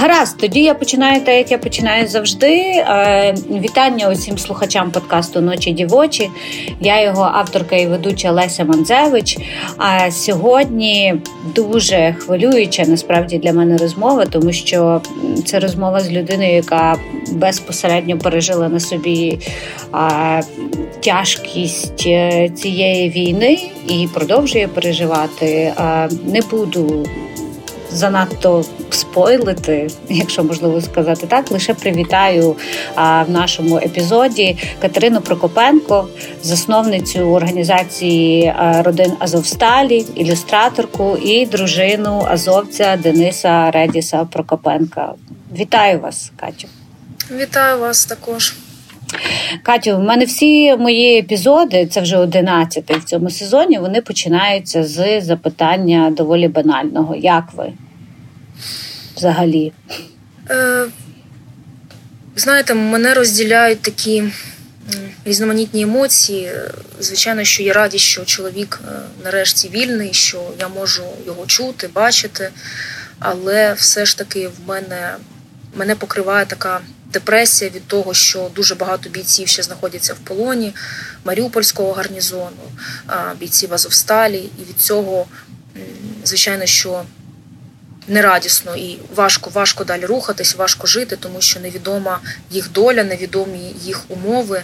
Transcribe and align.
Гаразд, 0.00 0.38
тоді 0.38 0.60
я 0.62 0.74
починаю 0.74 1.20
те, 1.20 1.38
як 1.38 1.50
я 1.50 1.58
починаю 1.58 2.08
завжди. 2.08 2.56
Е, 2.56 3.34
вітання 3.50 4.10
усім 4.10 4.38
слухачам 4.38 4.90
подкасту 4.90 5.40
Ночі 5.40 5.72
дівочі. 5.72 6.30
Я 6.80 7.02
його 7.02 7.22
авторка 7.22 7.76
і 7.76 7.86
ведуча 7.86 8.30
Леся 8.30 8.64
Манзевич. 8.64 9.38
А 9.76 10.10
сьогодні 10.10 11.14
дуже 11.54 12.16
хвилююча 12.18 12.84
насправді 12.86 13.38
для 13.38 13.52
мене 13.52 13.76
розмова, 13.76 14.26
тому 14.26 14.52
що 14.52 15.00
це 15.44 15.58
розмова 15.58 16.00
з 16.00 16.10
людиною, 16.10 16.52
яка 16.52 16.96
безпосередньо 17.32 18.18
пережила 18.18 18.68
на 18.68 18.80
собі 18.80 19.38
тяжкість 21.00 22.06
е, 22.06 22.48
цієї 22.48 23.10
війни 23.10 23.58
і 23.88 24.08
продовжує 24.14 24.68
переживати. 24.68 25.72
Не 26.26 26.40
буду 26.50 27.06
занадто 27.98 28.64
спойлити, 28.90 29.88
якщо 30.08 30.44
можливо 30.44 30.80
сказати 30.80 31.26
так, 31.26 31.50
лише 31.50 31.74
привітаю 31.74 32.56
а, 32.94 33.22
в 33.22 33.30
нашому 33.30 33.76
епізоді 33.76 34.56
Катерину 34.80 35.20
Прокопенко, 35.20 36.08
засновницю 36.42 37.20
організації 37.20 38.54
родин 38.84 39.12
Азовсталі, 39.18 40.06
ілюстраторку 40.14 41.16
і 41.16 41.46
дружину 41.46 42.26
азовця 42.28 42.96
Дениса 42.96 43.70
Редіса 43.70 44.24
Прокопенка. 44.24 45.12
Вітаю 45.58 46.00
вас, 46.00 46.32
Катю. 46.36 46.68
Вітаю 47.30 47.78
вас 47.78 48.06
також. 48.06 48.54
Катю, 49.62 49.96
в 49.96 50.00
мене 50.00 50.24
всі 50.24 50.76
мої 50.76 51.18
епізоди, 51.18 51.86
це 51.86 52.00
вже 52.00 52.16
одинадцятий 52.16 52.96
в 52.98 53.04
цьому 53.04 53.30
сезоні. 53.30 53.78
Вони 53.78 54.00
починаються 54.00 54.84
з 54.84 55.20
запитання 55.20 56.12
доволі 56.16 56.48
банального. 56.48 57.14
Як 57.14 57.44
ви? 57.56 57.72
Взагалі? 59.18 59.72
Е, 60.50 60.86
Знаєте, 62.36 62.74
мене 62.74 63.14
розділяють 63.14 63.82
такі 63.82 64.24
різноманітні 65.24 65.82
емоції. 65.82 66.52
Звичайно, 67.00 67.44
що 67.44 67.62
я 67.62 67.72
раді, 67.72 67.98
що 67.98 68.24
чоловік 68.24 68.80
е, 68.84 68.92
нарешті 69.24 69.68
вільний, 69.68 70.12
що 70.12 70.50
я 70.60 70.68
можу 70.68 71.04
його 71.26 71.46
чути, 71.46 71.88
бачити. 71.88 72.50
Але 73.18 73.72
все 73.72 74.06
ж 74.06 74.18
таки 74.18 74.48
в 74.48 74.68
мене 74.68 75.14
мене 75.74 75.94
покриває 75.94 76.46
така 76.46 76.80
депресія 77.12 77.70
від 77.70 77.86
того, 77.86 78.14
що 78.14 78.50
дуже 78.54 78.74
багато 78.74 79.10
бійців 79.10 79.48
ще 79.48 79.62
знаходяться 79.62 80.14
в 80.14 80.16
полоні 80.16 80.74
Маріупольського 81.24 81.92
гарнізону, 81.92 82.50
бійців 83.38 83.74
Азовсталі. 83.74 84.50
І 84.58 84.68
від 84.68 84.80
цього, 84.80 85.26
звичайно, 86.24 86.66
що 86.66 87.02
нерадісно 88.08 88.76
і 88.76 88.98
важко, 89.14 89.50
важко 89.50 89.84
далі 89.84 90.04
рухатись, 90.06 90.56
важко 90.56 90.86
жити, 90.86 91.16
тому 91.16 91.40
що 91.40 91.60
невідома 91.60 92.20
їх 92.50 92.72
доля, 92.72 93.04
невідомі 93.04 93.74
їх 93.82 94.04
умови. 94.08 94.62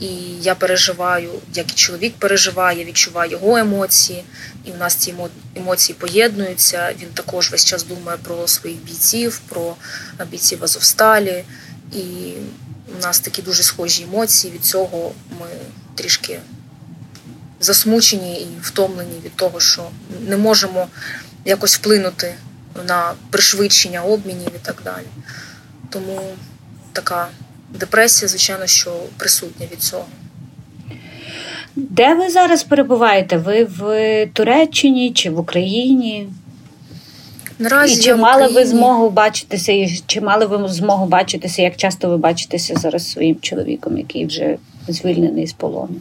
І 0.00 0.06
я 0.42 0.54
переживаю, 0.54 1.30
як 1.54 1.72
і 1.72 1.74
чоловік 1.74 2.14
переживає, 2.18 2.84
відчуваю 2.84 3.30
його 3.30 3.56
емоції, 3.56 4.24
і 4.64 4.70
в 4.70 4.76
нас 4.76 4.94
ці 4.94 5.14
емоції 5.56 5.96
поєднуються. 5.98 6.94
Він 7.02 7.08
також 7.14 7.50
весь 7.50 7.64
час 7.64 7.84
думає 7.84 8.18
про 8.22 8.48
своїх 8.48 8.78
бійців, 8.78 9.40
про 9.48 9.76
бійців 10.30 10.64
Азовсталі. 10.64 11.44
І 11.92 12.32
у 12.98 13.02
нас 13.02 13.20
такі 13.20 13.42
дуже 13.42 13.62
схожі 13.62 14.02
емоції. 14.02 14.52
Від 14.52 14.64
цього 14.64 15.12
ми 15.40 15.46
трішки 15.94 16.40
засмучені 17.60 18.40
і 18.40 18.46
втомлені 18.62 19.20
від 19.24 19.36
того, 19.36 19.60
що 19.60 19.88
не 20.28 20.36
можемо 20.36 20.88
якось 21.44 21.76
вплинути 21.76 22.34
на 22.88 23.12
пришвидшення 23.30 24.02
обмінів 24.02 24.50
і 24.56 24.66
так 24.66 24.82
далі. 24.84 25.06
Тому 25.90 26.20
така 26.92 27.28
депресія, 27.78 28.28
звичайно, 28.28 28.66
що 28.66 28.92
присутня 29.16 29.66
від 29.72 29.82
цього. 29.82 30.06
Де 31.76 32.14
ви 32.14 32.30
зараз 32.30 32.64
перебуваєте? 32.64 33.36
Ви 33.36 33.64
в 33.64 34.26
Туреччині 34.32 35.12
чи 35.12 35.30
в 35.30 35.38
Україні? 35.38 36.28
Наразі 37.58 38.00
і 38.00 38.02
чи 38.02 38.14
мали 38.14 38.48
ви 38.48 38.66
змогу 38.66 39.10
бачитися, 39.10 39.72
і 39.72 40.02
чи 40.06 40.20
мали 40.20 40.46
ви 40.46 40.68
змогу 40.68 41.06
бачитися, 41.06 41.62
як 41.62 41.76
часто 41.76 42.08
ви 42.08 42.16
бачитеся 42.16 42.74
зараз 42.76 43.10
своїм 43.10 43.36
чоловіком, 43.40 43.98
який 43.98 44.26
вже 44.26 44.56
звільнений 44.88 45.46
з 45.46 45.52
полону? 45.52 45.96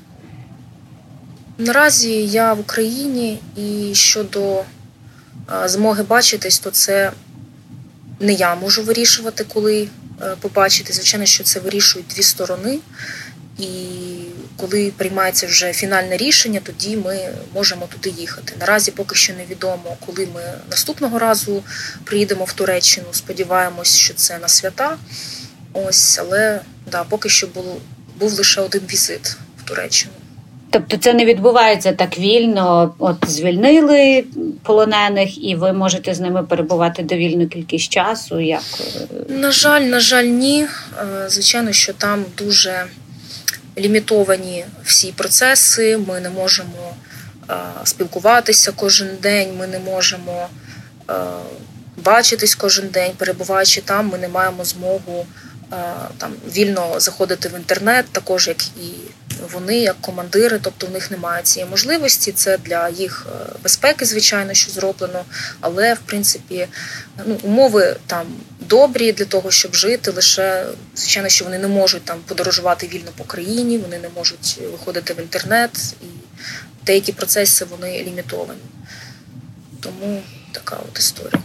Наразі 1.57 2.27
я 2.27 2.53
в 2.53 2.59
Україні 2.59 3.37
і 3.57 3.95
щодо 3.95 4.63
змоги 5.65 6.03
бачитись, 6.03 6.59
то 6.59 6.71
це 6.71 7.11
не 8.19 8.33
я 8.33 8.55
можу 8.55 8.83
вирішувати, 8.83 9.43
коли 9.43 9.89
е, 10.21 10.35
побачити. 10.41 10.93
Звичайно, 10.93 11.25
що 11.25 11.43
це 11.43 11.59
вирішують 11.59 12.07
дві 12.07 12.23
сторони. 12.23 12.79
І 13.59 13.67
коли 14.57 14.93
приймається 14.97 15.47
вже 15.47 15.73
фінальне 15.73 16.17
рішення, 16.17 16.59
тоді 16.63 16.97
ми 16.97 17.29
можемо 17.53 17.87
туди 17.87 18.09
їхати. 18.09 18.53
Наразі 18.59 18.91
поки 18.91 19.15
що 19.15 19.33
невідомо, 19.33 19.97
коли 20.05 20.27
ми 20.35 20.41
наступного 20.71 21.19
разу 21.19 21.63
приїдемо 22.03 22.45
в 22.45 22.53
Туреччину. 22.53 23.07
Сподіваємось, 23.11 23.95
що 23.95 24.13
це 24.13 24.37
на 24.37 24.47
свята. 24.47 24.97
Ось, 25.73 26.19
але 26.19 26.61
да, 26.91 27.03
поки 27.03 27.29
що 27.29 27.47
був, 27.47 27.81
був 28.19 28.33
лише 28.33 28.61
один 28.61 28.81
візит 28.91 29.37
в 29.57 29.63
Туреччину. 29.63 30.13
Тобто 30.75 30.97
це 30.97 31.13
не 31.13 31.25
відбувається 31.25 31.93
так 31.93 32.19
вільно. 32.19 32.95
От 32.99 33.17
звільнили 33.27 34.23
полонених, 34.63 35.43
і 35.43 35.55
ви 35.55 35.73
можете 35.73 36.13
з 36.13 36.19
ними 36.19 36.43
перебувати 36.43 37.03
довільну 37.03 37.47
кількість 37.47 37.91
часу. 37.91 38.39
Як 38.39 38.61
е, 38.79 39.33
на 39.33 39.51
жаль, 39.51 39.81
на 39.81 39.99
жаль, 39.99 40.23
ні. 40.23 40.63
Е, 40.63 41.29
звичайно, 41.29 41.71
що 41.71 41.93
там 41.93 42.25
дуже 42.37 42.85
лімітовані 43.77 44.65
всі 44.83 45.11
процеси. 45.11 45.97
Ми 46.07 46.19
не 46.19 46.29
можемо 46.29 46.93
е, 47.49 47.53
спілкуватися 47.83 48.71
кожен 48.75 49.09
день. 49.21 49.49
Ми 49.59 49.67
не 49.67 49.79
можемо 49.79 50.47
бачитись 52.05 52.55
кожен 52.55 52.87
день, 52.87 53.11
перебуваючи 53.17 53.81
там, 53.81 54.07
ми 54.07 54.17
не 54.17 54.27
маємо 54.27 54.63
змогу 54.63 55.25
там 56.17 56.33
вільно 56.55 56.99
заходити 56.99 57.49
в 57.49 57.55
інтернет, 57.55 58.05
також 58.11 58.47
як 58.47 58.67
і 58.67 58.91
вони, 59.53 59.77
як 59.77 60.01
командири, 60.01 60.59
тобто 60.61 60.87
в 60.87 60.91
них 60.91 61.11
немає 61.11 61.43
цієї 61.43 61.71
можливості. 61.71 62.31
Це 62.31 62.57
для 62.57 62.89
їх 62.89 63.27
е, 63.29 63.45
безпеки, 63.63 64.05
звичайно, 64.05 64.53
що 64.53 64.71
зроблено. 64.71 65.25
Але 65.59 65.93
в 65.93 65.99
принципі 65.99 66.67
ну, 67.25 67.37
умови 67.43 67.95
там 68.07 68.27
добрі 68.59 69.11
для 69.11 69.25
того, 69.25 69.51
щоб 69.51 69.75
жити. 69.75 70.11
Лише 70.11 70.65
звичайно, 70.95 71.29
що 71.29 71.45
вони 71.45 71.59
не 71.59 71.67
можуть 71.67 72.05
там 72.05 72.19
подорожувати 72.25 72.87
вільно 72.87 73.11
по 73.17 73.23
країні, 73.23 73.77
вони 73.77 73.99
не 73.99 74.09
можуть 74.09 74.59
виходити 74.71 75.13
в 75.13 75.19
інтернет, 75.19 75.95
і 76.01 76.05
деякі 76.85 77.11
процеси 77.11 77.65
вони 77.65 78.03
лімітовані. 78.03 78.59
Тому 79.81 80.23
така 80.51 80.75
от 80.75 80.99
історія. 80.99 81.43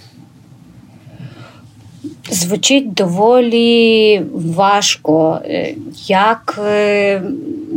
Звучить 2.31 2.94
доволі 2.94 4.22
важко. 4.33 5.41
Е, 5.44 5.75
як 6.06 6.61
е, 6.66 7.22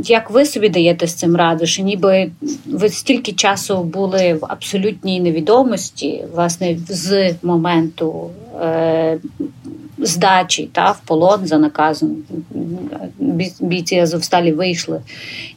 як 0.03 0.31
ви 0.31 0.45
собі 0.45 0.69
даєте 0.69 1.07
з 1.07 1.13
цим 1.13 1.35
раду? 1.35 1.65
Що 1.65 1.83
ніби 1.83 2.31
ви 2.65 2.89
стільки 2.89 3.31
часу 3.31 3.83
були 3.83 4.33
в 4.33 4.45
абсолютній 4.47 5.19
невідомості, 5.19 6.23
власне, 6.33 6.77
з 6.87 7.35
моменту 7.43 8.29
е, 8.61 9.17
здачі 10.03 10.69
та 10.71 10.91
в 10.91 10.99
полон 11.05 11.47
за 11.47 11.57
наказом. 11.57 12.17
Бійці 13.59 13.95
Азовсталі 13.95 14.51
вийшли 14.51 15.01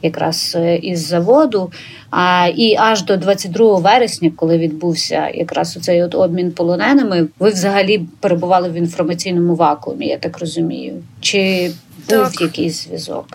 якраз 0.01 0.53
е, 0.55 0.75
із 0.75 1.07
заводу. 1.07 1.71
А 2.09 2.47
і 2.55 2.75
аж 2.75 3.03
до 3.03 3.17
22 3.17 3.79
вересня, 3.79 4.31
коли 4.35 4.57
відбувся 4.57 5.29
якраз 5.33 5.77
цей 5.81 6.03
от 6.03 6.15
обмін 6.15 6.51
полоненими, 6.51 7.27
ви 7.39 7.49
взагалі 7.49 8.05
перебували 8.19 8.69
в 8.69 8.73
інформаційному 8.73 9.55
вакуумі, 9.55 10.07
я 10.07 10.17
так 10.17 10.39
розумію. 10.39 11.03
Чи 11.21 11.71
був 12.09 12.31
так. 12.31 12.41
якийсь 12.41 12.83
зв'язок? 12.83 13.25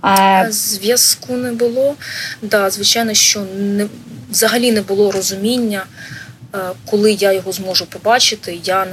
А... 0.00 0.44
Зв'язку 0.50 1.32
не 1.32 1.52
було. 1.52 1.94
Да, 2.42 2.70
Звичайно, 2.70 3.14
що 3.14 3.42
не 3.58 3.86
взагалі 4.30 4.72
не 4.72 4.80
було 4.80 5.12
розуміння. 5.12 5.82
Е, 6.56 6.72
коли 6.84 7.12
я 7.12 7.32
його 7.32 7.52
зможу 7.52 7.86
побачити, 7.86 8.60
я 8.64 8.86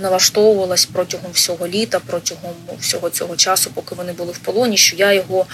налаштовувалась 0.00 0.86
протягом 0.86 1.32
всього 1.32 1.68
літа, 1.68 2.00
протягом 2.06 2.52
всього 2.80 3.10
цього 3.10 3.36
часу, 3.36 3.70
поки 3.74 3.94
вони 3.94 4.12
були 4.12 4.32
в 4.32 4.38
полоні, 4.38 4.76
що 4.76 4.96
я 4.96 5.12
його 5.12 5.46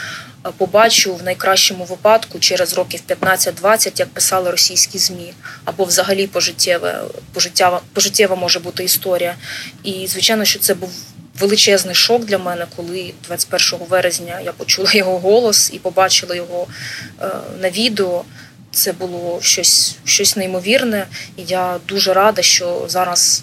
е, 0.47 0.51
побачу 0.57 1.15
в 1.15 1.23
найкращому 1.23 1.85
випадку 1.85 2.39
через 2.39 2.75
років 2.75 3.01
15-20, 3.09 3.93
як 3.99 4.09
писали 4.09 4.51
російські 4.51 4.99
змі, 4.99 5.33
або 5.65 5.85
взагалі 5.85 6.27
пожиттєва, 6.27 7.05
пожиттєва, 7.33 7.81
пожиттєва 7.93 8.37
може 8.37 8.59
бути 8.59 8.85
історія. 8.85 9.35
І 9.85 10.07
звичайно, 10.07 10.45
що 10.45 10.59
це 10.59 10.75
був. 10.75 10.91
Величезний 11.41 11.95
шок 11.95 12.25
для 12.25 12.39
мене, 12.39 12.67
коли 12.77 13.13
21 13.27 13.87
березня 13.91 14.41
я 14.45 14.53
почула 14.53 14.93
його 14.93 15.19
голос 15.19 15.71
і 15.73 15.79
побачила 15.79 16.35
його 16.35 16.67
е, 17.23 17.29
на 17.61 17.71
відео. 17.71 18.25
Це 18.77 18.93
було 18.93 19.39
щось 19.43 19.97
щось 20.05 20.37
неймовірне, 20.37 21.07
і 21.37 21.43
я 21.43 21.81
дуже 21.89 22.15
рада, 22.15 22.43
що 22.43 22.85
зараз 22.89 23.43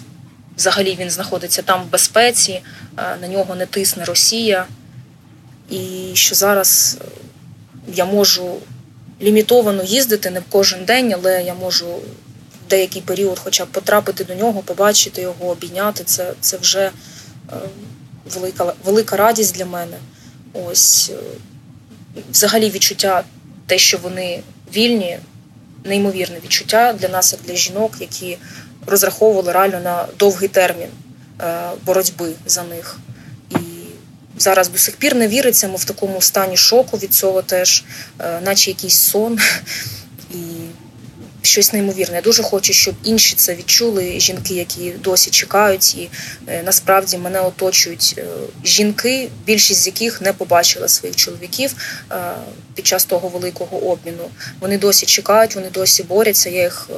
взагалі 0.56 0.96
він 1.00 1.10
знаходиться 1.10 1.62
там 1.62 1.82
в 1.82 1.90
безпеці, 1.90 2.62
на 2.96 3.28
нього 3.28 3.54
не 3.54 3.66
тисне 3.66 4.04
Росія, 4.04 4.66
і 5.70 6.10
що 6.14 6.34
зараз 6.34 6.98
я 7.94 8.04
можу 8.04 8.56
лімітовано 9.22 9.82
їздити 9.82 10.30
не 10.30 10.42
кожен 10.50 10.84
день, 10.84 11.12
але 11.14 11.42
я 11.42 11.54
можу 11.54 11.86
в 11.86 12.70
деякий 12.70 13.02
період, 13.02 13.38
хоча 13.38 13.64
б 13.64 13.68
потрапити 13.68 14.24
до 14.24 14.34
нього, 14.34 14.62
побачити 14.62 15.22
його, 15.22 15.48
обійняти. 15.48 16.04
Це 16.04 16.32
це 16.40 16.56
вже 16.56 16.90
велика, 18.34 18.74
велика 18.84 19.16
радість 19.16 19.54
для 19.54 19.66
мене. 19.66 19.96
Ось 20.52 21.12
взагалі 22.32 22.70
відчуття, 22.70 23.24
те, 23.66 23.78
що 23.78 23.98
вони 23.98 24.42
вільні, 24.76 25.18
неймовірне 25.84 26.36
відчуття 26.44 26.92
для 26.92 27.08
нас, 27.08 27.32
як 27.32 27.42
для 27.42 27.54
жінок, 27.54 27.92
які 28.00 28.38
розраховували 28.86 29.52
реально 29.52 29.80
на 29.80 30.06
довгий 30.18 30.48
термін 30.48 30.88
е, 31.40 31.70
боротьби 31.84 32.32
за 32.46 32.62
них. 32.62 32.98
І 33.50 33.54
зараз 34.38 34.68
до 34.68 34.78
сих 34.78 34.96
пір 34.96 35.14
не 35.14 35.28
віриться, 35.28 35.68
ми 35.68 35.76
в 35.76 35.84
такому 35.84 36.20
стані 36.20 36.56
шоку 36.56 36.96
від 36.96 37.14
цього 37.14 37.42
теж, 37.42 37.84
е, 38.18 38.40
наче 38.40 38.70
якийсь 38.70 38.98
сон. 38.98 39.38
Щось 41.46 41.72
неймовірне. 41.72 42.16
Я 42.16 42.22
дуже 42.22 42.42
хочу, 42.42 42.72
щоб 42.72 42.94
інші 43.02 43.34
це 43.36 43.54
відчули. 43.54 44.20
Жінки, 44.20 44.54
які 44.54 44.90
досі 44.90 45.30
чекають, 45.30 45.94
і 45.94 46.10
е, 46.46 46.62
насправді 46.62 47.18
мене 47.18 47.40
оточують 47.40 48.14
е, 48.18 48.24
жінки, 48.64 49.28
більшість 49.46 49.80
з 49.80 49.86
яких 49.86 50.20
не 50.20 50.32
побачила 50.32 50.88
своїх 50.88 51.16
чоловіків 51.16 51.74
е, 52.10 52.16
під 52.74 52.86
час 52.86 53.04
того 53.04 53.28
великого 53.28 53.78
обміну. 53.78 54.30
Вони 54.60 54.78
досі 54.78 55.06
чекають, 55.06 55.54
вони 55.54 55.70
досі 55.70 56.02
борються. 56.02 56.50
Я 56.50 56.62
їх 56.62 56.88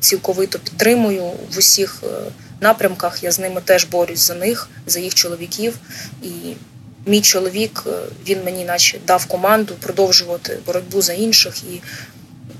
цілковито 0.00 0.58
підтримую 0.58 1.22
в 1.24 1.58
усіх 1.58 2.02
напрямках. 2.60 3.22
Я 3.22 3.32
з 3.32 3.38
ними 3.38 3.60
теж 3.64 3.84
борюсь 3.84 4.20
за 4.20 4.34
них, 4.34 4.68
за 4.86 5.00
їх 5.00 5.14
чоловіків. 5.14 5.78
І 6.22 6.28
мій 7.06 7.20
чоловік 7.20 7.84
він 8.28 8.44
мені, 8.44 8.64
наче, 8.64 8.98
дав 9.06 9.26
команду 9.26 9.74
продовжувати 9.80 10.58
боротьбу 10.66 11.02
за 11.02 11.12
інших, 11.12 11.54
і 11.62 11.80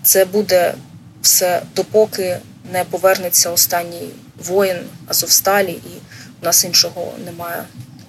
це 0.03 0.25
буде 0.25 0.75
все 1.23 1.63
допоки 1.77 2.39
не 2.73 2.85
повернеться 2.85 3.51
останній 3.51 4.09
воїн 4.47 4.77
Азовсталі, 5.07 5.71
і 5.71 5.99
у 6.43 6.45
нас 6.45 6.65
іншого 6.65 7.13
немає 7.25 7.65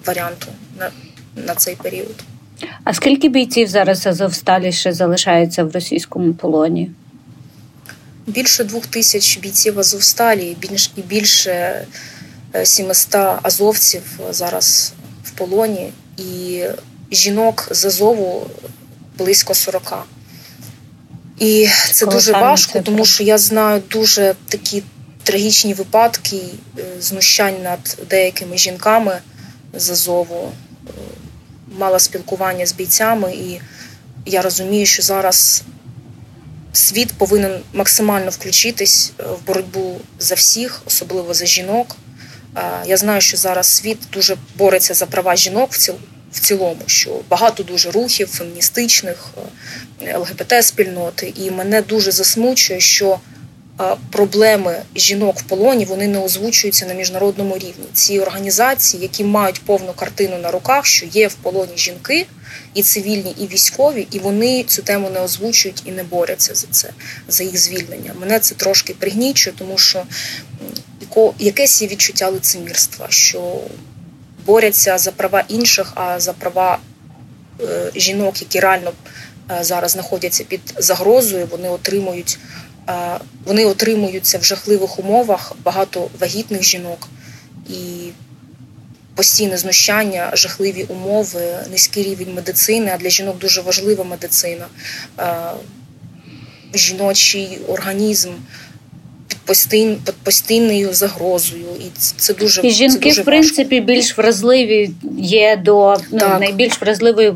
варіанту 0.06 0.46
на, 0.78 0.90
на 1.46 1.54
цей 1.54 1.76
період. 1.76 2.24
А 2.84 2.94
скільки 2.94 3.28
бійців 3.28 3.68
зараз 3.68 4.06
Азовсталі 4.06 4.72
ще 4.72 4.92
залишається 4.92 5.64
в 5.64 5.70
російському 5.70 6.34
полоні? 6.34 6.90
Більше 8.26 8.64
двох 8.64 8.86
тисяч 8.86 9.38
бійців 9.38 9.78
Азовсталі 9.78 10.56
і 10.96 11.02
більше 11.02 11.86
700 12.64 13.14
е, 13.14 13.38
азовців 13.42 14.02
зараз 14.30 14.92
в 15.24 15.30
полоні, 15.30 15.92
і 16.16 16.62
жінок 17.10 17.68
з 17.70 17.84
Азову 17.84 18.46
близько 19.18 19.54
40. 19.54 20.06
І 21.38 21.68
це 21.92 22.06
дуже 22.06 22.32
важко, 22.32 22.80
тому 22.80 23.04
що 23.04 23.22
я 23.22 23.38
знаю 23.38 23.82
дуже 23.90 24.34
такі 24.48 24.82
трагічні 25.22 25.74
випадки 25.74 26.40
е, 26.78 26.82
знущань 27.00 27.62
над 27.62 27.98
деякими 28.10 28.58
жінками 28.58 29.18
з 29.74 29.90
Азову. 29.90 30.52
Е, 30.88 30.90
мала 31.78 31.98
спілкування 31.98 32.66
з 32.66 32.72
бійцями, 32.72 33.32
і 33.32 33.60
я 34.26 34.42
розумію, 34.42 34.86
що 34.86 35.02
зараз 35.02 35.62
світ 36.72 37.12
повинен 37.12 37.60
максимально 37.72 38.30
включитись 38.30 39.12
е, 39.20 39.22
в 39.22 39.46
боротьбу 39.46 40.00
за 40.18 40.34
всіх, 40.34 40.82
особливо 40.86 41.34
за 41.34 41.46
жінок. 41.46 41.96
Я 42.86 42.96
знаю, 42.96 43.20
що 43.20 43.36
зараз 43.36 43.66
світ 43.66 43.98
дуже 44.12 44.36
бореться 44.56 44.94
за 44.94 45.06
права 45.06 45.36
жінок 45.36 45.70
в 46.32 46.40
цілому, 46.40 46.80
що 46.86 47.20
багато 47.28 47.62
дуже 47.62 47.90
рухів 47.90 48.28
феміністичних 48.28 49.30
е, 50.02 50.18
ЛГБТ-спільноти, 50.18 51.32
і 51.36 51.50
мене 51.50 51.82
дуже 51.82 52.12
засмучує, 52.12 52.80
що 52.80 53.18
е, 53.80 53.96
проблеми 54.10 54.82
жінок 54.96 55.38
в 55.38 55.42
полоні 55.42 55.84
вони 55.84 56.08
не 56.08 56.18
озвучуються 56.18 56.86
на 56.86 56.94
міжнародному 56.94 57.54
рівні. 57.54 57.86
Ці 57.92 58.20
організації, 58.20 59.02
які 59.02 59.24
мають 59.24 59.60
повну 59.60 59.92
картину 59.92 60.38
на 60.38 60.50
руках, 60.50 60.86
що 60.86 61.06
є 61.06 61.28
в 61.28 61.34
полоні 61.34 61.76
жінки, 61.76 62.26
і 62.74 62.82
цивільні, 62.82 63.34
і 63.38 63.46
військові, 63.46 64.06
і 64.10 64.18
вони 64.18 64.64
цю 64.64 64.82
тему 64.82 65.10
не 65.10 65.20
озвучують 65.20 65.82
і 65.84 65.90
не 65.90 66.02
борються 66.02 66.54
за 66.54 66.66
це, 66.70 66.90
за 67.28 67.44
їх 67.44 67.58
звільнення. 67.58 68.14
Мене 68.20 68.38
це 68.38 68.54
трошки 68.54 68.94
пригнічує, 68.94 69.56
тому 69.58 69.78
що 69.78 70.02
якесь 71.38 71.82
є 71.82 71.88
відчуття 71.88 72.28
лицемірства, 72.28 73.06
що 73.10 73.60
борються 74.46 74.98
за 74.98 75.12
права 75.12 75.44
інших, 75.48 75.92
а 75.94 76.20
за 76.20 76.32
права 76.32 76.78
е, 77.60 77.90
жінок, 77.94 78.40
які 78.40 78.60
реально 78.60 78.92
е, 79.50 79.64
зараз 79.64 79.90
знаходяться 79.90 80.44
під 80.44 80.60
загрозою, 80.78 81.48
вони 81.50 81.68
отримують. 81.68 82.38
Е, 82.88 83.18
вони 83.44 83.64
отримуються 83.64 84.38
в 84.38 84.44
жахливих 84.44 84.98
умовах 84.98 85.52
багато 85.64 86.08
вагітних 86.20 86.62
жінок 86.62 87.08
і 87.68 88.10
постійне 89.14 89.56
знущання, 89.56 90.30
жахливі 90.32 90.84
умови, 90.84 91.56
низький 91.70 92.02
рівень 92.02 92.34
медицини. 92.34 92.90
А 92.94 92.98
для 92.98 93.08
жінок 93.08 93.38
дуже 93.38 93.60
важлива 93.60 94.04
медицина, 94.04 94.66
жіночий 96.74 97.60
організм 97.68 98.30
постійн, 99.44 99.96
під 100.04 100.14
постійною 100.14 100.92
загрозою, 100.92 101.66
і 101.80 101.84
це 101.96 102.34
дуже 102.34 102.60
і 102.66 102.70
жінки, 102.70 102.98
це 102.98 103.08
дуже 103.08 103.22
в 103.22 103.24
принципі, 103.24 103.80
важко. 103.80 103.92
більш 103.92 104.18
вразливі 104.18 104.90
є 105.18 105.62
до 105.64 105.96
ну, 106.12 106.18
найбільш 106.40 106.80
вразливої 106.80 107.30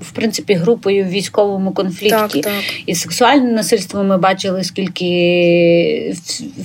в 0.00 0.10
принципі 0.12 0.54
групою 0.54 1.04
в 1.04 1.08
військовому 1.08 1.72
конфлікті. 1.72 2.10
Так, 2.10 2.30
так. 2.30 2.52
І 2.86 2.94
сексуальне 2.94 3.52
насильство 3.52 4.04
ми 4.04 4.18
бачили, 4.18 4.64
скільки 4.64 6.14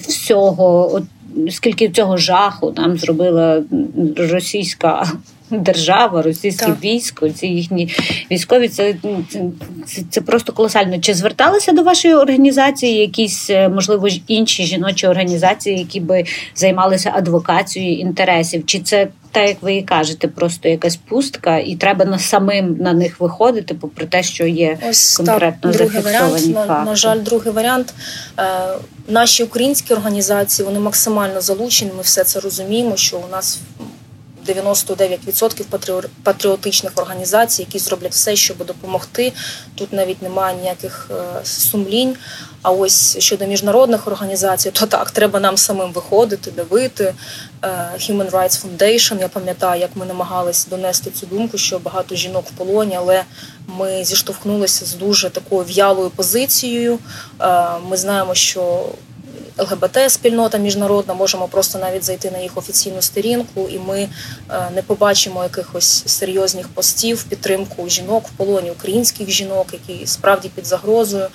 всього, 0.07 1.01
скільки 1.49 1.89
цього 1.89 2.17
жаху 2.17 2.73
нам 2.77 2.97
зробила 2.97 3.63
російська 4.17 5.11
держава, 5.49 6.21
російське 6.21 6.65
так. 6.65 6.83
військо, 6.83 7.29
ці 7.29 7.47
їхні 7.47 7.95
військові, 8.31 8.67
це, 8.69 8.95
це 9.29 9.41
це, 10.09 10.21
просто 10.21 10.53
колосально. 10.53 10.99
Чи 10.99 11.13
зверталися 11.13 11.71
до 11.71 11.83
вашої 11.83 12.13
організації 12.13 12.99
якісь, 12.99 13.49
е, 13.49 13.69
можливо, 13.69 14.07
інші 14.27 14.65
жіночі 14.65 15.07
організації, 15.07 15.79
які 15.79 15.99
би 15.99 16.25
займалися 16.55 17.11
адвокацією 17.15 17.99
інтересів? 17.99 18.65
Чи 18.65 18.79
це 18.79 19.07
так, 19.31 19.47
як 19.47 19.57
ви 19.61 19.75
і 19.75 19.83
кажете, 19.83 20.27
просто 20.27 20.69
якась 20.69 20.95
пустка, 20.95 21.57
і 21.57 21.75
треба 21.75 22.05
на 22.05 22.19
самим 22.19 22.77
на 22.79 22.93
них 22.93 23.19
виходити, 23.19 23.73
попри 23.73 24.05
те, 24.05 24.23
що 24.23 24.45
є 24.45 24.77
Ось, 24.89 25.17
конкретно 25.17 25.71
так, 25.71 25.79
другий 25.79 26.01
варіант. 26.01 26.47
На, 26.67 26.83
на 26.83 26.95
жаль, 26.95 27.19
другий 27.19 27.53
варіант. 27.53 27.93
Е, 28.39 28.43
Наші 29.07 29.43
українські 29.43 29.93
організації 29.93 30.65
вони 30.65 30.79
максимально 30.79 31.41
залучені. 31.41 31.91
Ми 31.97 32.01
все 32.01 32.23
це 32.23 32.39
розуміємо, 32.39 32.95
що 32.95 33.17
у 33.17 33.31
нас 33.31 33.59
99% 34.47 36.05
патріотичних 36.23 36.91
організацій, 36.95 37.61
які 37.61 37.79
зроблять 37.79 38.11
все, 38.11 38.35
щоб 38.35 38.65
допомогти. 38.65 39.33
Тут 39.75 39.93
навіть 39.93 40.21
немає 40.21 40.57
ніяких 40.61 41.11
е, 41.11 41.45
сумлінь. 41.45 42.15
А 42.61 42.71
ось 42.71 43.17
щодо 43.19 43.45
міжнародних 43.45 44.07
організацій, 44.07 44.71
то 44.71 44.85
так 44.85 45.11
треба 45.11 45.39
нам 45.39 45.57
самим 45.57 45.91
виходити, 45.91 46.51
давити. 46.51 47.13
Е, 47.63 47.67
Human 47.99 48.31
Rights 48.31 48.65
Foundation, 48.65 49.19
Я 49.19 49.27
пам'ятаю, 49.27 49.81
як 49.81 49.89
ми 49.95 50.05
намагалися 50.05 50.67
донести 50.69 51.11
цю 51.11 51.25
думку, 51.25 51.57
що 51.57 51.79
багато 51.79 52.15
жінок 52.15 52.45
в 52.47 52.57
полоні, 52.57 52.95
але 52.95 53.23
ми 53.67 54.03
зіштовхнулися 54.03 54.85
з 54.85 54.93
дуже 54.93 55.29
такою 55.29 55.65
в'ялою 55.65 56.09
позицією. 56.09 56.99
Е, 57.41 57.67
ми 57.89 57.97
знаємо, 57.97 58.35
що 58.35 58.85
ЛГБТ-спільнота 59.57 60.57
міжнародна, 60.57 61.13
можемо 61.13 61.47
просто 61.47 61.79
навіть 61.79 62.03
зайти 62.03 62.31
на 62.31 62.37
їх 62.37 62.57
офіційну 62.57 63.01
сторінку, 63.01 63.67
і 63.69 63.79
ми 63.79 64.09
е, 64.49 64.69
не 64.75 64.81
побачимо 64.81 65.43
якихось 65.43 66.03
серйозних 66.05 66.67
постів 66.67 67.23
підтримку 67.23 67.89
жінок 67.89 68.27
в 68.27 68.31
полоні 68.31 68.71
українських 68.71 69.29
жінок, 69.29 69.67
які 69.73 70.07
справді 70.07 70.49
під 70.49 70.65
загрозою. 70.67 71.27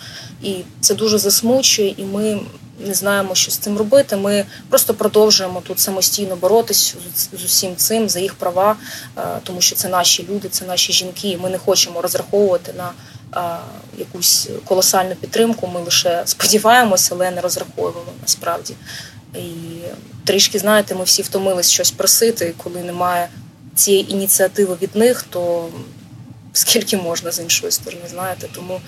І 0.43 0.57
це 0.81 0.95
дуже 0.95 1.19
засмучує, 1.19 1.95
і 1.97 2.05
ми. 2.05 2.41
Не 2.87 2.95
знаємо, 2.95 3.35
що 3.35 3.50
з 3.50 3.57
цим 3.57 3.79
робити. 3.79 4.17
Ми 4.17 4.45
просто 4.69 4.95
продовжуємо 4.95 5.62
тут 5.67 5.79
самостійно 5.79 6.37
боротись 6.37 6.95
з 7.33 7.45
усім 7.45 7.77
цим 7.77 8.09
за 8.09 8.21
їх 8.21 8.35
права, 8.35 8.77
е, 9.19 9.23
тому 9.43 9.61
що 9.61 9.77
це 9.77 9.89
наші 9.89 10.27
люди, 10.31 10.49
це 10.49 10.65
наші 10.65 10.93
жінки. 10.93 11.29
і 11.29 11.37
Ми 11.37 11.50
не 11.50 11.59
хочемо 11.59 12.00
розраховувати 12.00 12.73
на 12.73 12.93
якусь 13.99 14.49
колосальну 14.65 15.15
підтримку. 15.15 15.67
Ми 15.67 15.81
лише 15.81 16.23
сподіваємося, 16.25 17.15
але 17.15 17.31
не 17.31 17.41
розраховуємо 17.41 18.13
насправді. 18.23 18.75
І 19.35 19.49
трішки 20.25 20.59
знаєте, 20.59 20.95
ми 20.95 21.05
всі 21.05 21.23
втомились 21.23 21.71
щось 21.71 21.91
просити. 21.91 22.55
Коли 22.63 22.83
немає 22.83 23.29
цієї 23.75 24.13
ініціативи 24.13 24.77
від 24.83 24.97
них, 24.97 25.23
то 25.31 25.69
скільки 26.53 26.97
можна 26.97 27.33
з 27.33 27.41
іншої 27.41 27.73
сторони, 27.73 28.03
знаєте. 28.11 28.49
Тому 28.55 28.81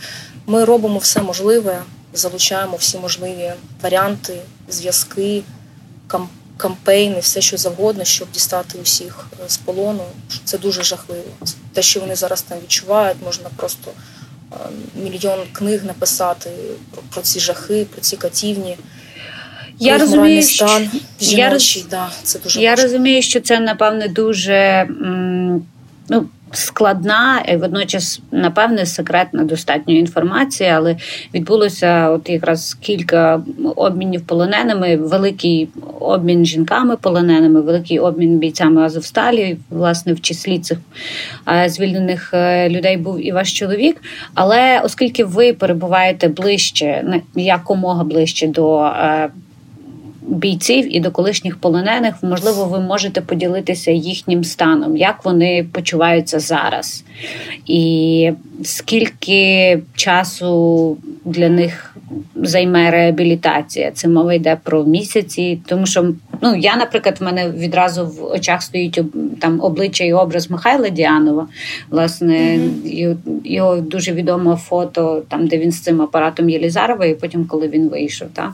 ми 0.47 0.65
робимо 0.65 0.99
все 0.99 1.23
можливе, 1.23 1.83
залучаємо 2.13 2.77
всі 2.77 2.99
можливі 2.99 3.53
варіанти, 3.83 4.39
зв'язки, 4.69 5.43
кампейни, 6.57 7.21
все 7.21 7.41
що 7.41 7.57
завгодно, 7.57 8.05
щоб 8.05 8.31
дістати 8.31 8.79
усіх 8.83 9.27
е, 9.45 9.49
з 9.49 9.57
полону. 9.57 10.05
Це 10.45 10.59
дуже 10.59 10.83
жахливо. 10.83 11.25
Те, 11.73 11.83
що 11.83 12.01
вони 12.01 12.17
зараз 12.17 12.43
там 12.43 12.59
відчувають, 12.59 13.19
можна 13.25 13.49
просто 13.57 13.91
мільйон 14.95 15.39
книг 15.53 15.85
написати 15.85 16.51
про 17.11 17.23
ці 17.23 17.41
жахи, 17.41 17.87
про 17.93 18.01
ці 18.01 18.17
катівні. 18.17 18.77
Я 19.79 19.99
розумію, 19.99 20.43
стан 20.43 20.91
жіночий, 21.21 21.83
я, 21.83 21.89
да, 21.91 22.11
це 22.23 22.39
дуже 22.39 22.61
я 22.61 22.71
важко. 22.71 22.83
розумію, 22.83 23.23
що 23.23 23.41
це 23.41 23.61
напевне 23.61 24.09
дуже 24.09 24.89
ну, 26.09 26.29
складна 26.53 27.43
і 27.49 27.57
водночас, 27.57 28.21
напевне, 28.31 28.87
секретна 28.87 29.45
достатньо 29.45 29.95
інформація, 29.95 30.77
але 30.77 30.97
відбулося 31.35 32.11
от 32.11 32.29
якраз 32.29 32.75
кілька 32.75 33.43
обмінів 33.77 34.27
полоненими, 34.27 34.97
великий 34.97 35.69
обмін 36.01 36.47
жінками 36.47 36.97
полоненими, 36.97 37.61
великий 37.61 37.99
обмін 37.99 38.39
бійцями 38.39 38.83
Азовсталі. 38.83 39.57
Власне, 39.71 40.13
в 40.13 40.21
числі 40.21 40.59
цих 40.59 40.79
е, 41.49 41.69
звільнених 41.69 42.31
е, 42.35 42.69
людей 42.69 42.97
був 42.97 43.27
і 43.27 43.33
ваш 43.33 43.59
чоловік. 43.59 44.03
Але 44.35 44.81
оскільки 44.85 45.25
ви 45.25 45.53
перебуваєте 45.53 46.29
ближче, 46.29 47.21
якомога 47.35 48.05
ближче 48.05 48.47
до 48.47 48.85
е, 48.85 49.29
бійців 50.29 50.97
і 50.97 51.01
до 51.01 51.11
колишніх 51.11 51.57
полонених, 51.57 52.15
можливо, 52.23 52.65
ви 52.65 52.81
можете 52.81 53.21
поділитися 53.21 53.91
їхнім 53.91 54.45
станом, 54.45 54.97
як 54.97 55.25
вони 55.25 55.67
почуваються 55.73 56.41
зараз, 56.41 57.05
і 57.67 58.33
скільки 58.63 59.83
часу 59.95 60.97
для 61.25 61.49
них 61.49 61.97
займе 62.35 62.91
реабілітація. 62.91 63.91
Це 63.91 64.09
мова 64.09 64.35
йде 64.35 64.59
про 64.63 64.85
місяці, 64.85 65.61
тому 65.67 65.87
що 65.87 66.15
ну 66.43 66.57
я, 66.57 66.77
наприклад, 66.77 67.17
в 67.21 67.25
мене 67.25 67.51
відразу 67.51 68.07
в 68.07 68.25
очах 68.25 68.63
стоїть 68.63 69.01
там 69.41 69.61
обличчя 69.61 70.05
і 70.05 70.13
образ 70.13 70.51
Михайла 70.51 70.89
Діанова. 70.89 71.49
Власне, 71.91 72.35
mm-hmm. 72.35 73.17
його 73.45 73.77
дуже 73.77 74.13
відоме 74.13 74.57
фото, 74.57 75.23
там 75.29 75.47
де 75.47 75.59
він 75.59 75.73
з 75.73 75.81
цим 75.81 76.03
апаратом 76.03 76.51
Єлізарова, 76.51 77.07
і 77.07 77.15
потім, 77.15 77.45
коли 77.45 77.69
він 77.69 77.89
вийшов. 77.89 78.29
Та 78.33 78.53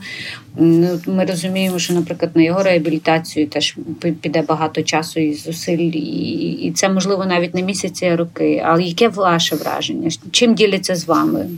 ну 0.57 0.99
ми 1.07 1.25
розуміємо, 1.25 1.58
що, 1.77 1.93
наприклад, 1.93 2.31
на 2.35 2.43
його 2.43 2.63
реабілітацію 2.63 3.47
теж 3.47 3.77
піде 4.21 4.41
багато 4.41 4.83
часу 4.83 5.19
і 5.19 5.33
зусиль, 5.33 5.77
і, 5.77 5.89
і 6.51 6.71
це 6.71 6.89
можливо 6.89 7.25
навіть 7.25 7.55
не 7.55 7.61
місяці, 7.61 8.05
а 8.05 8.15
роки. 8.15 8.63
Але 8.65 8.83
яке 8.83 9.07
ваше 9.07 9.55
враження? 9.55 10.11
Чим 10.31 10.55
діляться 10.55 10.95
з 10.95 11.05
вами? 11.05 11.49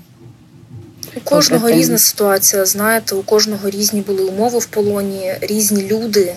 У 1.15 1.19
кожного 1.19 1.71
різна 1.71 1.97
ситуація. 1.97 2.65
Знаєте, 2.65 3.15
у 3.15 3.21
кожного 3.21 3.69
різні 3.69 4.01
були 4.01 4.23
умови 4.23 4.59
в 4.59 4.65
полоні, 4.65 5.33
різні 5.41 5.87
люди. 5.87 6.35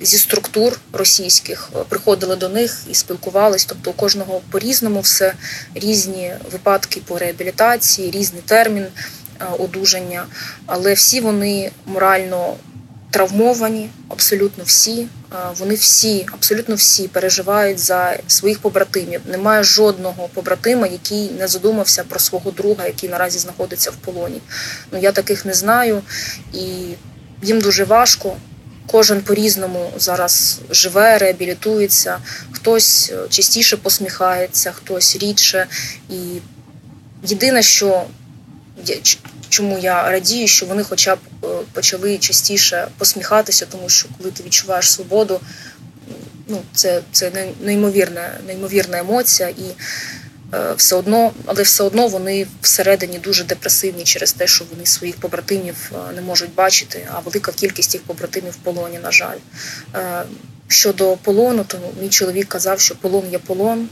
Зі 0.00 0.18
структур 0.18 0.80
російських 0.92 1.70
приходили 1.88 2.36
до 2.36 2.48
них 2.48 2.84
і 2.90 2.94
спілкувались. 2.94 3.64
Тобто 3.64 3.90
у 3.90 3.92
кожного 3.92 4.40
по 4.50 4.58
різному 4.58 5.00
все 5.00 5.34
різні 5.74 6.32
випадки 6.52 7.02
по 7.06 7.18
реабілітації, 7.18 8.10
різний 8.10 8.42
термін 8.46 8.84
одужання, 9.58 10.26
але 10.66 10.94
всі 10.94 11.20
вони 11.20 11.70
морально 11.86 12.54
травмовані, 13.10 13.90
абсолютно 14.08 14.64
всі. 14.64 15.06
Вони 15.58 15.74
всі, 15.74 16.26
абсолютно 16.32 16.74
всі 16.74 17.08
переживають 17.08 17.78
за 17.78 18.18
своїх 18.26 18.58
побратимів. 18.58 19.20
Немає 19.26 19.62
жодного 19.62 20.28
побратима, 20.34 20.86
який 20.86 21.30
не 21.30 21.48
задумався 21.48 22.04
про 22.04 22.18
свого 22.18 22.50
друга, 22.50 22.86
який 22.86 23.08
наразі 23.08 23.38
знаходиться 23.38 23.90
в 23.90 23.94
полоні. 23.94 24.40
Ну 24.92 24.98
я 24.98 25.12
таких 25.12 25.44
не 25.44 25.54
знаю, 25.54 26.02
і 26.54 26.58
їм 27.42 27.60
дуже 27.60 27.84
важко. 27.84 28.36
Кожен 28.86 29.20
по-різному 29.20 29.90
зараз 29.96 30.60
живе, 30.70 31.18
реабілітується, 31.18 32.18
хтось 32.52 33.12
е, 33.14 33.28
частіше 33.28 33.76
посміхається, 33.76 34.72
хтось 34.72 35.16
рідше. 35.16 35.66
І 36.10 36.16
єдине, 37.24 37.62
що 37.62 38.04
чому 39.48 39.78
я 39.78 40.10
радію, 40.10 40.48
що 40.48 40.66
вони, 40.66 40.82
хоча 40.82 41.16
б 41.16 41.18
е, 41.44 41.46
почали 41.72 42.18
частіше 42.18 42.88
посміхатися, 42.98 43.66
тому 43.66 43.88
що 43.88 44.08
коли 44.18 44.30
ти 44.30 44.42
відчуваєш 44.42 44.92
свободу, 44.92 45.40
ну 46.48 46.62
це 46.74 47.02
це 47.12 47.50
неймовірна, 47.60 48.30
неймовірна 48.46 48.98
емоція, 48.98 49.48
і 49.48 49.64
е, 50.54 50.74
все 50.76 50.96
одно, 50.96 51.32
але 51.46 51.62
все 51.62 51.84
одно 51.84 52.08
вони 52.08 52.46
всередині 52.60 53.18
дуже 53.18 53.44
депресивні 53.44 54.04
через 54.04 54.32
те, 54.32 54.46
що 54.46 54.64
вони 54.70 54.86
своїх 54.86 55.16
побратимів 55.16 55.92
е, 55.94 56.12
не 56.12 56.20
можуть 56.20 56.54
бачити. 56.54 57.08
А 57.12 57.18
велика 57.18 57.52
кількість 57.52 57.94
їх 57.94 58.02
побратимів 58.02 58.52
в 58.52 58.56
полоні, 58.56 58.98
на 58.98 59.10
жаль. 59.10 59.38
Щодо 60.72 61.16
полону, 61.16 61.64
то 61.64 61.78
мій 62.02 62.08
чоловік 62.08 62.48
казав, 62.48 62.80
що 62.80 62.94
полон 62.94 63.24
є 63.32 63.38
полон. 63.38 63.88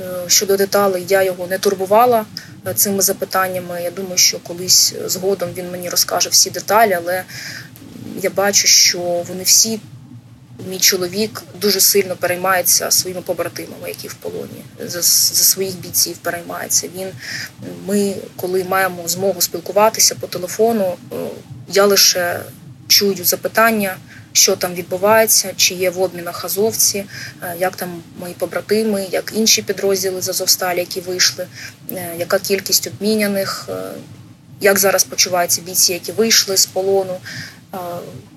Е, 0.00 0.04
щодо 0.26 0.56
деталей, 0.56 1.04
я 1.08 1.22
його 1.22 1.46
не 1.46 1.58
турбувала 1.58 2.24
е, 2.66 2.74
цими 2.74 3.02
запитаннями. 3.02 3.82
Я 3.82 3.90
думаю, 3.90 4.16
що 4.16 4.38
колись 4.38 4.94
згодом 5.06 5.48
він 5.56 5.70
мені 5.70 5.88
розкаже 5.88 6.28
всі 6.28 6.50
деталі, 6.50 6.92
але 6.92 7.24
я 8.22 8.30
бачу, 8.30 8.66
що 8.68 8.98
вони 9.28 9.42
всі, 9.42 9.80
мій 10.68 10.78
чоловік, 10.78 11.42
дуже 11.60 11.80
сильно 11.80 12.16
переймається 12.16 12.90
своїми 12.90 13.22
побратимами, 13.22 13.88
які 13.88 14.08
в 14.08 14.14
полоні, 14.14 14.64
за, 14.80 15.02
за 15.02 15.44
своїх 15.44 15.76
бійців 15.76 16.16
переймається. 16.16 16.88
Він 16.96 17.08
ми, 17.86 18.14
коли 18.36 18.64
маємо 18.64 19.08
змогу 19.08 19.40
спілкуватися 19.40 20.14
по 20.14 20.26
телефону, 20.26 20.96
е, 21.12 21.16
я 21.72 21.84
лише 21.84 22.40
чую 22.88 23.24
запитання 23.24 23.96
що 24.32 24.56
там 24.56 24.74
відбувається, 24.74 25.52
чи 25.56 25.74
є 25.74 25.90
в 25.90 26.00
обмінах 26.00 26.44
азовці, 26.44 27.04
е, 27.42 27.54
як 27.58 27.76
там 27.76 28.02
мої 28.18 28.34
побратими, 28.34 29.06
як 29.10 29.32
інші 29.36 29.62
підрозділи 29.62 30.22
з 30.22 30.28
Азовсталі, 30.28 30.78
які 30.78 31.00
вийшли, 31.00 31.46
е, 31.92 32.14
яка 32.18 32.38
кількість 32.38 32.86
обміняних, 32.86 33.68
е, 33.68 33.74
як 34.60 34.78
зараз 34.78 35.04
почуваються 35.04 35.62
бійці, 35.62 35.92
які 35.92 36.12
вийшли 36.12 36.56
з 36.56 36.66
полону, 36.66 37.16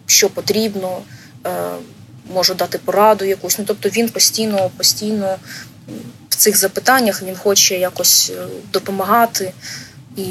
що 0.05 0.29
потрібно, 0.29 1.01
можу 2.33 2.53
дати 2.53 2.77
пораду 2.77 3.25
якусь. 3.25 3.59
Ну 3.59 3.65
тобто 3.67 3.89
він 3.89 4.09
постійно, 4.09 4.71
постійно 4.77 5.35
в 6.29 6.35
цих 6.35 6.57
запитаннях 6.57 7.23
він 7.23 7.35
хоче 7.35 7.79
якось 7.79 8.31
допомагати, 8.73 9.53
і 10.17 10.23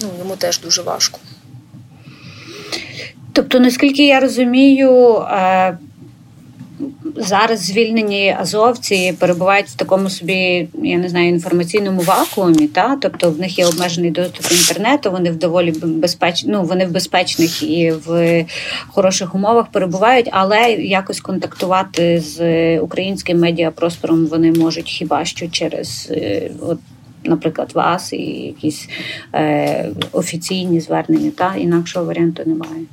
ну, 0.00 0.10
йому 0.18 0.36
теж 0.36 0.60
дуже 0.60 0.82
важко. 0.82 1.18
Тобто, 3.40 3.60
наскільки 3.60 4.06
я 4.06 4.20
розумію, 4.20 5.16
е, 5.16 5.78
зараз 7.16 7.60
звільнені 7.60 8.36
азовці 8.40 9.14
перебувають 9.18 9.66
в 9.66 9.76
такому 9.76 10.10
собі, 10.10 10.68
я 10.82 10.98
не 10.98 11.08
знаю, 11.08 11.28
інформаційному 11.28 12.00
вакуумі, 12.00 12.66
та 12.66 12.96
тобто 12.96 13.30
в 13.30 13.38
них 13.38 13.58
є 13.58 13.66
обмежений 13.66 14.10
доступ 14.10 14.48
до 14.48 14.54
інтернету, 14.54 15.10
вони 15.10 15.30
в 15.30 15.36
доволі 15.36 15.72
безпечні, 15.82 16.52
ну 16.52 16.62
вони 16.62 16.86
в 16.86 16.90
безпечних 16.90 17.62
і 17.62 17.92
в 18.06 18.44
хороших 18.88 19.34
умовах 19.34 19.66
перебувають, 19.66 20.28
але 20.32 20.72
якось 20.72 21.20
контактувати 21.20 22.20
з 22.20 22.78
українським 22.78 23.38
медіапростором 23.38 24.26
вони 24.26 24.52
можуть 24.52 24.88
хіба 24.88 25.24
що 25.24 25.48
через 25.48 26.08
е, 26.10 26.50
от. 26.60 26.78
Наприклад, 27.24 27.72
вас 27.74 28.12
і 28.12 28.22
якісь 28.22 28.88
е, 29.34 29.90
офіційні 30.12 30.80
звернення, 30.80 31.30
та 31.36 31.54
інакшого 31.54 32.06
варіанту 32.06 32.42
немає. 32.46 32.84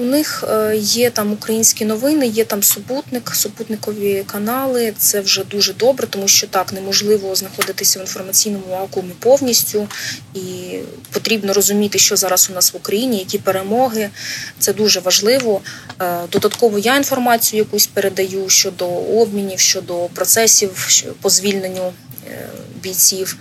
У 0.00 0.04
них 0.04 0.44
е, 0.50 0.76
є 0.76 1.10
там 1.10 1.32
українські 1.32 1.84
новини, 1.84 2.26
є 2.26 2.44
там 2.44 2.62
супутник, 2.62 3.30
супутникові 3.34 4.24
канали. 4.26 4.94
Це 4.98 5.20
вже 5.20 5.44
дуже 5.44 5.72
добре, 5.74 6.06
тому 6.06 6.28
що 6.28 6.46
так 6.46 6.72
неможливо 6.72 7.34
знаходитися 7.34 7.98
в 7.98 8.02
інформаційному 8.02 8.64
вакуумі 8.70 9.12
повністю, 9.18 9.88
і 10.34 10.78
потрібно 11.10 11.52
розуміти, 11.52 11.98
що 11.98 12.16
зараз 12.16 12.48
у 12.50 12.54
нас 12.54 12.72
в 12.72 12.76
Україні, 12.76 13.18
які 13.18 13.38
перемоги. 13.38 14.10
Це 14.58 14.72
дуже 14.72 15.00
важливо. 15.00 15.60
Е, 16.02 16.20
додатково 16.32 16.78
я 16.78 16.96
інформацію 16.96 17.58
якусь 17.58 17.86
передаю 17.86 18.48
щодо 18.48 18.86
обмінів, 18.88 19.58
щодо 19.58 19.94
процесів 19.94 20.88
по 21.20 21.30
звільненню 21.30 21.92
е, 22.30 22.48
бійців. 22.82 23.36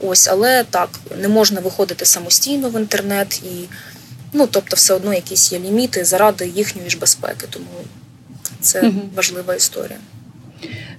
Ось, 0.00 0.28
але 0.28 0.64
так 0.64 0.88
не 1.18 1.28
можна 1.28 1.60
виходити 1.60 2.04
самостійно 2.04 2.68
в 2.70 2.80
інтернет 2.80 3.42
і. 3.44 3.68
Ну 4.34 4.48
тобто, 4.50 4.76
все 4.76 4.94
одно 4.94 5.14
якісь 5.14 5.52
є 5.52 5.58
ліміти 5.58 6.04
заради 6.04 6.48
їхньої 6.48 6.90
ж 6.90 6.98
безпеки, 6.98 7.46
тому 7.50 7.66
це 8.60 8.80
угу. 8.80 9.00
важлива 9.16 9.54
історія. 9.54 9.98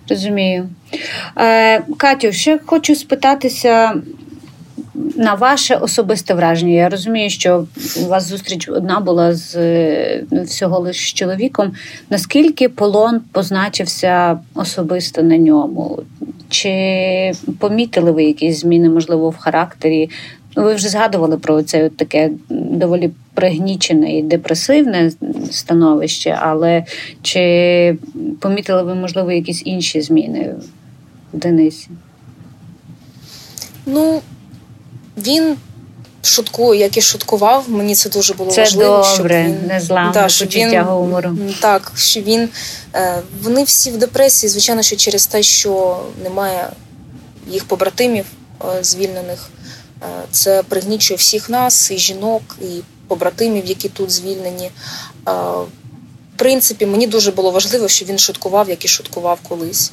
Розумію. 0.10 0.70
Е, 1.38 1.82
Катю, 1.98 2.32
ще 2.32 2.60
хочу 2.66 2.96
спитатися 2.96 4.02
на 5.16 5.34
ваше 5.34 5.76
особисте 5.76 6.34
враження. 6.34 6.74
Я 6.74 6.90
розумію, 6.90 7.30
що 7.30 7.68
у 7.98 8.06
вас 8.06 8.28
зустріч 8.28 8.70
одна 8.70 9.00
була 9.00 9.34
з 9.34 9.56
ну, 10.32 10.44
всього 10.44 10.80
лише 10.80 11.08
з 11.08 11.14
чоловіком. 11.14 11.74
Наскільки 12.10 12.70
полон 12.70 13.22
позначився 13.32 14.40
особисто 14.54 15.24
на 15.24 15.38
ньому? 15.38 16.00
Чи 16.50 17.32
помітили 17.60 18.12
ви 18.12 18.24
якісь 18.24 18.60
зміни, 18.60 18.90
можливо, 18.90 19.30
в 19.30 19.38
характері 19.38 20.10
Ви 20.56 20.76
вже 20.76 20.90
згадували 20.90 21.38
про 21.38 21.64
це 21.64 21.90
таке 21.90 22.30
доволі 22.50 23.12
пригнічене 23.34 24.18
і 24.18 24.24
депресивне 24.24 25.12
становище, 25.52 26.38
але 26.42 26.86
чи 27.22 27.98
помітили 28.40 28.84
ви, 28.84 28.96
можливо, 28.96 29.32
якісь 29.32 29.62
інші 29.66 30.02
зміни 30.02 30.56
в 31.34 31.38
Денисі? 31.38 31.88
Ну, 33.86 34.22
він 35.18 35.56
шуткує, 36.22 36.80
як 36.80 36.98
і 36.98 37.02
шуткував. 37.02 37.66
Мені 37.68 37.96
це 37.96 38.10
дуже 38.10 38.34
було 38.34 38.52
це 38.52 38.62
важливо. 38.62 38.98
Добре, 38.98 39.14
щоб 39.14 39.28
він 39.28 39.68
незламне 39.68 40.14
да, 40.14 40.24
почуття 40.24 40.70
він, 40.70 40.82
гумору. 40.82 41.38
Так, 41.62 41.92
що 41.96 42.22
він 42.22 42.50
е, 42.96 43.22
вони 43.44 43.64
всі 43.64 43.92
в 43.92 43.98
депресії, 43.98 44.50
звичайно, 44.50 44.82
що 44.82 44.96
через 44.96 45.28
те, 45.28 45.44
що 45.44 46.00
немає 46.24 46.70
їх 47.48 47.66
побратимів 47.66 48.26
е, 48.62 48.84
звільнених. 48.84 49.50
Е, 50.02 50.06
це 50.32 50.64
пригнічує 50.64 51.18
всіх 51.18 51.50
нас, 51.50 51.92
і 51.92 51.98
жінок, 51.98 52.42
і 52.62 52.82
побратимів, 53.08 53.66
які 53.66 53.90
тут 53.90 54.12
звільнені. 54.12 54.72
В 55.26 56.38
принципі, 56.38 56.86
мені 56.86 57.08
дуже 57.08 57.32
було 57.32 57.52
важливо, 57.52 57.88
що 57.88 58.06
він 58.06 58.20
шуткував, 58.20 58.70
як 58.70 58.86
і 58.86 58.88
шуткував 58.88 59.40
колись. 59.50 59.92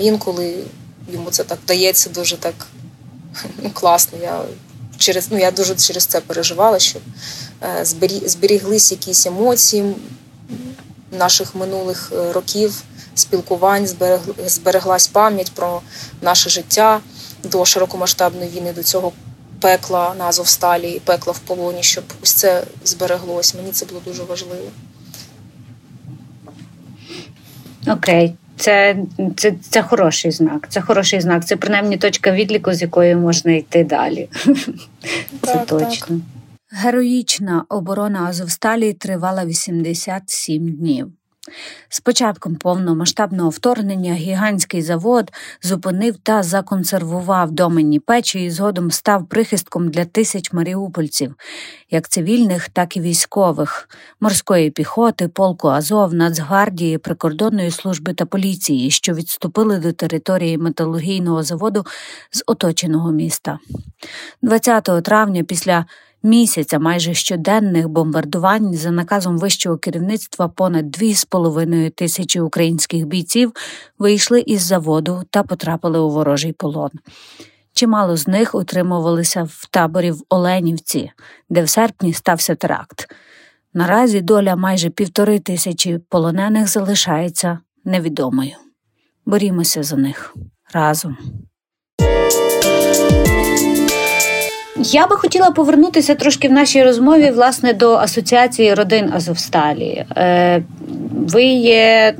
Інколи 0.00 0.64
йому 1.12 1.30
це 1.30 1.44
так 1.44 1.58
вдається 1.64 2.10
дуже 2.10 2.36
так 2.36 2.54
ну, 3.62 3.70
класно. 3.70 4.18
Я 4.22 4.42
через 4.98 5.28
ну 5.30 5.38
я 5.38 5.50
дуже 5.50 5.74
через 5.74 6.06
це 6.06 6.20
переживала, 6.20 6.78
щоб 6.78 7.02
е, 7.62 7.84
зберіглись 8.26 8.90
якісь 8.90 9.26
емоції 9.26 9.94
наших 11.12 11.54
минулих 11.54 12.12
е, 12.12 12.32
років 12.32 12.82
спілкувань, 13.14 13.88
збереглась 14.46 15.08
пам'ять 15.08 15.52
про 15.52 15.80
наше 16.22 16.50
життя 16.50 17.00
до 17.44 17.64
широкомасштабної 17.64 18.50
війни, 18.50 18.72
до 18.72 18.82
цього 18.82 19.12
пекла 19.60 20.14
на 20.18 20.24
Азовсталі 20.24 20.90
і 20.90 21.00
пекла 21.00 21.32
в 21.32 21.38
полоні, 21.38 21.82
щоб 21.82 22.04
ось 22.22 22.32
це 22.32 22.62
збереглось. 22.84 23.54
Мені 23.54 23.72
це 23.72 23.86
було 23.86 24.00
дуже 24.06 24.22
важливо. 24.22 24.70
Окей. 27.86 28.34
Це 28.56 28.96
це, 29.36 29.54
це 29.70 29.82
хороший 29.82 30.30
знак. 30.30 30.66
Це 30.68 30.80
хороший 30.80 31.20
знак. 31.20 31.46
Це 31.46 31.56
принаймні 31.56 31.96
точка 31.96 32.32
відліку, 32.32 32.72
з 32.72 32.82
якої 32.82 33.16
можна 33.16 33.52
йти 33.52 33.84
далі. 33.84 34.28
Це 35.42 35.64
точно. 35.66 36.06
Так. 36.06 36.18
Героїчна 36.70 37.64
оборона 37.68 38.26
Азовсталі 38.28 38.92
тривала 38.92 39.44
87 39.44 40.72
днів. 40.72 41.12
З 41.88 42.00
початком 42.00 42.56
повномасштабного 42.56 43.50
вторгнення 43.50 44.14
гігантський 44.14 44.82
завод 44.82 45.32
зупинив 45.62 46.16
та 46.16 46.42
законсервував 46.42 47.50
доменні 47.50 48.00
печі 48.00 48.44
і 48.44 48.50
згодом 48.50 48.90
став 48.90 49.28
прихистком 49.28 49.88
для 49.88 50.04
тисяч 50.04 50.52
маріупольців, 50.52 51.34
як 51.90 52.08
цивільних, 52.08 52.68
так 52.68 52.96
і 52.96 53.00
військових, 53.00 53.88
морської 54.20 54.70
піхоти, 54.70 55.28
полку 55.28 55.68
Азов, 55.68 56.14
Нацгвардії, 56.14 56.98
прикордонної 56.98 57.70
служби 57.70 58.14
та 58.14 58.26
поліції, 58.26 58.90
що 58.90 59.14
відступили 59.14 59.78
до 59.78 59.92
території 59.92 60.58
металургійного 60.58 61.42
заводу 61.42 61.86
з 62.30 62.42
оточеного 62.46 63.12
міста. 63.12 63.58
20 64.42 64.90
травня 65.02 65.42
після 65.42 65.86
місяця 66.22 66.78
майже 66.78 67.14
щоденних 67.14 67.88
бомбардувань 67.88 68.74
за 68.74 68.90
наказом 68.90 69.38
вищого 69.38 69.78
керівництва 69.78 70.48
понад 70.48 70.96
2,5 70.96 71.90
тисячі 71.90 72.40
українських 72.40 73.06
бійців 73.06 73.52
вийшли 73.98 74.40
із 74.40 74.62
заводу 74.62 75.22
та 75.30 75.42
потрапили 75.42 75.98
у 75.98 76.10
ворожий 76.10 76.52
полон. 76.52 76.90
Чимало 77.72 78.16
з 78.16 78.28
них 78.28 78.54
утримувалися 78.54 79.42
в 79.42 79.68
таборі 79.70 80.10
в 80.10 80.22
Оленівці, 80.28 81.10
де 81.48 81.62
в 81.62 81.68
серпні 81.68 82.12
стався 82.12 82.54
теракт. 82.54 83.14
Наразі 83.74 84.20
доля 84.20 84.56
майже 84.56 84.90
півтори 84.90 85.38
тисячі 85.38 85.98
полонених 86.08 86.68
залишається 86.68 87.58
невідомою. 87.84 88.56
Борімося 89.26 89.82
за 89.82 89.96
них 89.96 90.34
разом. 90.72 91.16
Я 94.82 95.06
би 95.06 95.16
хотіла 95.16 95.50
повернутися 95.50 96.14
трошки 96.14 96.48
в 96.48 96.52
нашій 96.52 96.82
розмові 96.82 97.30
власне 97.30 97.72
до 97.72 97.94
асоціації 97.94 98.74
родин 98.74 99.12
Азовсталі. 99.14 100.06
Е, 100.16 100.62
ви 101.12 101.44
є 101.44 102.14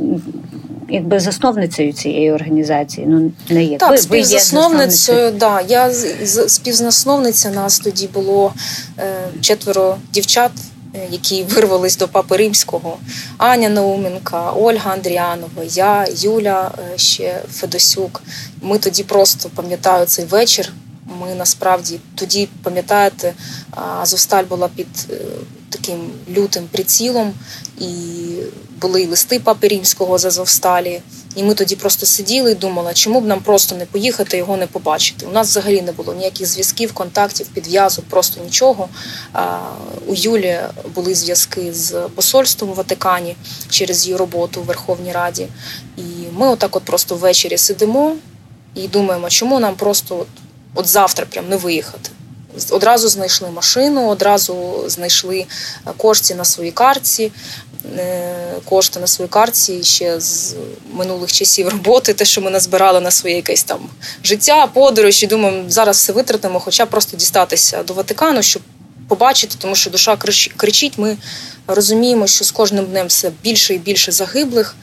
якби 0.88 1.21
засновницею 1.21 1.92
цієї 1.92 2.33
організації. 2.33 3.07
Ну 3.07 3.33
не 3.51 3.64
є 3.64 3.79
так, 3.79 3.90
ви, 3.90 3.99
співзасновницею. 3.99 5.25
Ви 5.25 5.31
да, 5.31 5.61
я 5.61 5.90
співзасновниця. 6.49 7.51
Нас 7.51 7.79
тоді 7.79 8.07
було 8.07 8.53
е, 8.99 9.14
четверо 9.40 9.97
дівчат. 10.12 10.51
Е, 10.94 10.99
які 11.11 11.42
вирвались 11.42 11.97
до 11.97 12.09
папи 12.09 12.37
римського 12.37 12.97
Аня 13.38 13.68
Науменка, 13.68 14.51
Ольга 14.51 14.92
Андріанова, 14.92 15.62
я, 15.71 16.07
Юля 16.16 16.71
ще 16.97 17.40
Федосюк. 17.53 18.23
Ми 18.62 18.79
тоді 18.79 19.03
просто 19.03 19.51
пам'ятаю 19.55 20.07
цей 20.07 20.25
вечір. 20.25 20.73
Ми 21.21 21.35
насправді 21.35 22.01
тоді 22.14 22.49
пам'ятаєте, 22.62 23.35
Азовсталь 23.71 24.44
була 24.44 24.68
під 24.68 24.87
е, 25.11 25.14
таким 25.71 26.11
лютим 26.37 26.68
прицілом, 26.73 27.33
і 27.81 27.88
були 28.81 29.07
листи 29.07 29.40
Папи 29.40 29.68
Римського 29.68 30.18
з 30.18 30.25
Азовсталі. 30.25 31.01
І 31.35 31.42
ми 31.42 31.55
тоді 31.55 31.77
просто 31.77 32.07
сиділи 32.07 32.53
і 32.53 32.55
думали, 32.55 32.94
чому 32.94 33.21
б 33.21 33.27
нам 33.27 33.40
просто 33.40 33.77
не 33.77 33.87
поїхати, 33.87 34.37
його 34.37 34.57
не 34.57 34.66
побачити. 34.66 35.27
У 35.27 35.33
нас 35.33 35.49
взагалі 35.49 35.83
не 35.83 35.92
було 35.92 36.14
ніяких 36.14 36.47
зв'язків, 36.47 36.92
контактів, 36.92 37.47
підв'язок, 37.47 38.05
просто 38.11 38.40
нічого. 38.44 38.88
У 40.07 40.14
Юлі 40.14 40.59
були 40.94 41.14
зв'язки 41.14 41.75
з 41.75 42.09
посольством 42.14 42.71
у 42.71 42.75
Ватикані 42.75 43.37
через 43.71 44.07
її 44.07 44.16
роботу 44.16 44.61
у 44.61 44.64
Верховній 44.64 45.12
Раді. 45.12 45.49
І 45.97 46.03
ми 46.33 46.49
отак, 46.49 46.77
от 46.77 46.83
просто 46.83 47.16
ввечері 47.16 47.59
сидимо 47.59 48.16
і 48.75 48.88
думаємо, 48.88 49.29
чому 49.29 49.61
нам 49.61 49.75
просто 49.75 50.27
от 50.79 50.87
завтра 50.87 51.27
прям 51.27 51.49
не 51.49 51.57
виїхати. 51.57 52.11
Одразу 52.71 53.09
знайшли 53.09 53.51
машину, 53.51 54.09
одразу 54.09 54.85
знайшли 54.87 55.38
е, 55.38 55.47
кошти 55.97 56.35
на 56.35 56.45
своїй 56.45 56.71
карті, 56.71 57.33
е, 57.97 58.35
кошти 58.64 59.01
на 59.01 59.07
своїй 59.07 59.29
карті 59.29 59.83
ще 59.83 60.21
з 60.21 60.55
минулих 60.93 61.33
часів 61.33 61.69
роботи, 61.69 62.14
те, 62.14 62.25
що 62.25 62.41
ми 62.41 62.51
назбирали 62.51 63.01
на 63.01 63.11
своє 63.11 63.37
якесь 63.37 63.62
там 63.62 63.79
життя, 64.25 64.67
подорож, 64.67 65.23
і 65.23 65.27
думаємо, 65.27 65.71
зараз 65.71 65.97
все 65.97 66.12
витратимо, 66.12 66.61
хоча 66.61 66.87
просто 66.87 67.17
дістатися 67.17 67.83
до 67.83 67.95
Ватикану, 67.95 68.43
щоб 68.43 68.62
побачити, 69.09 69.57
тому 69.59 69.75
що 69.75 69.91
душа 69.91 70.17
кричить. 70.57 70.99
Ми 70.99 71.17
розуміємо, 71.67 72.27
що 72.27 72.45
з 72.45 72.51
кожним 72.51 72.85
днем 72.85 73.07
все 73.07 73.33
більше 73.43 73.75
і 73.75 73.79
більше 73.79 74.12
загиблих. 74.12 74.75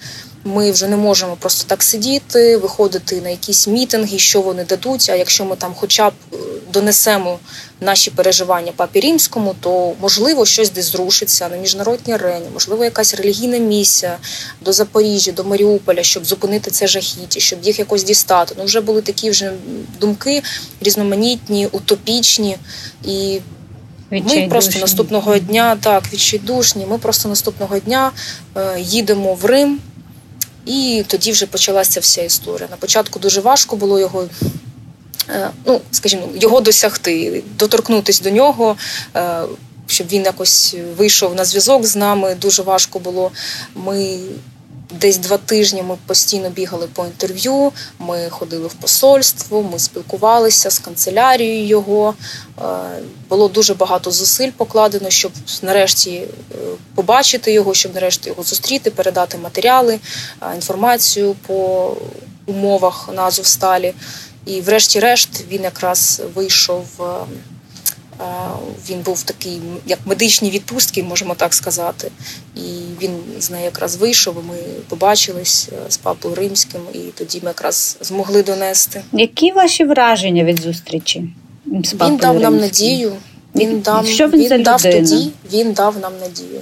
Ми 0.47 0.71
вже 0.71 0.87
не 0.87 0.95
можемо 0.95 1.35
просто 1.35 1.63
так 1.67 1.83
сидіти, 1.83 2.57
виходити 2.57 3.21
на 3.21 3.29
якісь 3.29 3.67
мітинги, 3.67 4.19
що 4.19 4.41
вони 4.41 4.63
дадуть. 4.63 5.09
А 5.09 5.15
якщо 5.15 5.45
ми 5.45 5.55
там, 5.55 5.73
хоча 5.75 6.09
б 6.09 6.13
е, 6.33 6.37
донесемо 6.73 7.39
наші 7.81 8.11
переживання 8.11 8.71
папі 8.75 8.99
римському, 8.99 9.55
то 9.59 9.93
можливо 10.01 10.45
щось 10.45 10.71
десь 10.71 10.91
зрушиться 10.91 11.49
на 11.49 11.57
міжнародній 11.57 12.13
арені, 12.13 12.45
можливо, 12.53 12.83
якась 12.83 13.13
релігійна 13.13 13.57
місія 13.57 14.17
до 14.61 14.73
Запоріжжя, 14.73 15.31
до 15.31 15.43
Маріуполя, 15.43 16.03
щоб 16.03 16.25
зупинити 16.25 16.71
це 16.71 16.87
жахіття, 16.87 17.39
щоб 17.39 17.63
їх 17.63 17.79
якось 17.79 18.03
дістати. 18.03 18.55
Ну 18.57 18.63
вже 18.63 18.81
були 18.81 19.01
такі 19.01 19.29
вже 19.29 19.51
думки 19.99 20.43
різноманітні, 20.81 21.67
утопічні 21.71 22.57
і. 23.05 23.39
Ми 24.11 24.47
просто 24.49 24.79
наступного 24.79 25.37
дня 25.37 25.77
так 25.81 26.03
відчайдушні. 26.13 26.85
Ми 26.85 26.97
просто 26.97 27.29
наступного 27.29 27.79
дня 27.79 28.11
е, 28.57 28.79
їдемо 28.79 29.33
в 29.33 29.45
Рим. 29.45 29.79
І 30.65 31.03
тоді 31.07 31.31
вже 31.31 31.45
почалася 31.45 31.99
вся 31.99 32.21
історія. 32.21 32.67
На 32.71 32.77
початку 32.77 33.19
дуже 33.19 33.41
важко 33.41 33.75
було 33.75 33.99
його. 33.99 34.27
Е, 35.29 35.49
ну, 35.65 35.81
скажімо, 35.91 36.29
його 36.35 36.61
досягти, 36.61 37.43
доторкнутися 37.59 38.23
до 38.23 38.29
нього, 38.29 38.77
е, 39.15 39.41
щоб 39.87 40.07
він 40.07 40.23
якось 40.23 40.75
вийшов 40.97 41.35
на 41.35 41.45
зв'язок 41.45 41.85
з 41.85 41.95
нами. 41.95 42.35
Дуже 42.35 42.61
важко 42.61 42.99
було. 42.99 43.31
Ми 43.75 44.17
Десь 44.91 45.17
два 45.17 45.37
тижні 45.37 45.83
ми 45.83 45.97
постійно 46.05 46.49
бігали 46.49 46.87
по 46.87 47.05
інтерв'ю. 47.05 47.71
Ми 47.99 48.29
ходили 48.29 48.67
в 48.67 48.73
посольство, 48.73 49.63
ми 49.63 49.79
спілкувалися 49.79 50.69
з 50.69 50.79
канцелярією 50.79 51.67
його. 51.67 52.13
Е, 52.59 52.63
було 53.29 53.47
дуже 53.47 53.73
багато 53.73 54.11
зусиль 54.11 54.51
покладено, 54.51 55.09
щоб 55.09 55.31
нарешті 55.61 56.11
е, 56.11 56.25
побачити 56.95 57.51
його, 57.51 57.73
щоб 57.73 57.95
нарешті 57.95 58.29
його 58.29 58.43
зустріти, 58.43 58.91
передати 58.91 59.37
матеріали, 59.37 59.99
е, 60.41 60.55
інформацію 60.55 61.35
по 61.47 61.91
умовах 62.45 63.09
на 63.13 63.21
Азовсталі. 63.21 63.93
І, 64.45 64.61
врешті-решт, 64.61 65.29
він 65.49 65.63
якраз 65.63 66.21
вийшов 66.35 66.85
він 68.89 68.99
був 68.99 69.23
такий, 69.23 69.61
як 69.85 69.99
медичні 70.05 70.49
відпустки, 70.49 71.03
можемо 71.03 71.35
так 71.35 71.53
сказати. 71.53 72.11
І 72.55 72.61
він 73.01 73.11
з 73.39 73.51
нею 73.51 73.63
якраз 73.63 73.95
вийшов. 73.95 74.35
і 74.43 74.47
Ми 74.47 74.57
побачились 74.89 75.69
е, 75.71 75.91
з 75.91 75.97
папою 75.97 76.35
римським, 76.35 76.81
і 76.93 76.97
тоді 76.97 77.39
ми 77.43 77.47
якраз 77.47 77.97
змогли 78.01 78.43
донести. 78.43 79.03
Які 79.13 79.51
ваші 79.51 79.83
враження 79.83 80.43
від 80.43 80.59
зустрічі? 80.61 81.29
Він 81.65 82.17
дав 82.17 82.39
нам 82.39 82.57
надію. 82.57 83.13
Він 83.55 83.79
дав 83.79 84.07
що 84.07 84.27
він, 84.27 84.49
він 84.49 84.63
дав 84.63 84.81
тоді, 84.81 85.31
він 85.53 85.73
дав 85.73 85.99
нам 85.99 86.13
надію. 86.21 86.61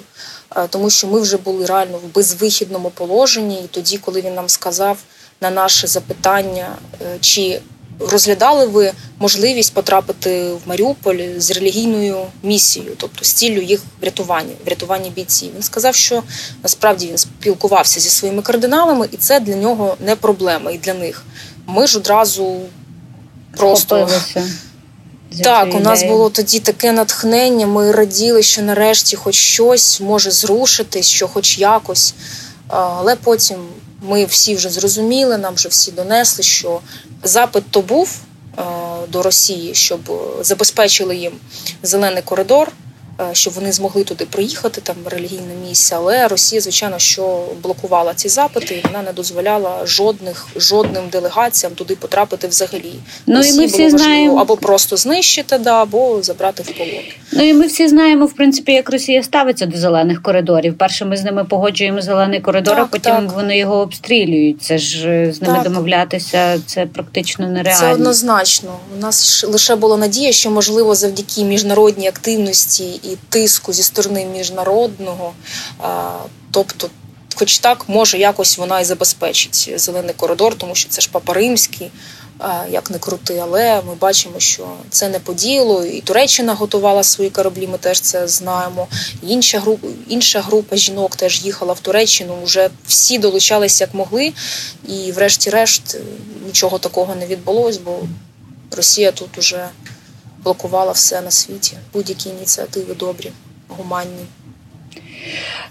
Тому 0.69 0.89
що 0.89 1.07
ми 1.07 1.21
вже 1.21 1.37
були 1.37 1.65
реально 1.65 1.97
в 1.97 2.15
безвихідному 2.15 2.89
положенні, 2.89 3.55
і 3.55 3.67
тоді, 3.67 3.97
коли 3.97 4.21
він 4.21 4.33
нам 4.33 4.49
сказав 4.49 4.97
на 5.41 5.49
наше 5.49 5.87
запитання, 5.87 6.75
чи 7.19 7.61
розглядали 7.99 8.65
ви 8.65 8.91
можливість 9.19 9.73
потрапити 9.73 10.53
в 10.53 10.59
Маріуполь 10.65 11.19
з 11.37 11.51
релігійною 11.51 12.25
місією, 12.43 12.91
тобто 12.97 13.25
з 13.25 13.33
ціллю 13.33 13.61
їх 13.61 13.81
врятування, 14.01 14.53
врятування 14.65 15.09
бійців. 15.09 15.51
Він 15.55 15.63
сказав, 15.63 15.95
що 15.95 16.23
насправді 16.63 17.07
він 17.07 17.17
спілкувався 17.17 17.99
зі 17.99 18.09
своїми 18.09 18.41
кардиналами, 18.41 19.07
і 19.11 19.17
це 19.17 19.39
для 19.39 19.55
нього 19.55 19.97
не 19.99 20.15
проблема, 20.15 20.71
і 20.71 20.77
для 20.77 20.93
них. 20.93 21.23
Ми 21.65 21.87
ж 21.87 21.97
одразу 21.97 22.59
просто. 23.57 24.09
Так, 25.43 25.75
у 25.75 25.79
нас 25.79 26.03
було 26.03 26.29
тоді 26.29 26.59
таке 26.59 26.91
натхнення. 26.91 27.67
Ми 27.67 27.91
раділи, 27.91 28.43
що 28.43 28.61
нарешті 28.61 29.15
хоч 29.15 29.35
щось 29.35 30.01
може 30.01 30.31
зрушитись, 30.31 31.07
що 31.07 31.27
хоч 31.27 31.57
якось. 31.57 32.13
Але 32.67 33.15
потім 33.15 33.57
ми 34.03 34.25
всі 34.25 34.55
вже 34.55 34.69
зрозуміли, 34.69 35.37
нам 35.37 35.53
вже 35.53 35.69
всі 35.69 35.91
донесли, 35.91 36.43
що 36.43 36.79
запит 37.23 37.63
то 37.69 37.81
був 37.81 38.19
е, 38.57 38.61
до 39.07 39.23
Росії, 39.23 39.75
щоб 39.75 39.99
забезпечили 40.41 41.15
їм 41.15 41.33
зелений 41.83 42.23
коридор. 42.23 42.71
Е, 43.21 43.29
щоб 43.33 43.53
вони 43.53 43.71
змогли 43.71 44.03
туди 44.03 44.25
приїхати, 44.25 44.81
там 44.81 44.95
релігійне 45.05 45.53
місце. 45.67 45.95
Але 45.95 46.27
Росія, 46.27 46.61
звичайно, 46.61 46.99
що 46.99 47.45
блокувала 47.63 48.13
ці 48.13 48.29
запити, 48.29 48.75
і 48.75 48.87
вона 48.87 49.01
не 49.01 49.13
дозволяла 49.13 49.85
жодних 49.85 50.47
жодним 50.55 51.03
делегаціям 51.11 51.73
туди 51.75 51.95
потрапити 51.95 52.47
взагалі. 52.47 52.93
Ну 53.27 53.37
Росії 53.37 53.55
і 53.55 53.59
ми 53.59 53.65
всі 53.65 53.89
знаємо 53.89 54.37
або 54.41 54.57
просто 54.57 54.97
знищити, 54.97 55.57
да, 55.57 55.81
або 55.81 56.21
забрати 56.21 56.63
в 56.63 56.77
полон. 56.77 57.03
Ну 57.31 57.43
і 57.43 57.53
ми 57.53 57.67
всі 57.67 57.87
знаємо, 57.87 58.25
в 58.25 58.33
принципі, 58.33 58.71
як 58.71 58.89
Росія 58.89 59.23
ставиться 59.23 59.65
до 59.65 59.77
зелених 59.77 60.21
коридорів. 60.21 60.77
Перше 60.77 61.05
ми 61.05 61.17
з 61.17 61.23
ними 61.23 61.45
погоджуємо 61.45 62.01
зелений 62.01 62.39
коридор, 62.39 62.75
так, 62.75 62.83
а 62.83 62.87
потім 62.87 63.27
так. 63.27 63.35
вони 63.35 63.57
його 63.57 63.75
обстрілюють. 63.75 64.61
Це 64.61 64.77
ж 64.77 65.09
е, 65.09 65.33
з 65.33 65.41
ними 65.41 65.53
так. 65.53 65.63
домовлятися 65.63 66.59
це 66.65 66.85
практично 66.85 67.47
нереально. 67.47 67.79
Це 67.79 67.93
однозначно. 67.93 68.75
У 68.97 69.01
нас 69.01 69.45
лише 69.47 69.75
була 69.75 69.97
надія, 69.97 70.31
що 70.31 70.51
можливо 70.51 70.95
завдяки 70.95 71.43
міжнародній 71.43 72.07
активності 72.07 72.99
і 73.03 73.17
тиску 73.29 73.73
зі 73.73 73.83
сторони 73.83 74.25
міжнародного, 74.25 75.33
тобто. 76.51 76.89
Хоч 77.35 77.59
так 77.59 77.89
може 77.89 78.17
якось 78.17 78.57
вона 78.57 78.79
і 78.79 78.85
забезпечить 78.85 79.73
зелений 79.75 80.13
коридор, 80.13 80.55
тому 80.55 80.75
що 80.75 80.89
це 80.89 81.01
ж 81.01 81.09
папа 81.11 81.33
римський, 81.33 81.91
як 82.69 82.91
не 82.91 82.99
крути, 82.99 83.39
але 83.43 83.81
ми 83.87 83.95
бачимо, 83.95 84.35
що 84.37 84.67
це 84.89 85.09
не 85.09 85.19
по 85.19 85.33
ділу. 85.33 85.83
І 85.83 86.01
Туреччина 86.01 86.53
готувала 86.53 87.03
свої 87.03 87.29
кораблі. 87.29 87.67
Ми 87.67 87.77
теж 87.77 87.99
це 87.99 88.27
знаємо. 88.27 88.87
Інша 89.27 89.59
група, 89.59 89.87
інша 90.07 90.41
група 90.41 90.75
жінок 90.75 91.15
теж 91.15 91.45
їхала 91.45 91.73
в 91.73 91.79
Туреччину. 91.79 92.37
Вже 92.43 92.69
всі 92.87 93.17
долучалися 93.17 93.83
як 93.83 93.93
могли, 93.93 94.33
і, 94.87 95.11
врешті-решт, 95.11 95.97
нічого 96.45 96.79
такого 96.79 97.15
не 97.15 97.25
відбулось, 97.25 97.77
бо 97.77 97.99
Росія 98.71 99.11
тут 99.11 99.37
уже 99.37 99.69
блокувала 100.43 100.91
все 100.91 101.21
на 101.21 101.31
світі. 101.31 101.77
Будь-які 101.93 102.29
ініціативи 102.29 102.93
добрі, 102.99 103.31
гуманні. 103.67 104.25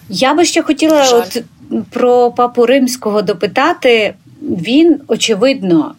Я 0.09 0.35
би 0.35 0.45
ще 0.45 0.63
хотіла 0.63 1.09
от 1.13 1.43
про 1.91 2.31
папу 2.31 2.67
римського 2.67 3.23
допитати. 3.23 4.15
Він 4.43 5.01
очевидно 5.09 5.95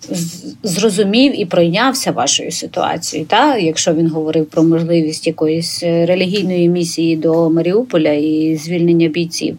зрозумів 0.63 1.39
і 1.41 1.45
пройнявся 1.45 2.12
вашою 2.12 2.51
ситуацією, 2.51 3.27
та 3.27 3.57
якщо 3.57 3.93
він 3.93 4.09
говорив 4.09 4.45
про 4.45 4.63
можливість 4.63 5.27
якоїсь 5.27 5.83
е, 5.83 6.05
релігійної 6.05 6.69
місії 6.69 7.15
до 7.15 7.49
Маріуполя 7.49 8.12
і 8.12 8.55
звільнення 8.55 9.07
бійців. 9.07 9.57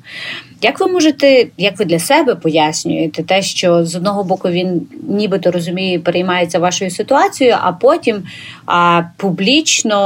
Як 0.65 0.81
ви 0.81 0.87
можете, 0.87 1.47
як 1.59 1.79
ви 1.79 1.85
для 1.85 1.99
себе 1.99 2.35
пояснюєте 2.35 3.23
те, 3.23 3.43
що 3.43 3.85
з 3.85 3.95
одного 3.97 4.25
боку 4.25 4.49
він 4.49 4.87
нібито 5.09 5.51
розуміє, 5.51 5.99
переймається 5.99 6.59
вашою 6.59 6.91
ситуацією, 6.91 7.57
а 7.61 7.73
потім 7.73 8.23
а, 8.67 9.03
публічно 9.17 9.99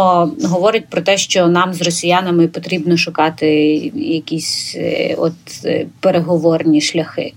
говорить 0.44 0.86
про 0.86 1.02
те, 1.02 1.16
що 1.16 1.46
нам 1.46 1.74
з 1.74 1.82
росіянами 1.82 2.48
потрібно 2.48 2.96
шукати 2.96 3.46
якісь 3.94 4.76
е, 4.78 5.14
от 5.18 5.32
е, 5.64 5.86
переговорні 6.00 6.80
шляхи? 6.80 7.32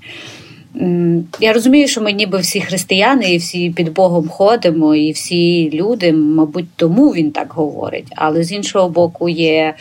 Я 1.39 1.53
розумію, 1.53 1.87
що 1.87 2.01
ми 2.01 2.11
ніби 2.11 2.37
всі 2.37 2.61
християни 2.61 3.33
і 3.33 3.37
всі 3.37 3.69
під 3.69 3.93
Богом 3.93 4.27
ходимо, 4.27 4.95
і 4.95 5.11
всі 5.11 5.69
люди, 5.73 6.13
мабуть, 6.13 6.67
тому 6.75 7.09
він 7.09 7.31
так 7.31 7.53
говорить. 7.53 8.07
Але 8.15 8.43
з 8.43 8.51
іншого 8.51 8.89
боку, 8.89 9.29
є. 9.29 9.73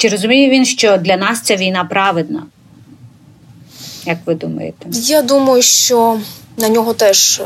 Чи 0.00 0.08
розуміє 0.08 0.50
він, 0.50 0.64
що 0.64 0.96
для 0.96 1.16
нас 1.16 1.40
ця 1.40 1.56
війна 1.56 1.84
праведна? 1.84 2.46
Як 4.04 4.18
ви 4.26 4.34
думаєте? 4.34 4.86
Я 4.90 5.22
думаю, 5.22 5.62
що 5.62 6.20
на 6.56 6.68
нього 6.68 6.94
теж 6.94 7.40
е, 7.40 7.44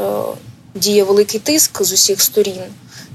діє 0.75 1.05
великий 1.05 1.41
тиск 1.41 1.83
з 1.83 1.93
усіх 1.93 2.21
сторін. 2.21 2.63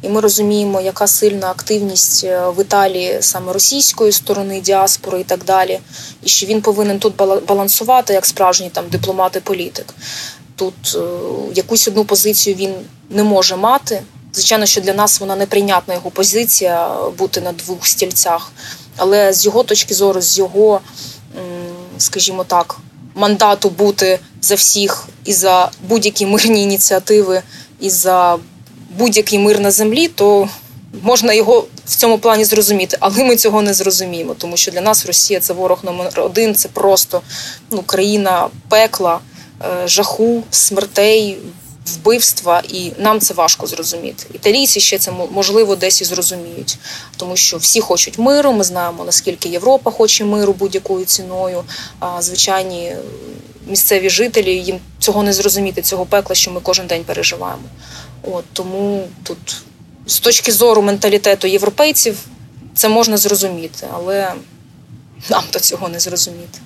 І 0.01 0.09
ми 0.09 0.21
розуміємо, 0.21 0.81
яка 0.81 1.07
сильна 1.07 1.49
активність 1.49 2.23
е, 2.23 2.49
в 2.49 2.61
Італії 2.61 3.17
саме 3.21 3.53
російської 3.53 4.11
сторони, 4.11 4.61
діаспори 4.61 5.19
і 5.19 5.23
так 5.23 5.43
далі, 5.45 5.79
і 6.23 6.29
що 6.29 6.45
він 6.45 6.61
повинен 6.61 6.99
тут 6.99 7.15
балансувати 7.47 8.13
як 8.13 8.25
справжній 8.25 8.69
там 8.69 8.85
дипломат 8.89 9.35
і 9.35 9.39
політик. 9.39 9.93
Тут 10.55 10.95
е, 10.95 10.99
якусь 11.55 11.87
одну 11.87 12.05
позицію 12.05 12.55
він 12.55 12.73
не 13.09 13.23
може 13.23 13.55
мати. 13.55 14.01
Звичайно, 14.33 14.65
що 14.65 14.81
для 14.81 14.93
нас 14.93 15.19
вона 15.19 15.35
неприйнятна 15.35 15.93
його 15.93 16.11
позиція 16.11 16.95
бути 17.17 17.41
на 17.41 17.51
двох 17.51 17.87
стільцях, 17.87 18.51
але 18.99 19.33
з 19.33 19.45
його 19.45 19.63
точки 19.63 19.93
зору, 19.93 20.21
з 20.21 20.37
його, 20.37 20.79
скажімо 21.97 22.43
так, 22.43 22.77
мандату 23.15 23.69
бути 23.69 24.19
за 24.41 24.55
всіх 24.55 25.07
і 25.25 25.33
за 25.33 25.71
будь-які 25.87 26.25
мирні 26.25 26.63
ініціативи, 26.63 27.41
і 27.79 27.89
за 27.89 28.37
будь-який 28.97 29.39
мир 29.39 29.59
на 29.59 29.71
землі, 29.71 30.07
то 30.07 30.49
можна 31.01 31.33
його 31.33 31.65
в 31.85 31.95
цьому 31.95 32.17
плані 32.17 32.45
зрозуміти, 32.45 32.97
але 32.99 33.23
ми 33.23 33.35
цього 33.35 33.61
не 33.61 33.73
зрозуміємо, 33.73 34.33
тому 34.33 34.57
що 34.57 34.71
для 34.71 34.81
нас 34.81 35.05
Росія 35.05 35.39
це 35.39 35.53
ворог 35.53 35.79
номер 35.83 36.19
один, 36.19 36.55
це 36.55 36.67
просто 36.67 37.21
ну, 37.71 37.81
країна 37.81 38.47
пекла, 38.69 39.19
е, 39.61 39.87
жаху, 39.87 40.43
смертей. 40.51 41.37
Вбивства, 41.97 42.63
і 42.69 42.91
нам 42.97 43.19
це 43.19 43.33
важко 43.33 43.67
зрозуміти. 43.67 44.25
Італійці 44.33 44.79
ще 44.79 44.97
це 44.97 45.11
можливо 45.31 45.75
десь 45.75 46.01
і 46.01 46.05
зрозуміють, 46.05 46.77
тому 47.17 47.35
що 47.35 47.57
всі 47.57 47.81
хочуть 47.81 48.17
миру. 48.17 48.53
Ми 48.53 48.63
знаємо 48.63 49.05
наскільки 49.05 49.49
Європа 49.49 49.91
хоче 49.91 50.25
миру 50.25 50.53
будь-якою 50.53 51.05
ціною. 51.05 51.63
А 51.99 52.21
звичайні 52.21 52.95
місцеві 53.67 54.09
жителі 54.09 54.55
їм 54.55 54.79
цього 54.99 55.23
не 55.23 55.33
зрозуміти, 55.33 55.81
цього 55.81 56.05
пекла, 56.05 56.35
що 56.35 56.51
ми 56.51 56.61
кожен 56.61 56.87
день 56.87 57.03
переживаємо. 57.03 57.63
От 58.23 58.45
Тому 58.53 59.07
тут, 59.23 59.57
з 60.05 60.19
точки 60.19 60.51
зору 60.51 60.81
менталітету 60.81 61.47
європейців, 61.47 62.17
це 62.75 62.89
можна 62.89 63.17
зрозуміти, 63.17 63.87
але 63.93 64.33
нам 65.29 65.43
то 65.51 65.59
цього 65.59 65.89
не 65.89 65.99
зрозуміти. 65.99 66.59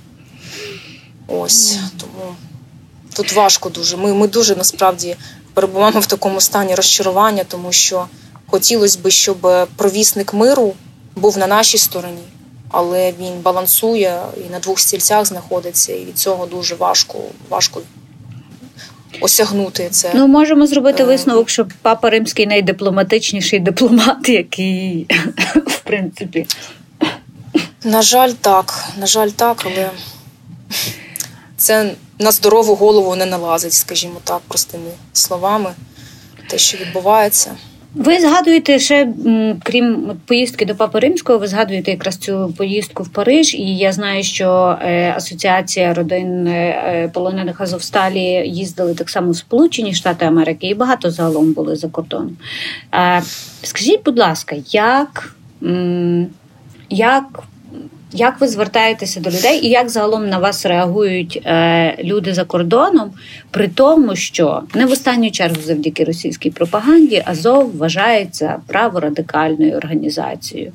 Ось 1.28 1.78
тому 1.98 2.36
тут 3.14 3.34
важко 3.34 3.70
дуже. 3.70 3.98
Ми 3.98 4.14
ми 4.14 4.28
дуже 4.28 4.56
насправді 4.56 5.16
перебуваємо 5.54 6.00
в 6.00 6.06
такому 6.06 6.42
стані 6.42 6.76
розчарування, 6.76 7.44
тому 7.44 7.72
що 7.72 8.06
хотілося 8.48 9.00
б, 9.04 9.10
щоб 9.10 9.48
провісник 9.76 10.34
миру 10.34 10.74
був 11.16 11.38
на 11.38 11.48
нашій 11.48 11.78
стороні, 11.78 12.24
але 12.70 13.14
він 13.20 13.34
балансує 13.44 14.22
і 14.48 14.52
на 14.52 14.60
двох 14.60 14.80
стільцях 14.80 15.26
знаходиться, 15.26 15.94
і 15.94 16.06
від 16.06 16.18
цього 16.18 16.46
дуже 16.46 16.76
важко, 16.76 17.20
важко 17.50 17.82
осягнути 19.22 19.90
це. 19.92 20.12
Ну 20.16 20.28
можемо 20.28 20.68
зробити 20.68 21.04
е, 21.04 21.06
висновок, 21.06 21.50
що 21.50 21.68
папа 21.82 22.10
римський 22.10 22.48
найдипломатичніший 22.48 23.60
дипломат, 23.60 24.30
який 24.30 25.08
в 25.68 25.80
принципі. 25.80 26.48
На 27.84 28.02
жаль, 28.02 28.32
так. 28.32 28.86
На 29.00 29.06
жаль, 29.06 29.30
так, 29.30 29.66
але 29.66 29.90
це 31.58 31.92
на 32.20 32.32
здорову 32.32 32.76
голову 32.76 33.16
не 33.16 33.26
налазить, 33.26 33.74
скажімо 33.74 34.20
так, 34.24 34.40
простими 34.48 34.92
словами, 35.14 35.72
те, 36.48 36.58
що 36.58 36.78
відбувається. 36.78 37.56
Ви 37.96 38.20
згадуєте 38.20 38.80
ще, 38.80 39.14
крім 39.64 40.12
поїздки 40.26 40.66
до 40.66 40.76
Папи 40.76 41.00
Римського, 41.00 41.40
ви 41.40 41.48
згадуєте 41.48 41.92
якраз 41.92 42.18
цю 42.18 42.54
поїздку 42.58 43.04
в 43.04 43.10
Париж, 43.10 43.54
і 43.54 43.78
я 43.78 43.92
знаю, 43.92 44.24
що 44.24 44.78
е, 44.82 45.14
Асоціація 45.18 45.94
родин 45.94 46.48
е, 46.48 47.10
полонених 47.14 47.62
Азовсталі 47.62 48.44
їздили 48.46 48.96
так 48.96 49.10
само 49.10 49.32
в 49.32 49.36
Сполучені 49.36 49.94
Штати 49.94 50.26
Америки, 50.26 50.68
і 50.68 50.74
багато 50.74 51.12
загалом 51.12 51.54
були 51.54 51.76
за 51.76 51.88
кордоном. 51.88 52.38
Скажіть, 53.64 54.04
будь 54.06 54.20
ласка, 54.20 54.56
як, 54.72 55.36
як 56.90 57.44
як 58.14 58.42
ви 58.42 58.48
звертаєтеся 58.48 59.20
до 59.20 59.30
людей, 59.30 59.66
і 59.66 59.70
як 59.70 59.90
загалом 59.90 60.30
на 60.30 60.38
вас 60.38 60.66
реагують 60.66 61.42
е, 61.46 61.98
люди 62.04 62.34
за 62.34 62.44
кордоном, 62.44 63.12
при 63.52 63.68
тому, 63.68 64.16
що 64.16 64.62
не 64.76 64.86
в 64.86 64.92
останню 64.92 65.32
чергу 65.32 65.62
завдяки 65.62 66.04
російській 66.04 66.50
пропаганді 66.50 67.24
Азов 67.26 67.78
вважається 67.78 68.56
праворадикальною 68.68 69.78
організацією? 69.78 70.72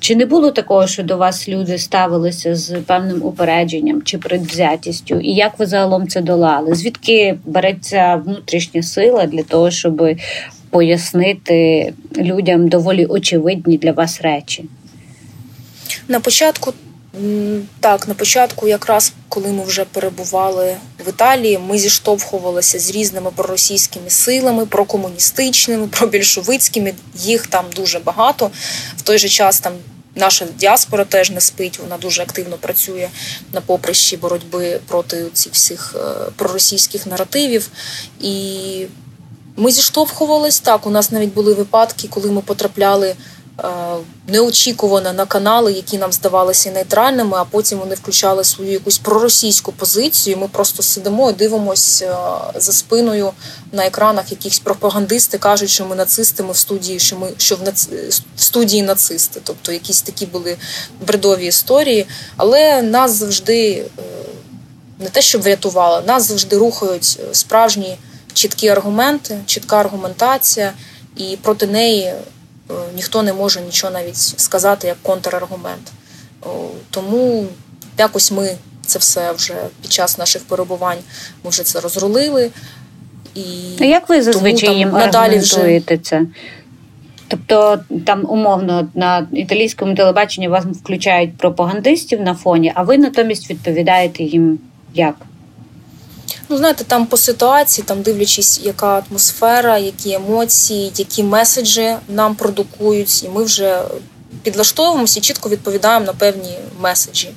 Чи 0.00 0.16
не 0.16 0.26
було 0.26 0.50
такого, 0.50 0.86
що 0.86 1.02
до 1.02 1.16
вас 1.16 1.48
люди 1.48 1.78
ставилися 1.78 2.54
з 2.54 2.76
певним 2.86 3.22
упередженням 3.22 4.02
чи 4.02 4.18
предвзятістю? 4.18 5.14
І 5.20 5.34
як 5.34 5.58
ви 5.58 5.66
загалом 5.66 6.08
це 6.08 6.20
долали? 6.20 6.74
Звідки 6.74 7.38
береться 7.44 8.22
внутрішня 8.26 8.82
сила 8.82 9.26
для 9.26 9.42
того, 9.42 9.70
щоб 9.70 10.08
пояснити 10.70 11.92
людям 12.16 12.68
доволі 12.68 13.06
очевидні 13.06 13.78
для 13.78 13.92
вас 13.92 14.20
речі? 14.20 14.64
На 16.08 16.20
початку 16.20 16.74
так, 17.80 18.08
на 18.08 18.14
початку, 18.14 18.68
якраз 18.68 19.12
коли 19.28 19.48
ми 19.48 19.64
вже 19.64 19.84
перебували 19.84 20.76
в 21.06 21.08
Італії, 21.08 21.58
ми 21.58 21.78
зіштовхувалися 21.78 22.78
з 22.78 22.90
різними 22.90 23.30
проросійськими 23.36 24.10
силами, 24.10 24.66
прокомуністичними, 24.66 25.86
пробільшовицькими. 25.90 26.94
Їх 27.14 27.46
там 27.46 27.64
дуже 27.76 27.98
багато. 27.98 28.50
В 28.96 29.02
той 29.02 29.18
же 29.18 29.28
час 29.28 29.60
там 29.60 29.72
наша 30.14 30.46
діаспора 30.56 31.04
теж 31.04 31.30
не 31.30 31.40
спить. 31.40 31.78
Вона 31.78 31.96
дуже 31.96 32.22
активно 32.22 32.56
працює 32.56 33.08
на 33.52 33.60
поприщі 33.60 34.16
боротьби 34.16 34.80
проти 34.86 35.24
цих 35.32 35.52
всіх 35.52 35.96
е, 35.96 36.30
проросійських 36.36 37.06
наративів. 37.06 37.70
І 38.20 38.86
ми 39.56 39.70
зіштовхувались 39.70 40.60
так. 40.60 40.86
У 40.86 40.90
нас 40.90 41.10
навіть 41.10 41.34
були 41.34 41.54
випадки, 41.54 42.08
коли 42.08 42.30
ми 42.30 42.40
потрапляли. 42.40 43.16
Е, 43.64 43.96
неочікувано 44.26 45.12
на 45.12 45.26
канали, 45.26 45.72
які 45.72 45.98
нам 45.98 46.12
здавалися 46.12 46.70
нейтральними, 46.70 47.36
а 47.36 47.44
потім 47.44 47.78
вони 47.78 47.94
включали 47.94 48.44
свою 48.44 48.72
якусь 48.72 48.98
проросійську 48.98 49.72
позицію. 49.72 50.36
Ми 50.36 50.48
просто 50.48 50.82
сидимо 50.82 51.30
і 51.30 51.32
дивимося 51.32 52.16
е, 52.56 52.60
за 52.60 52.72
спиною 52.72 53.30
на 53.72 53.86
екранах 53.86 54.30
якихось 54.30 54.58
пропагандисти 54.58 55.38
кажуть, 55.38 55.70
що 55.70 55.86
ми 55.86 55.96
нацисти, 55.96 56.42
ми 56.42 56.52
в 56.52 56.56
студії, 56.56 56.98
що 56.98 57.16
ми 57.16 57.30
що 57.36 57.56
в, 57.56 57.62
нац... 57.62 57.88
в 58.36 58.42
студії 58.42 58.82
нацисти. 58.82 59.40
Тобто 59.44 59.72
якісь 59.72 60.02
такі 60.02 60.26
були 60.26 60.56
бредові 61.06 61.46
історії. 61.46 62.06
Але 62.36 62.82
нас 62.82 63.10
завжди 63.10 63.70
е, 63.70 64.02
не 64.98 65.08
те, 65.08 65.22
щоб 65.22 65.42
врятували, 65.42 66.02
нас 66.06 66.28
завжди 66.28 66.56
рухають 66.56 67.20
справжні 67.32 67.98
чіткі 68.32 68.68
аргументи, 68.68 69.38
чітка 69.46 69.76
аргументація, 69.80 70.72
і 71.16 71.38
проти 71.42 71.66
неї. 71.66 72.14
Е, 72.70 72.74
ніхто 72.94 73.22
не 73.22 73.32
може 73.32 73.60
нічого 73.60 73.92
навіть 73.92 74.16
сказати 74.16 74.86
як 74.86 74.96
контраргумент. 75.02 75.92
Тому 76.90 77.46
якось 77.98 78.32
ми 78.32 78.56
це 78.86 78.98
все 78.98 79.32
вже 79.32 79.54
під 79.82 79.92
час 79.92 80.18
наших 80.18 80.44
перебувань 80.44 80.98
ми 81.44 81.50
вже 81.50 81.62
це 81.62 81.80
розрулили. 81.80 82.50
І 83.34 83.42
А 83.80 83.84
як 83.84 84.08
ви 84.08 84.22
зазвичай 84.22 84.76
їм 84.76 84.90
надалі 84.90 85.38
вже... 85.38 85.80
це? 86.02 86.22
Тобто 87.28 87.78
там 88.06 88.30
умовно 88.30 88.88
на 88.94 89.26
італійському 89.32 89.94
телебаченні 89.94 90.48
вас 90.48 90.64
включають 90.64 91.36
пропагандистів 91.36 92.20
на 92.20 92.34
фоні, 92.34 92.72
а 92.74 92.82
ви 92.82 92.98
натомість 92.98 93.50
відповідаєте 93.50 94.24
їм 94.24 94.58
як? 94.94 95.16
Ну, 96.50 96.56
знаєте, 96.56 96.84
там 96.84 97.06
по 97.06 97.16
ситуації, 97.16 97.84
там 97.84 98.02
дивлячись, 98.02 98.60
яка 98.62 99.02
атмосфера, 99.10 99.78
які 99.78 100.12
емоції, 100.12 100.92
які 100.96 101.22
меседжі 101.22 101.96
нам 102.08 102.34
продукують, 102.34 103.24
і 103.24 103.28
ми 103.28 103.44
вже 103.44 103.82
підлаштовуємося 104.42 105.18
і 105.18 105.22
чітко 105.22 105.48
відповідаємо 105.48 106.06
на 106.06 106.12
певні 106.12 106.58
меседжі. 106.80 107.30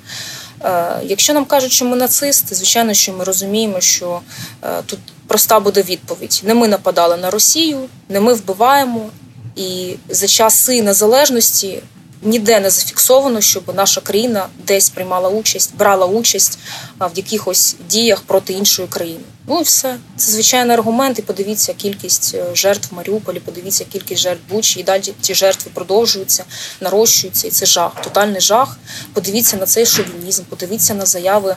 Е, 0.63 0.99
якщо 1.03 1.33
нам 1.33 1.45
кажуть, 1.45 1.71
що 1.71 1.85
ми 1.85 1.95
нацисти, 1.95 2.55
звичайно, 2.55 2.93
що 2.93 3.13
ми 3.13 3.23
розуміємо, 3.23 3.81
що 3.81 4.19
е, 4.63 4.81
тут 4.85 4.99
проста 5.27 5.59
буде 5.59 5.81
відповідь: 5.81 6.41
не 6.43 6.53
ми 6.53 6.67
нападали 6.67 7.17
на 7.17 7.29
Росію, 7.29 7.79
не 8.09 8.19
ми 8.19 8.33
вбиваємо, 8.33 9.09
і 9.55 9.95
за 10.09 10.27
часи 10.27 10.81
незалежності 10.81 11.83
ніде 12.21 12.59
не 12.59 12.69
зафіксовано, 12.69 13.41
щоб 13.41 13.75
наша 13.75 14.01
країна 14.01 14.47
десь 14.67 14.89
приймала 14.89 15.29
участь, 15.29 15.75
брала 15.77 16.05
участь 16.05 16.59
в 16.99 17.11
якихось 17.17 17.75
діях 17.89 18.21
проти 18.21 18.53
іншої 18.53 18.87
країни. 18.87 19.23
Ну 19.47 19.59
і 19.59 19.63
все. 19.63 19.97
Це 20.17 20.31
звичайний 20.31 20.77
аргумент. 20.77 21.19
І 21.19 21.21
подивіться 21.21 21.73
кількість 21.73 22.35
е, 22.35 22.45
жертв 22.55 22.87
в 22.91 22.95
Маріуполі, 22.95 23.39
подивіться 23.39 23.85
кількість 23.85 24.21
жертв 24.21 24.41
Бучі, 24.49 24.79
і 24.79 24.83
далі 24.83 25.13
ті 25.21 25.35
жертви 25.35 25.71
продовжуються, 25.73 26.43
нарощуються. 26.81 27.47
І 27.47 27.51
це 27.51 27.65
жах, 27.65 28.01
тотальний 28.01 28.41
жах. 28.41 28.77
Подивіться 29.13 29.57
на 29.57 29.65
цей 29.65 29.85
шовінізм, 29.85 30.43
подивіться 30.49 30.93
на 30.93 31.05
заяви 31.05 31.55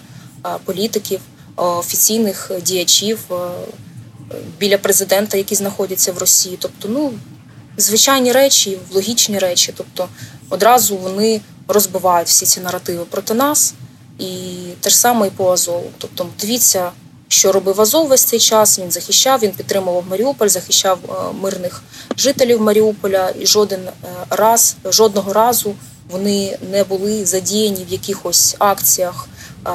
політиків, 0.64 1.20
офіційних 1.56 2.50
діячів 2.62 3.18
біля 4.58 4.78
президента, 4.78 5.36
які 5.36 5.54
знаходяться 5.54 6.12
в 6.12 6.18
Росії. 6.18 6.58
Тобто, 6.60 6.88
ну 6.88 7.12
звичайні 7.76 8.32
речі, 8.32 8.78
в 8.90 8.94
логічні 8.94 9.38
речі. 9.38 9.74
Тобто 9.76 10.08
одразу 10.50 10.96
вони 10.96 11.40
розбивають 11.68 12.28
всі 12.28 12.46
ці 12.46 12.60
наративи 12.60 13.04
проти 13.04 13.34
нас, 13.34 13.74
і 14.18 14.26
те 14.80 14.90
ж 14.90 14.96
саме 14.96 15.26
і 15.26 15.30
по 15.30 15.52
Азову. 15.52 15.90
Тобто, 15.98 16.26
дивіться, 16.40 16.90
що 17.28 17.52
робив 17.52 17.80
Азов 17.80 18.08
весь 18.08 18.24
цей 18.24 18.38
час. 18.40 18.78
Він 18.78 18.90
захищав, 18.90 19.40
він 19.42 19.50
підтримував 19.50 20.04
Маріуполь, 20.10 20.48
захищав 20.48 20.98
е, 21.08 21.12
мирних 21.42 21.82
жителів 22.16 22.60
Маріуполя, 22.60 23.32
і 23.40 23.46
жоден 23.46 23.80
е, 23.80 23.92
раз, 24.30 24.76
жодного 24.84 25.32
разу 25.32 25.74
вони 26.10 26.58
не 26.70 26.84
були 26.84 27.26
задіяні 27.26 27.84
в 27.88 27.92
якихось 27.92 28.56
акціях, 28.58 29.28
е, 29.66 29.70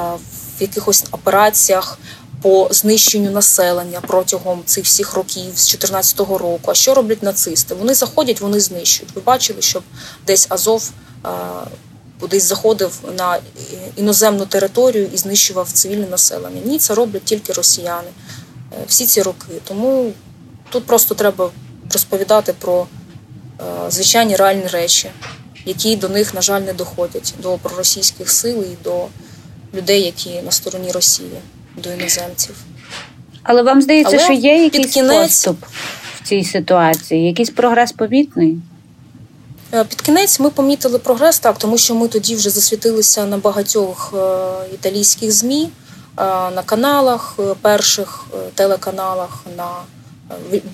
в 0.58 0.62
якихось 0.62 1.04
операціях 1.10 1.98
по 2.42 2.68
знищенню 2.70 3.30
населення 3.30 4.00
протягом 4.00 4.62
цих 4.64 4.84
всіх 4.84 5.14
років 5.14 5.42
з 5.42 5.70
2014 5.70 6.18
року. 6.18 6.60
А 6.66 6.74
що 6.74 6.94
роблять 6.94 7.22
нацисти? 7.22 7.74
Вони 7.74 7.94
заходять, 7.94 8.40
вони 8.40 8.60
знищують. 8.60 9.14
Ви 9.14 9.22
бачили, 9.22 9.62
щоб 9.62 9.82
десь 10.26 10.46
Азов 10.48 10.92
кудись 12.20 12.44
заходив 12.44 13.00
на 13.16 13.38
іноземну 13.96 14.46
територію 14.46 15.08
і 15.14 15.16
знищував 15.16 15.72
цивільне 15.72 16.06
населення. 16.06 16.60
Ні, 16.64 16.78
це 16.78 16.94
роблять 16.94 17.24
тільки 17.24 17.52
росіяни 17.52 18.08
е, 18.72 18.76
всі 18.86 19.06
ці 19.06 19.22
роки. 19.22 19.46
Тому 19.64 20.12
тут 20.70 20.86
просто 20.86 21.14
треба 21.14 21.50
розповідати 21.92 22.52
про 22.52 22.86
е, 23.60 23.64
звичайні 23.90 24.36
реальні 24.36 24.66
речі, 24.66 25.10
які 25.64 25.96
до 25.96 26.08
них, 26.08 26.34
на 26.34 26.40
жаль, 26.40 26.60
не 26.60 26.72
доходять 26.72 27.34
до 27.42 27.58
проросійських 27.58 28.30
сил 28.30 28.62
і 28.62 28.84
до 28.84 29.06
людей, 29.74 30.02
які 30.02 30.42
на 30.42 30.50
стороні 30.50 30.92
Росії 30.92 31.40
до 31.80 31.92
іноземців. 31.92 32.54
Але 33.42 33.62
вам 33.62 33.82
здається, 33.82 34.16
Але 34.16 34.24
що 34.24 34.32
є 34.32 34.64
якийсь 34.64 34.92
кінець... 34.94 35.22
поступ 35.22 35.64
в 36.20 36.28
цій 36.28 36.44
ситуації, 36.44 37.26
якийсь 37.26 37.50
прогрес 37.50 37.92
помітний? 37.92 38.58
Е, 39.74 39.84
під 39.84 40.00
кінець 40.00 40.40
ми 40.40 40.50
помітили 40.50 40.98
прогрес, 40.98 41.38
так, 41.38 41.58
тому 41.58 41.78
що 41.78 41.94
ми 41.94 42.08
тоді 42.08 42.34
вже 42.34 42.50
засвітилися 42.50 43.26
на 43.26 43.38
багатьох 43.38 44.14
е, 44.16 44.74
італійських 44.74 45.32
ЗМІ, 45.32 45.62
е, 45.62 45.70
на 46.50 46.62
каналах, 46.66 47.38
перших 47.62 48.24
телеканалах, 48.54 49.44
на 49.56 49.68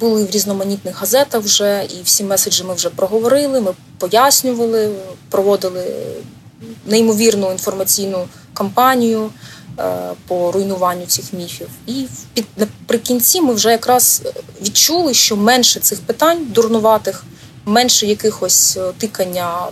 були 0.00 0.24
в 0.24 0.30
різноманітних 0.30 1.00
газетах 1.00 1.42
вже, 1.42 1.84
і 1.90 2.02
всі 2.02 2.24
меседжі 2.24 2.64
ми 2.64 2.74
вже 2.74 2.90
проговорили, 2.90 3.60
ми 3.60 3.72
пояснювали, 3.98 4.90
проводили 5.30 5.84
неймовірну 6.86 7.52
інформаційну 7.52 8.28
кампанію. 8.54 9.30
Е, 9.78 10.12
по 10.28 10.52
руйнуванню 10.52 11.06
цих 11.06 11.32
міфів. 11.32 11.68
І 11.86 12.06
під 12.34 12.46
наприкінці 12.56 13.40
ми 13.40 13.54
вже 13.54 13.70
якраз 13.70 14.22
відчули, 14.62 15.14
що 15.14 15.36
менше 15.36 15.80
цих 15.80 16.00
питань 16.00 16.46
дурнуватих, 16.50 17.24
менше 17.64 18.06
якихось 18.06 18.76
е, 18.76 18.92
тикання 18.98 19.66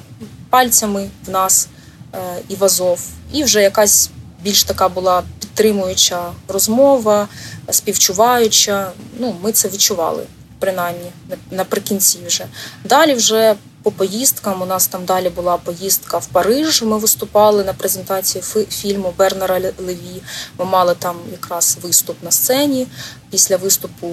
пальцями 0.50 1.10
в 1.26 1.30
нас 1.30 1.68
е, 2.14 2.18
і 2.48 2.54
в 2.54 2.64
Азов, 2.64 3.00
і 3.32 3.44
вже 3.44 3.62
якась 3.62 4.10
більш 4.42 4.64
така 4.64 4.88
була 4.88 5.22
підтримуюча 5.40 6.32
розмова, 6.48 7.28
співчуваюча. 7.70 8.92
Ну, 9.18 9.36
ми 9.42 9.52
це 9.52 9.68
відчували. 9.68 10.26
Принаймні 10.58 11.12
наприкінці 11.50 12.18
вже 12.26 12.46
далі 12.84 13.14
вже 13.14 13.54
по 13.84 13.90
поїздкам. 13.90 14.62
У 14.62 14.66
нас 14.66 14.86
там 14.86 15.04
далі 15.04 15.28
була 15.28 15.56
поїздка 15.56 16.18
в 16.18 16.26
Париж. 16.26 16.82
Ми 16.82 16.98
виступали 16.98 17.64
на 17.64 17.72
презентації 17.72 18.44
фільму 18.70 19.14
Бернера 19.18 19.60
Леві. 19.78 20.22
Ми 20.58 20.64
мали 20.64 20.94
там 20.98 21.16
якраз 21.32 21.78
виступ 21.82 22.16
на 22.22 22.30
сцені. 22.30 22.86
Після 23.30 23.56
виступу 23.56 24.10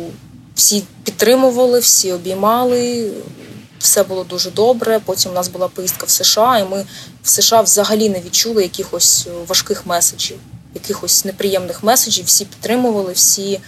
всі 0.56 0.84
підтримували, 1.04 1.80
всі 1.80 2.12
обіймали. 2.12 3.12
Все 3.80 4.04
було 4.04 4.24
дуже 4.24 4.52
добре. 4.52 5.00
Потім 5.06 5.32
у 5.32 5.34
нас 5.34 5.48
була 5.48 5.68
поїздка 5.68 6.06
в 6.06 6.10
США, 6.10 6.60
і 6.60 6.70
ми 6.70 6.86
в 7.24 7.30
США 7.30 7.62
взагалі 7.62 8.10
не 8.10 8.22
відчули 8.22 8.64
якихось 8.64 9.28
важких 9.48 9.86
меседжів, 9.86 10.38
якихось 10.74 11.26
неприємних 11.26 11.84
меседжів. 11.84 12.26
Всі 12.26 12.46
підтримували, 12.46 13.14
всі 13.14 13.60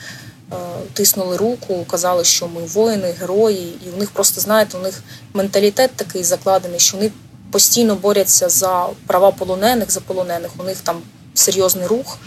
тиснули 0.93 1.37
руку, 1.37 1.85
казали, 1.89 2.23
що 2.23 2.47
ми 2.47 2.61
воїни, 2.61 3.11
герої, 3.19 3.73
і 3.87 3.89
у 3.95 3.97
них 3.97 4.11
просто 4.11 4.41
знаєте, 4.41 4.77
у 4.77 4.81
них 4.81 5.03
менталітет 5.33 5.91
такий 5.95 6.23
закладений, 6.23 6.79
що 6.79 6.97
вони 6.97 7.11
постійно 7.51 7.95
борються 7.95 8.49
за 8.49 8.87
права 9.07 9.31
полонених, 9.31 9.91
за 9.91 9.99
полонених. 9.99 10.51
У 10.57 10.63
них 10.63 10.77
там 10.81 11.01
серйозний 11.33 11.87
рух 11.87 12.17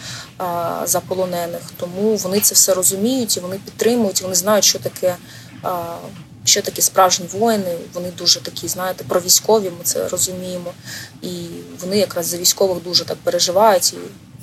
за 0.85 1.03
полонених, 1.09 1.61
тому 1.77 2.17
вони 2.17 2.41
це 2.41 2.55
все 2.55 2.75
розуміють 2.75 3.37
і 3.37 3.41
вони 3.41 3.57
підтримують. 3.65 4.23
Вони 4.23 4.35
знають, 4.35 4.65
що 4.65 4.79
таке. 4.79 5.17
Що 6.45 6.63
такі 6.63 6.83
справжні 6.83 7.27
воїни, 7.33 7.77
вони 7.95 8.11
дуже 8.19 8.41
такі, 8.41 8.69
знаєте, 8.69 9.05
про 9.09 9.21
військові, 9.21 9.65
ми 9.65 9.85
це 9.85 10.09
розуміємо. 10.09 10.73
І 11.23 11.47
вони 11.81 11.99
якраз 11.99 12.27
за 12.27 12.37
військових 12.37 12.83
дуже 12.83 13.05
так 13.05 13.17
переживають 13.17 13.93
і 13.93 13.97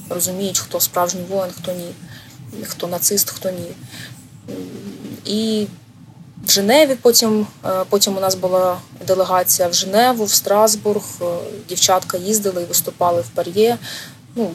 розуміють, 0.10 0.60
хто 0.60 0.80
справжній 0.80 1.22
воїн, 1.30 1.54
хто 1.62 1.72
ні, 1.72 1.92
хто 2.64 2.88
нацист, 2.88 3.30
хто 3.30 3.50
ні. 3.50 3.72
І 5.26 5.68
в 6.48 6.52
Женеві 6.52 6.96
потім 7.02 7.48
е, 7.66 7.70
потім 7.90 8.18
у 8.18 8.20
нас 8.20 8.36
була 8.36 8.80
делегація 9.08 9.68
в 9.68 9.74
Женеву, 9.74 10.26
в 10.26 10.32
Страсбург. 10.32 11.04
Е, 11.22 11.26
дівчатка 11.70 12.18
їздили 12.18 12.62
і 12.62 12.66
виступали 12.66 13.22
в 13.22 13.28
Пар'є. 13.28 13.78
Ну, 14.36 14.52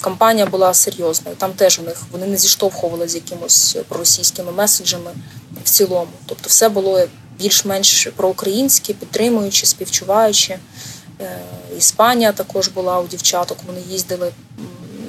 Кампанія 0.00 0.46
була 0.46 0.74
серйозна. 0.74 1.30
Там 1.38 1.52
теж 1.52 1.78
у 1.78 1.82
них 1.82 2.02
вони 2.12 2.26
не 2.26 2.36
зіштовхували 2.36 3.08
з 3.08 3.14
якимось 3.14 3.76
проросійськими 3.88 4.52
меседжами 4.52 5.10
в 5.64 5.70
цілому. 5.70 6.10
Тобто, 6.26 6.48
все 6.48 6.68
було 6.68 7.06
більш-менш 7.38 8.08
проукраїнське, 8.16 8.92
підтримуючи, 8.92 9.66
співчуваючи. 9.66 10.58
Е, 11.20 11.38
Іспанія 11.78 12.32
також 12.32 12.68
була 12.68 13.00
у 13.00 13.06
дівчаток. 13.06 13.58
Вони 13.66 13.80
їздили. 13.90 14.32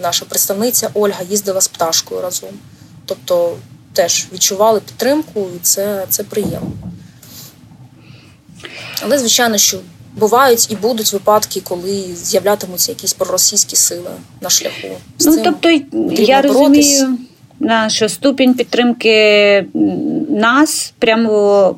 Наша 0.02 0.26
представниця 0.26 0.90
Ольга 0.94 1.24
їздила 1.30 1.62
з 1.62 1.68
пташкою 1.68 2.22
разом. 2.22 2.50
Тобто 3.06 3.58
теж 3.94 4.28
відчували 4.34 4.80
підтримку, 4.80 5.48
і 5.56 5.60
це, 5.62 6.06
це 6.10 6.24
приємно. 6.24 6.72
Але, 9.02 9.20
звичайно, 9.20 9.58
що 9.58 9.80
бувають 10.16 10.72
і 10.72 10.76
будуть 10.76 11.14
випадки, 11.14 11.62
коли 11.62 12.16
з'являтимуться 12.16 12.92
якісь 12.92 13.14
проросійські 13.14 13.76
сили 13.76 14.12
на 14.42 14.50
шляху. 14.50 14.88
З 15.20 15.26
ну, 15.26 15.34
цим 15.34 15.44
тобто, 15.44 15.70
я 16.22 16.42
розумію, 16.42 17.18
що 17.88 18.10
ступінь 18.10 18.54
підтримки 18.54 19.66
нас 20.30 20.94
прямо 21.00 21.76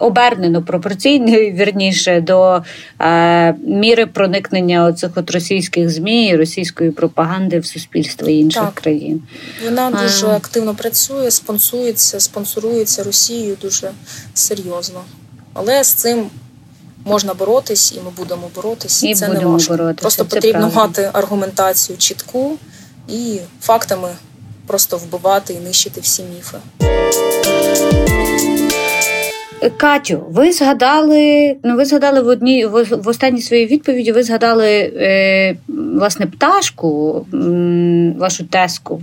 обернено 0.00 0.62
пропорційний 0.62 1.52
вірніше 1.56 2.20
до 2.20 2.62
е, 3.00 3.52
міри 3.52 4.06
проникнення 4.06 4.84
оцих 4.84 5.10
от 5.14 5.30
російських 5.30 5.90
змі 5.90 6.26
і 6.26 6.36
російської 6.36 6.90
пропаганди 6.90 7.58
в 7.58 7.66
суспільство 7.66 8.28
інших 8.28 8.62
так. 8.62 8.74
країн. 8.74 9.22
Вона 9.64 9.90
дуже 9.90 10.26
активно 10.26 10.74
працює, 10.74 11.30
спонсується, 11.30 12.20
спонсорується 12.20 13.02
Росією 13.02 13.56
дуже 13.62 13.90
серйозно. 14.34 15.00
Але 15.52 15.84
з 15.84 15.92
цим 15.92 16.26
можна 17.04 17.34
боротись, 17.34 17.92
і 17.92 18.00
ми 18.04 18.10
будемо 18.16 18.50
боротись. 18.54 19.02
І 19.04 19.14
це 19.14 19.28
не 19.28 19.40
важко. 19.40 19.76
Боротися. 19.76 20.00
Просто 20.00 20.24
це 20.24 20.34
потрібно 20.34 20.70
правда. 20.70 20.80
мати 20.80 21.10
аргументацію 21.12 21.98
чітку 21.98 22.56
і 23.08 23.38
фактами 23.60 24.08
просто 24.70 24.96
вбивати 24.96 25.54
і 25.54 25.60
нищити 25.60 26.00
всі 26.00 26.22
міфи. 26.22 26.58
Катю, 29.76 30.22
ви 30.28 30.52
згадали, 30.52 31.56
ну 31.64 31.76
ви 31.76 31.84
згадали 31.84 32.20
в 32.20 32.26
одній 32.26 32.66
в, 32.66 32.82
в 32.82 33.08
останній 33.08 33.40
своїй 33.40 33.66
відповіді. 33.66 34.12
Ви 34.12 34.22
згадали 34.22 34.68
е, 34.68 35.56
власне 35.68 36.26
пташку, 36.26 37.26
вашу 38.18 38.44
теску, 38.44 39.02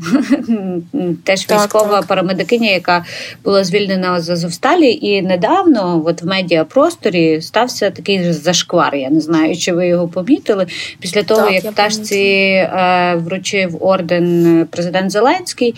теж 1.23 1.45
так, 1.45 1.59
військова 1.59 1.97
так. 1.97 2.05
парамедикиня, 2.05 2.69
яка 2.69 3.05
була 3.43 3.63
звільнена 3.63 4.21
з 4.21 4.29
Азовсталі. 4.29 4.99
І 5.01 5.21
недавно, 5.21 6.03
от 6.05 6.21
в 6.21 6.27
медіапросторі, 6.27 7.41
стався 7.41 7.89
такий 7.89 8.33
зашквар. 8.33 8.95
Я 8.95 9.09
не 9.09 9.21
знаю, 9.21 9.57
чи 9.57 9.73
ви 9.73 9.87
його 9.87 10.07
помітили. 10.07 10.67
Після 10.99 11.23
того, 11.23 11.41
так, 11.41 11.53
як 11.53 11.73
пташці 11.73 12.17
е, 12.17 13.15
вручив 13.25 13.85
орден 13.85 14.67
президент 14.71 15.11
Зеленський 15.11 15.75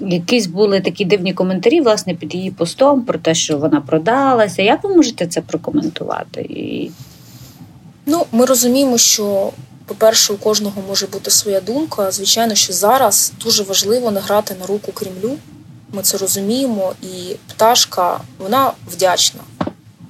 якісь 0.00 0.46
були 0.46 0.80
такі 0.80 1.04
дивні 1.04 1.32
коментарі, 1.32 1.80
власне, 1.80 2.14
під 2.14 2.34
її 2.34 2.50
постом 2.50 3.02
про 3.02 3.18
те, 3.18 3.34
що 3.34 3.58
вона 3.58 3.80
продалася. 3.80 4.62
Як 4.62 4.84
ви 4.84 4.96
можете 4.96 5.26
це 5.26 5.40
прокоментувати? 5.40 6.40
І... 6.40 6.90
Ну, 8.06 8.26
ми 8.32 8.44
розуміємо, 8.44 8.98
що. 8.98 9.52
По-перше, 9.86 10.32
у 10.32 10.36
кожного 10.36 10.82
може 10.88 11.06
бути 11.06 11.30
своя 11.30 11.60
думка. 11.60 12.10
Звичайно, 12.10 12.54
що 12.54 12.72
зараз 12.72 13.32
дуже 13.44 13.62
важливо 13.62 14.10
не 14.10 14.20
грати 14.20 14.54
на 14.60 14.66
руку 14.66 14.92
Кремлю. 14.92 15.36
Ми 15.92 16.02
це 16.02 16.18
розуміємо. 16.18 16.92
І 17.02 17.36
пташка 17.48 18.20
вона 18.38 18.72
вдячна. 18.86 19.40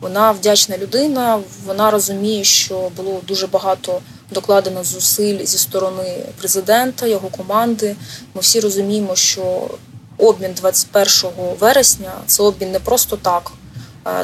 Вона 0.01 0.33
вдячна 0.33 0.79
людина. 0.79 1.39
Вона 1.67 1.91
розуміє, 1.91 2.45
що 2.45 2.91
було 2.97 3.21
дуже 3.29 3.47
багато 3.47 4.01
докладено 4.31 4.85
зусиль 4.85 5.45
зі 5.45 5.59
сторони 5.59 6.19
президента, 6.39 7.07
його 7.07 7.29
команди. 7.29 7.97
Ми 8.35 8.41
всі 8.41 8.61
розуміємо, 8.61 9.17
що 9.17 9.71
обмін 10.19 10.53
21 10.57 11.31
вересня 11.59 12.13
це 12.27 12.43
обмін 12.43 12.73
не 12.73 12.79
просто 12.79 13.17
так. 13.17 13.53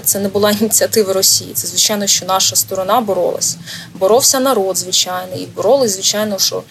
Це 0.05 0.19
не 0.19 0.29
була 0.29 0.51
ініціатива 0.61 1.13
Росії. 1.13 1.53
Це 1.55 1.67
звичайно, 1.67 2.07
що 2.07 2.27
наша 2.27 2.57
сторона 2.57 3.01
боролась. 3.01 3.57
Боровся 3.95 4.41
народ, 4.41 4.77
звичайно, 4.77 5.37
і 5.37 5.47
боролись, 5.47 5.93
звичайно, 5.93 6.39
що 6.39 6.63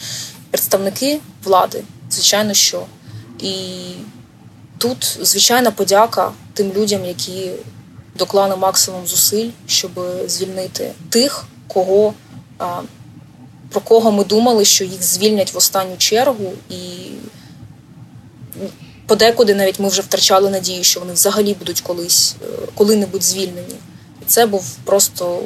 представники 0.51 1.19
влади, 1.43 1.83
звичайно, 2.11 2.53
що. 2.53 2.85
І 3.39 3.65
тут, 4.77 5.17
звичайна, 5.21 5.71
подяка 5.71 6.31
тим 6.53 6.73
людям, 6.73 7.05
які 7.05 7.51
доклали 8.15 8.55
максимум 8.55 9.07
зусиль, 9.07 9.49
щоб 9.67 9.91
звільнити 10.27 10.91
тих, 11.09 11.45
кого 11.67 12.13
про 13.71 13.81
кого 13.81 14.11
ми 14.11 14.23
думали, 14.23 14.65
що 14.65 14.83
їх 14.83 15.03
звільнять 15.03 15.53
в 15.53 15.57
останню 15.57 15.97
чергу, 15.97 16.53
і 16.69 16.75
подекуди 19.05 19.55
навіть 19.55 19.79
ми 19.79 19.89
вже 19.89 20.01
втрачали 20.01 20.49
надію, 20.49 20.83
що 20.83 20.99
вони 20.99 21.13
взагалі 21.13 21.53
будуть 21.53 21.81
колись 21.81 22.35
е, 22.41 22.45
коли-небудь 22.75 23.23
звільнені. 23.23 23.75
І 24.21 24.25
це 24.25 24.45
був 24.45 24.75
просто 24.83 25.39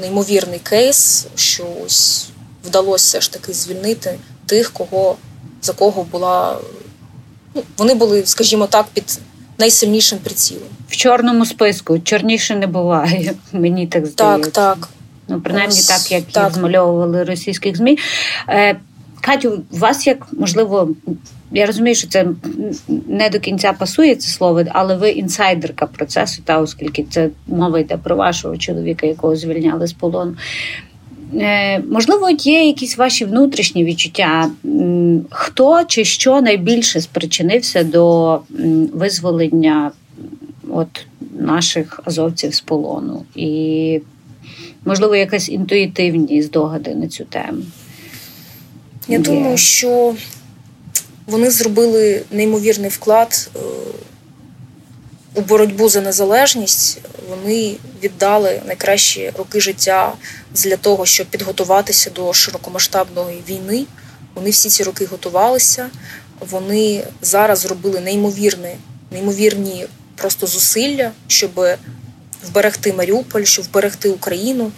неймовірний 0.00 0.58
кейс, 0.58 1.26
що 1.34 1.66
ось 1.86 2.26
вдалося 2.64 3.04
все 3.04 3.20
ж 3.20 3.32
таки 3.32 3.52
звільнити 3.52 4.18
тих, 4.46 4.72
кого 4.72 5.16
за 5.62 5.72
кого 5.72 6.02
була. 6.02 6.58
Ну, 7.54 7.62
Вони 7.78 7.94
були, 7.94 8.26
скажімо 8.26 8.66
так, 8.66 8.86
під 8.92 9.18
найсильнішим 9.58 10.18
прицілом. 10.18 10.68
В 10.88 10.96
чорному 10.96 11.46
списку 11.46 11.98
чорніше 11.98 12.56
не 12.56 12.66
буває. 12.66 13.34
Мені 13.52 13.86
так 13.86 14.06
здається. 14.06 14.50
Так, 14.50 14.78
так. 14.78 14.88
Ну, 15.28 15.40
принаймні, 15.40 15.76
так 15.88 16.12
як 16.12 16.24
так. 16.24 16.44
їх 16.44 16.54
змальовували 16.54 17.24
російських 17.24 17.76
змі. 17.76 17.98
Е, 18.48 18.76
Катю, 19.20 19.62
у 19.70 19.76
вас 19.76 20.06
як 20.06 20.26
можливо, 20.32 20.88
я 21.52 21.66
розумію, 21.66 21.94
що 21.94 22.08
це 22.08 22.26
не 23.08 23.30
до 23.30 23.40
кінця 23.40 23.72
пасує 23.72 24.16
це 24.16 24.28
слово, 24.28 24.62
але 24.68 24.96
ви 24.96 25.10
інсайдерка 25.10 25.86
процесу, 25.86 26.42
та 26.44 26.60
оскільки 26.60 27.02
це 27.10 27.28
мова 27.46 27.78
йде 27.78 27.96
про 27.96 28.16
вашого 28.16 28.56
чоловіка, 28.56 29.06
якого 29.06 29.36
звільняли 29.36 29.86
з 29.86 29.92
полону. 29.92 30.36
Е, 31.34 31.78
Можливо, 31.80 32.30
є 32.30 32.66
якісь 32.66 32.98
ваші 32.98 33.24
внутрішні 33.24 33.84
відчуття, 33.84 34.50
хто 35.30 35.84
чи 35.84 36.04
що 36.04 36.40
найбільше 36.40 37.00
спричинився 37.00 37.84
до 37.84 38.40
визволення 38.92 39.90
от 40.70 41.06
наших 41.38 42.00
азовців 42.04 42.54
з 42.54 42.60
полону? 42.60 43.24
І 43.34 44.00
можливо, 44.86 45.16
якась 45.16 45.48
інтуїтивні 45.48 46.42
здогади 46.42 46.94
на 46.94 47.08
цю 47.08 47.24
тему? 47.24 47.62
Я 49.08 49.18
Є. 49.18 49.22
думаю, 49.24 49.56
що 49.56 50.14
вони 51.26 51.50
зробили 51.50 52.22
неймовірний 52.30 52.90
вклад 52.90 53.50
е, 53.56 53.58
у 55.34 55.40
боротьбу 55.40 55.88
за 55.88 56.00
незалежність. 56.00 57.00
Вони 57.30 57.76
віддали 58.02 58.62
найкращі 58.66 59.32
роки 59.38 59.60
життя 59.60 60.12
для 60.54 60.76
того, 60.76 61.06
щоб 61.06 61.26
підготуватися 61.26 62.10
до 62.10 62.32
широкомасштабної 62.32 63.42
війни. 63.48 63.84
Вони 64.34 64.50
всі 64.50 64.68
ці 64.68 64.82
роки 64.82 65.04
готувалися. 65.04 65.90
Вони 66.40 67.04
зараз 67.22 67.58
зробили 67.58 68.00
неймовірні, 68.00 68.76
неймовірні 69.10 69.86
просто 70.16 70.46
зусилля, 70.46 71.10
щоб 71.26 71.60
вберегти 72.44 72.92
Маріуполь, 72.92 73.44
щоб 73.44 73.64
вберегти 73.64 74.08
Україну, 74.08 74.72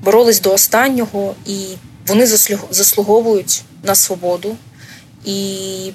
боролись 0.00 0.40
до 0.40 0.52
останнього, 0.52 1.34
і 1.46 1.66
вони 2.06 2.26
заслуговують 2.70 3.62
на 3.82 3.94
свободу. 3.94 4.56
І 5.24 5.92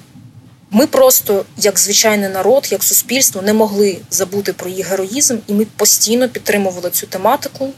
ми 0.70 0.86
просто, 0.86 1.44
як 1.56 1.78
звичайний 1.78 2.28
народ, 2.28 2.68
як 2.70 2.82
суспільство, 2.82 3.42
не 3.42 3.52
могли 3.52 3.98
забути 4.10 4.52
про 4.52 4.70
їх 4.70 4.88
героїзм, 4.88 5.36
і 5.46 5.52
ми 5.52 5.64
постійно 5.64 6.28
підтримували 6.28 6.90
цю 6.90 7.06
тематику. 7.06 7.72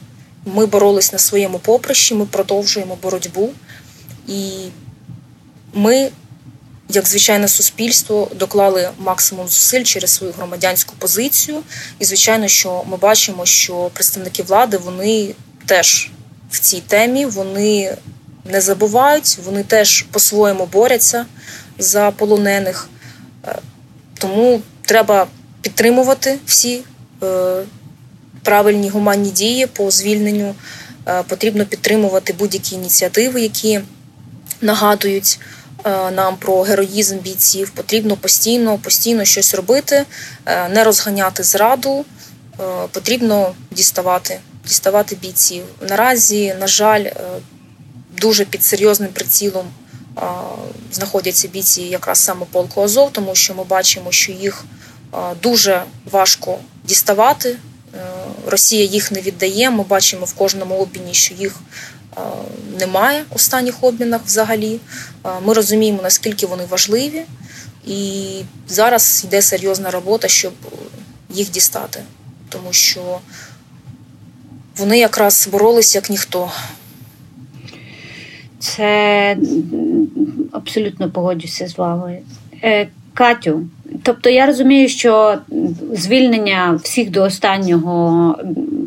Ми 0.45 0.67
боролись 0.67 1.13
на 1.13 1.19
своєму 1.19 1.59
поприщі, 1.59 2.15
ми 2.15 2.27
продовжуємо 2.27 2.99
боротьбу. 3.03 3.51
І 4.29 4.51
ми 5.75 6.11
як 6.89 7.09
звичайне 7.09 7.49
суспільство, 7.49 8.30
доклали 8.34 8.91
максимум 8.99 9.49
зусиль 9.49 9.82
через 9.82 10.11
свою 10.11 10.32
громадянську 10.32 10.95
позицію. 10.99 11.62
І, 11.99 12.05
звичайно, 12.05 12.49
що 12.49 12.84
ми 12.87 12.97
бачимо, 12.97 13.47
що 13.47 13.91
представники 13.93 14.43
влади 14.43 14.76
вони 14.76 15.34
теж 15.66 16.11
в 16.51 16.59
цій 16.61 16.80
темі 16.80 17.26
вони 17.26 17.97
не 18.45 18.61
забувають, 18.61 19.39
вони 19.45 19.62
теж 19.62 20.03
по-своєму 20.03 20.66
борються 20.66 21.26
за 21.78 22.11
полонених. 22.11 22.89
Е, 23.47 23.59
тому 24.14 24.62
треба 24.82 25.26
підтримувати 25.61 26.39
всі 26.47 26.82
е, 27.22 27.62
правильні 28.43 28.89
гуманні 28.89 29.30
дії 29.30 29.66
по 29.66 29.91
звільненню. 29.91 30.55
Е, 31.09 31.22
потрібно 31.22 31.66
підтримувати 31.66 32.32
будь-які 32.32 32.74
ініціативи, 32.74 33.41
які 33.41 33.80
нагадують 34.61 35.39
нам 35.87 36.37
про 36.37 36.62
героїзм 36.62 37.18
бійців. 37.18 37.70
Потрібно 37.70 38.16
постійно, 38.16 38.78
постійно 38.78 39.24
щось 39.24 39.55
робити, 39.55 40.05
не 40.47 40.84
розганяти 40.84 41.43
зраду. 41.43 42.05
Потрібно 42.91 43.55
діставати, 43.70 44.41
діставати 44.64 45.14
бійців. 45.14 45.64
Наразі, 45.89 46.55
на 46.61 46.66
жаль, 46.66 47.05
дуже 48.20 48.45
під 48.45 48.62
серйозним 48.62 49.11
прицілом 49.11 49.66
знаходяться 50.93 51.49
бійці 51.49 51.82
якраз 51.82 52.18
саме 52.18 52.47
полку 52.53 52.82
Азов, 52.82 53.12
тому 53.12 53.34
що 53.34 53.55
ми 53.55 53.64
бачимо, 53.64 54.12
що 54.12 54.32
їх 54.32 54.64
дуже 55.43 55.82
важко 56.11 56.59
діставати. 56.84 57.49
Е, 57.95 57.99
Росія 58.47 58.84
їх 58.84 59.12
не 59.12 59.20
віддає. 59.20 59.70
Ми 59.70 59.82
бачимо 59.82 60.24
в 60.24 60.32
кожному 60.32 60.74
обміні, 60.74 61.14
що 61.14 61.34
їх 61.34 61.57
немає 62.81 63.25
в 63.31 63.35
останніх 63.35 63.85
обмінах 63.85 64.21
взагалі. 64.25 64.81
Ми 65.47 65.55
розуміємо, 65.55 66.03
наскільки 66.03 66.47
вони 66.47 66.64
важливі, 66.71 67.23
і 67.87 68.23
зараз 68.69 69.25
йде 69.27 69.43
серйозна 69.43 69.91
робота, 69.91 70.29
щоб 70.29 70.53
їх 71.31 71.51
дістати, 71.51 72.03
тому 72.49 72.73
що 72.73 73.19
вони 74.77 74.99
якраз 74.99 75.49
боролись 75.53 75.95
як 75.95 76.11
ніхто. 76.11 76.51
Це 78.59 79.37
абсолютно 80.53 81.11
погоджуся 81.11 81.69
з 81.69 81.79
вами. 81.79 82.19
Е, 82.62 82.89
Катю, 83.14 83.69
тобто 84.03 84.31
я 84.31 84.47
розумію, 84.47 84.89
що 84.89 85.39
звільнення 85.93 86.81
всіх 86.83 87.11
до 87.11 87.23
останнього 87.23 88.37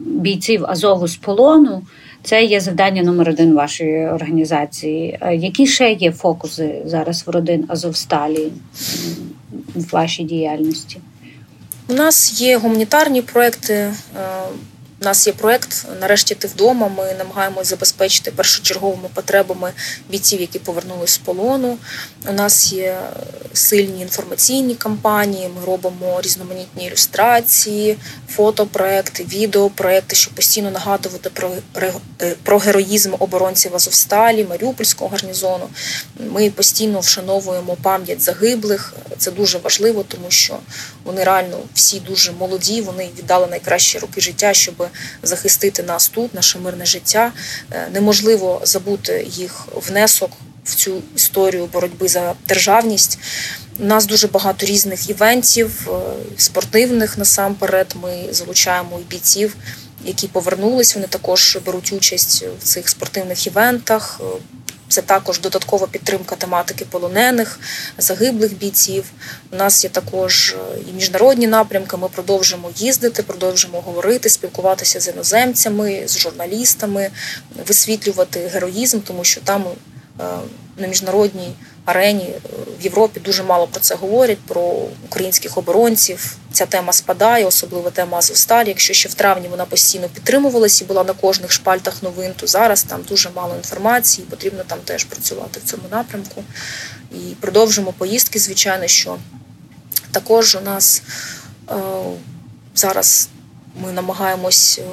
бійців 0.06 0.66
Азову 0.66 1.08
з 1.08 1.16
полону 1.16 1.82
це 2.24 2.44
є 2.44 2.60
завдання 2.60 3.04
номер 3.04 3.30
один 3.30 3.54
вашої 3.54 4.08
організації. 4.08 5.18
Е, 5.22 5.36
які 5.36 5.68
ще 5.68 5.92
є 5.92 6.12
фокуси 6.12 6.82
зараз 6.86 7.28
в 7.28 7.30
родин 7.30 7.66
Азовсталі 7.68 8.52
в 9.76 9.92
вашій 9.92 10.24
діяльності? 10.24 10.98
У 11.88 11.94
нас 11.94 12.42
є 12.42 12.58
гуманітарні 12.58 13.22
проекти. 13.22 13.94
У 15.02 15.06
нас 15.06 15.28
є 15.28 15.34
проект 15.34 15.86
Нарешті 16.02 16.36
ти 16.36 16.48
вдома. 16.48 16.88
Ми 16.98 17.14
намагаємося 17.18 17.70
забезпечити 17.70 18.32
першочерговими 18.32 19.10
потребами 19.14 19.72
бійців, 20.10 20.42
які 20.42 20.60
повернулись 20.60 21.10
з 21.10 21.18
полону. 21.18 21.78
У 22.30 22.34
нас 22.34 22.74
є 22.74 23.00
сильні 23.54 24.02
інформаційні 24.02 24.76
кампанії. 24.76 25.50
Ми 25.60 25.66
робимо 25.66 26.22
різноманітні 26.22 26.86
ілюстрації, 26.86 27.98
фотопроекти, 28.30 29.24
відеопроекти, 29.24 30.16
щоб 30.16 30.34
постійно 30.34 30.72
нагадувати 30.72 31.30
про 31.30 31.52
е, 32.22 32.36
про 32.44 32.58
героїзм 32.58 33.14
оборонців 33.20 33.76
Азовсталі, 33.76 34.46
Маріупольського 34.50 35.10
гарнізону. 35.10 35.70
Ми 36.20 36.50
постійно 36.50 37.00
вшановуємо 37.00 37.78
пам'ять 37.82 38.22
загиблих. 38.22 38.94
Це 39.18 39.32
дуже 39.32 39.58
важливо, 39.58 40.04
тому 40.08 40.26
що 40.32 40.58
вони 41.04 41.24
реально 41.24 41.58
всі 41.74 42.00
дуже 42.00 42.32
молоді. 42.32 42.82
Вони 42.82 43.10
віддали 43.18 43.48
найкращі 43.48 44.00
роки 44.00 44.22
життя, 44.22 44.54
щоб 44.54 44.89
захистити 45.24 45.84
нас 45.84 46.10
тут, 46.10 46.34
наше 46.34 46.60
мирне 46.60 46.86
життя. 46.86 47.32
Е, 47.72 47.88
неможливо 47.94 48.62
забути 48.64 49.28
їх 49.30 49.68
внесок 49.76 50.32
в 50.66 50.76
цю 50.76 51.02
історію 51.16 51.66
боротьби 51.66 52.08
за 52.08 52.34
державність. 52.48 53.20
У 53.80 53.86
нас 53.86 54.06
дуже 54.06 54.28
багато 54.28 54.66
різних 54.66 55.10
івентів, 55.10 55.90
е, 55.90 56.00
спортивних 56.38 57.18
насамперед. 57.18 57.96
Ми 58.04 58.34
залучаємо 58.34 59.00
і 59.00 59.04
бійців, 59.04 59.56
які 60.06 60.28
повернулись. 60.28 60.96
Вони 60.96 61.08
також 61.08 61.58
беруть 61.66 61.94
участь 61.94 62.46
в 62.62 62.64
цих 62.64 62.90
спортивних 62.90 63.48
івентах. 63.48 64.22
Це 64.90 65.02
також 65.02 65.40
додаткова 65.40 65.88
підтримка 65.88 66.36
тематики 66.36 66.86
полонених, 66.86 67.60
загиблих 67.98 68.58
бійців. 68.58 69.04
У 69.52 69.56
нас 69.56 69.84
є 69.84 69.90
також 69.90 70.56
е, 70.60 70.80
і 70.90 70.94
міжнародні 70.94 71.48
напрямки. 71.48 71.98
Ми 71.98 72.08
продовжимо 72.08 72.70
їздити, 72.76 73.24
продовжимо 73.24 73.82
говорити, 73.82 74.30
спілкуватися 74.30 75.00
з 75.00 75.08
іноземцями, 75.08 76.04
з 76.06 76.18
журналістами, 76.18 77.10
висвітлювати 77.68 78.40
героїзм, 78.40 79.00
тому 79.00 79.24
що 79.24 79.42
там 79.42 79.66
е, 80.20 80.24
на 80.78 80.88
міжнародній 80.88 81.54
арені 81.90 82.24
е, 82.24 82.40
в 82.80 82.84
Європі 82.84 83.20
дуже 83.20 83.44
мало 83.44 83.68
про 83.68 83.80
це 83.80 83.96
говорять, 83.96 84.38
про 84.48 84.62
українських 85.06 85.58
оборонців. 85.58 86.36
Ця 86.52 86.66
тема 86.66 86.94
спадає, 86.94 87.46
особливо 87.46 87.90
тема 87.90 88.18
Азовсталі. 88.18 88.68
Якщо 88.68 88.94
ще 88.94 89.10
в 89.10 89.14
травні 89.14 89.48
вона 89.48 89.66
постійно 89.66 90.10
підтримувалась 90.10 90.82
і 90.82 90.86
була 90.86 91.04
на 91.04 91.14
кожних 91.14 91.52
шпальтах 91.52 92.04
новин, 92.04 92.32
то 92.36 92.48
зараз 92.48 92.84
там 92.84 93.02
дуже 93.10 93.30
мало 93.36 93.56
інформації, 93.56 94.28
потрібно 94.30 94.64
там 94.68 94.80
теж 94.86 95.04
працювати 95.04 95.60
в 95.66 95.70
цьому 95.70 95.84
напрямку. 95.92 96.44
І 97.12 97.36
продовжимо 97.40 97.94
поїздки, 97.98 98.40
звичайно, 98.40 98.88
що 98.88 99.18
також 100.12 100.56
у 100.56 100.62
нас 100.62 101.02
е, 101.70 101.74
зараз 102.76 103.30
ми 103.76 103.92
намагаємось. 103.92 104.80
Е, 104.80 104.84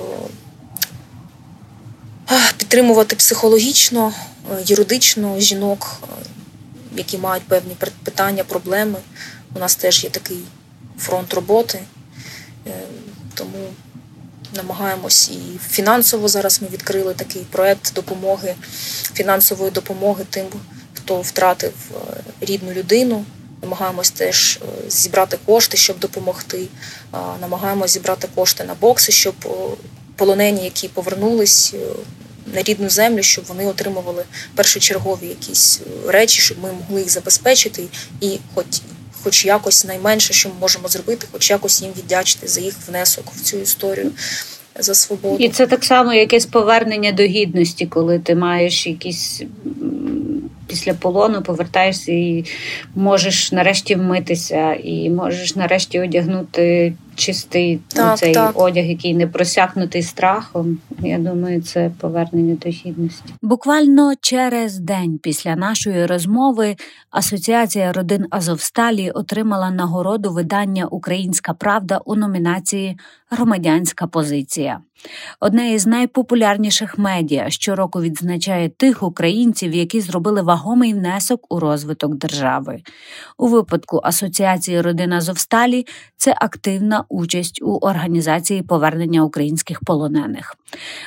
підтримувати 2.56 3.16
психологічно, 3.16 4.12
е, 4.52 4.62
юридично 4.66 5.40
жінок, 5.40 6.00
які 6.96 7.18
мають 7.18 7.48
певні 7.48 7.76
питання, 8.02 8.44
проблеми. 8.44 8.98
У 9.54 9.58
нас 9.58 9.76
теж 9.76 10.04
є 10.04 10.10
такий 10.10 10.38
фронт 10.98 11.34
роботи, 11.34 11.80
е, 12.66 12.70
тому 13.34 13.68
намагаємось 14.56 15.30
і 15.30 15.58
фінансово 15.68 16.28
зараз 16.28 16.62
ми 16.62 16.68
відкрили 16.68 17.14
такий 17.14 17.42
проект 17.42 17.94
допомоги, 17.94 18.54
фінансової 19.14 19.70
допомоги 19.70 20.24
тим, 20.30 20.46
хто 20.94 21.20
втратив 21.20 21.72
е, 21.90 21.96
рідну 22.40 22.72
людину. 22.72 23.24
Намагаємось 23.62 24.10
теж 24.10 24.58
е, 24.62 24.90
зібрати 24.90 25.38
кошти, 25.46 25.76
щоб 25.76 25.98
допомогти. 25.98 26.66
Намагаємось 27.40 27.90
зібрати 27.90 28.28
кошти 28.34 28.64
на 28.64 28.74
бокси, 28.74 29.12
щоб 29.12 29.34
полонені, 30.16 30.64
які 30.64 30.88
повернулись, 30.88 31.74
на 32.56 32.62
рідну 32.62 32.90
землю, 32.90 33.22
щоб 33.22 33.44
вони 33.44 33.66
отримували 33.66 34.24
першочергові 34.54 35.26
якісь 35.26 35.80
е, 36.06 36.10
речі, 36.12 36.40
щоб 36.40 36.58
ми 36.62 36.72
могли 36.72 37.00
їх 37.00 37.10
забезпечити, 37.10 37.82
і 38.20 38.38
хоч 38.54 38.66
хоч 39.22 39.44
якось 39.44 39.84
найменше, 39.84 40.32
що 40.34 40.48
ми 40.48 40.54
можемо 40.60 40.88
зробити, 40.88 41.26
хоч 41.32 41.50
якось 41.50 41.82
їм 41.82 41.90
віддячити 41.98 42.48
за 42.48 42.60
їх 42.60 42.74
внесок 42.88 43.24
в 43.36 43.40
цю 43.40 43.56
історію. 43.56 44.10
За 44.78 44.94
свободу. 44.94 45.44
І 45.44 45.48
це 45.48 45.66
так 45.66 45.84
само 45.84 46.14
якесь 46.14 46.46
повернення 46.46 47.12
до 47.12 47.22
гідності, 47.22 47.86
коли 47.86 48.18
ти 48.18 48.34
маєш 48.34 48.86
якісь 48.86 49.42
після 50.66 50.94
полону 50.94 51.42
повертаєшся 51.42 52.12
і 52.12 52.44
можеш 52.94 53.52
нарешті 53.52 53.94
вмитися, 53.94 54.74
і 54.84 55.10
можеш 55.10 55.56
нарешті 55.56 56.00
одягнути 56.00 56.92
чистий 57.16 57.80
так, 57.88 58.18
цей 58.18 58.34
так. 58.34 58.60
одяг, 58.60 58.84
який 58.84 59.14
не 59.14 59.26
просякнутий 59.26 60.02
страхом. 60.02 60.78
Я 61.00 61.18
думаю, 61.18 61.62
це 61.62 61.90
повернення 62.00 62.56
до 62.64 62.68
гідності. 62.68 63.34
Буквально 63.42 64.12
через 64.20 64.78
день 64.78 65.18
після 65.22 65.56
нашої 65.56 66.06
розмови 66.06 66.76
Асоціація 67.10 67.92
родин 67.92 68.26
Азовсталі 68.30 69.10
отримала 69.10 69.70
нагороду 69.70 70.32
видання 70.32 70.86
Українська 70.86 71.54
Правда 71.54 72.00
у 72.04 72.14
номінації 72.14 72.98
Громадянська 73.30 74.06
позиція. 74.06 74.80
Одне 75.40 75.72
із 75.72 75.86
найпопулярніших 75.86 76.98
медіа 76.98 77.50
щороку 77.50 78.00
відзначає 78.00 78.68
тих 78.68 79.02
українців, 79.02 79.74
які 79.74 80.00
зробили 80.00 80.42
вагомий 80.42 80.94
внесок 80.94 81.54
у 81.54 81.60
розвиток 81.60 82.14
держави. 82.14 82.82
У 83.38 83.48
випадку 83.48 84.00
Асоціації 84.04 84.80
родин 84.80 85.12
Азовсталі 85.12 85.86
це 86.16 86.34
активна 86.40 87.04
участь 87.08 87.62
у 87.62 87.76
організації 87.76 88.62
повернення 88.62 89.24
українських 89.24 89.80
полонених. 89.80 90.56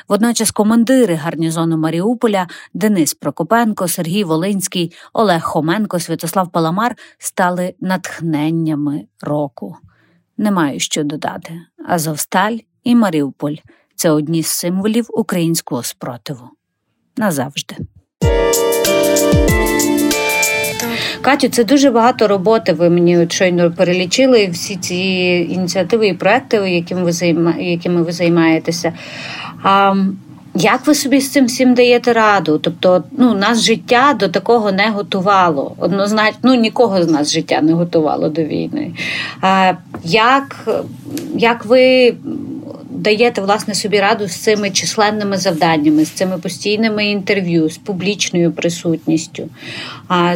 Водночас 0.07 0.51
командири 0.51 1.15
гарнізону 1.15 1.77
Маріуполя 1.77 2.47
Денис 2.73 3.13
Прокопенко, 3.13 3.87
Сергій 3.87 4.23
Волинський, 4.23 4.93
Олег 5.13 5.41
Хоменко, 5.41 5.99
Святослав 5.99 6.51
Паламар 6.51 6.95
стали 7.17 7.73
натхненнями 7.79 9.05
року. 9.21 9.75
Не 10.37 10.51
маю 10.51 10.79
що 10.79 11.03
додати. 11.03 11.61
Азовсталь 11.87 12.57
і 12.83 12.95
Маріуполь 12.95 13.55
це 13.95 14.11
одні 14.11 14.43
з 14.43 14.47
символів 14.47 15.05
українського 15.09 15.83
спротиву. 15.83 16.49
Назавжди. 17.17 17.75
Катю, 21.21 21.47
це 21.49 21.63
дуже 21.63 21.91
багато 21.91 22.27
роботи. 22.27 22.73
Ви 22.73 22.89
мені 22.89 23.27
щойно 23.29 23.71
перелічили 23.71 24.47
всі 24.47 24.75
ці 24.75 24.95
ініціативи 25.49 26.07
і 26.07 26.13
проекти, 26.13 26.57
якими 26.57 27.03
ви 27.03 27.11
займа... 27.11 27.55
якими 27.57 28.01
ви 28.01 28.11
займаєтеся. 28.11 28.93
А 29.63 29.95
як 30.55 30.87
ви 30.87 30.95
собі 30.95 31.21
з 31.21 31.31
цим 31.31 31.45
всім 31.45 31.73
даєте 31.73 32.13
раду? 32.13 32.57
Тобто, 32.57 33.03
ну 33.17 33.33
нас 33.33 33.61
життя 33.61 34.15
до 34.19 34.27
такого 34.27 34.71
не 34.71 34.89
готувало. 34.89 35.75
Однозначно, 35.77 36.39
ну 36.43 36.53
нікого 36.53 37.03
з 37.03 37.11
нас 37.11 37.31
життя 37.31 37.61
не 37.61 37.73
готувало 37.73 38.29
до 38.29 38.43
війни. 38.43 38.91
А, 39.41 39.73
Як, 40.03 40.69
Як 41.35 41.65
ви 41.65 42.13
даєте 42.89 43.41
власне 43.41 43.75
собі 43.75 43.99
раду 43.99 44.27
з 44.27 44.35
цими 44.35 44.69
численними 44.69 45.37
завданнями, 45.37 46.05
з 46.05 46.09
цими 46.09 46.37
постійними 46.37 47.05
інтерв'ю, 47.05 47.69
з 47.69 47.77
публічною 47.77 48.51
присутністю? 48.51 49.49
А 50.07 50.35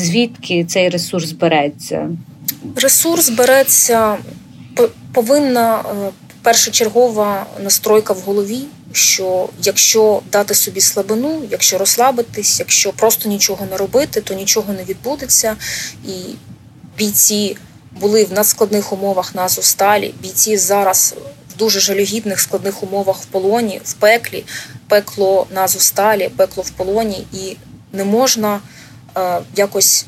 Звідки 0.00 0.64
цей 0.64 0.88
ресурс 0.88 1.32
береться? 1.32 2.10
Ресурс 2.76 3.28
береться 3.28 4.16
повинна 5.12 5.78
е, 5.78 6.10
першочергова 6.42 7.46
настройка 7.62 8.12
в 8.12 8.20
голові, 8.20 8.60
що 8.92 9.48
якщо 9.62 10.22
дати 10.32 10.54
собі 10.54 10.80
слабину, 10.80 11.42
якщо 11.50 11.78
розслабитись, 11.78 12.58
якщо 12.58 12.92
просто 12.92 13.28
нічого 13.28 13.66
не 13.70 13.76
робити, 13.76 14.20
то 14.20 14.34
нічого 14.34 14.72
не 14.72 14.84
відбудеться. 14.84 15.56
І 16.06 16.10
бійці 16.98 17.56
були 18.00 18.24
в 18.24 18.32
надскладних 18.32 18.92
умовах 18.92 19.34
на 19.34 19.42
Азовсталі, 19.42 20.14
бійці 20.22 20.56
зараз 20.56 21.14
в 21.54 21.58
дуже 21.58 21.80
жалюгідних 21.80 22.40
складних 22.40 22.82
умовах 22.82 23.16
в 23.22 23.24
полоні, 23.24 23.80
в 23.84 23.92
пеклі, 23.92 24.44
пекло 24.88 25.46
на 25.54 25.60
Азовсталі, 25.60 26.30
пекло 26.36 26.62
в 26.62 26.70
полоні, 26.70 27.26
і 27.32 27.56
не 27.92 28.04
можна 28.04 28.60
якось 29.56 30.06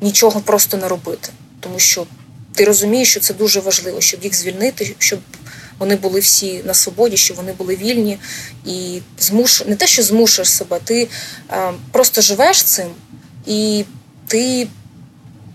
нічого 0.00 0.40
просто 0.40 0.76
не 0.76 0.88
робити, 0.88 1.28
тому 1.60 1.78
що 1.78 2.06
ти 2.54 2.64
розумієш, 2.64 3.10
що 3.10 3.20
це 3.20 3.34
дуже 3.34 3.60
важливо, 3.60 4.00
щоб 4.00 4.24
їх 4.24 4.34
звільнити, 4.34 4.94
щоб 4.98 5.20
вони 5.78 5.96
були 5.96 6.20
всі 6.20 6.62
на 6.64 6.74
свободі, 6.74 7.16
щоб 7.16 7.36
вони 7.36 7.52
були 7.52 7.76
вільні 7.76 8.18
і 8.66 9.00
змуш... 9.18 9.66
не 9.66 9.76
те, 9.76 9.86
що 9.86 10.02
змушуєш 10.02 10.50
себе, 10.50 10.80
ти 10.84 11.08
е, 11.50 11.72
просто 11.92 12.20
живеш 12.20 12.62
цим 12.62 12.88
і 13.46 13.84
ти. 14.26 14.68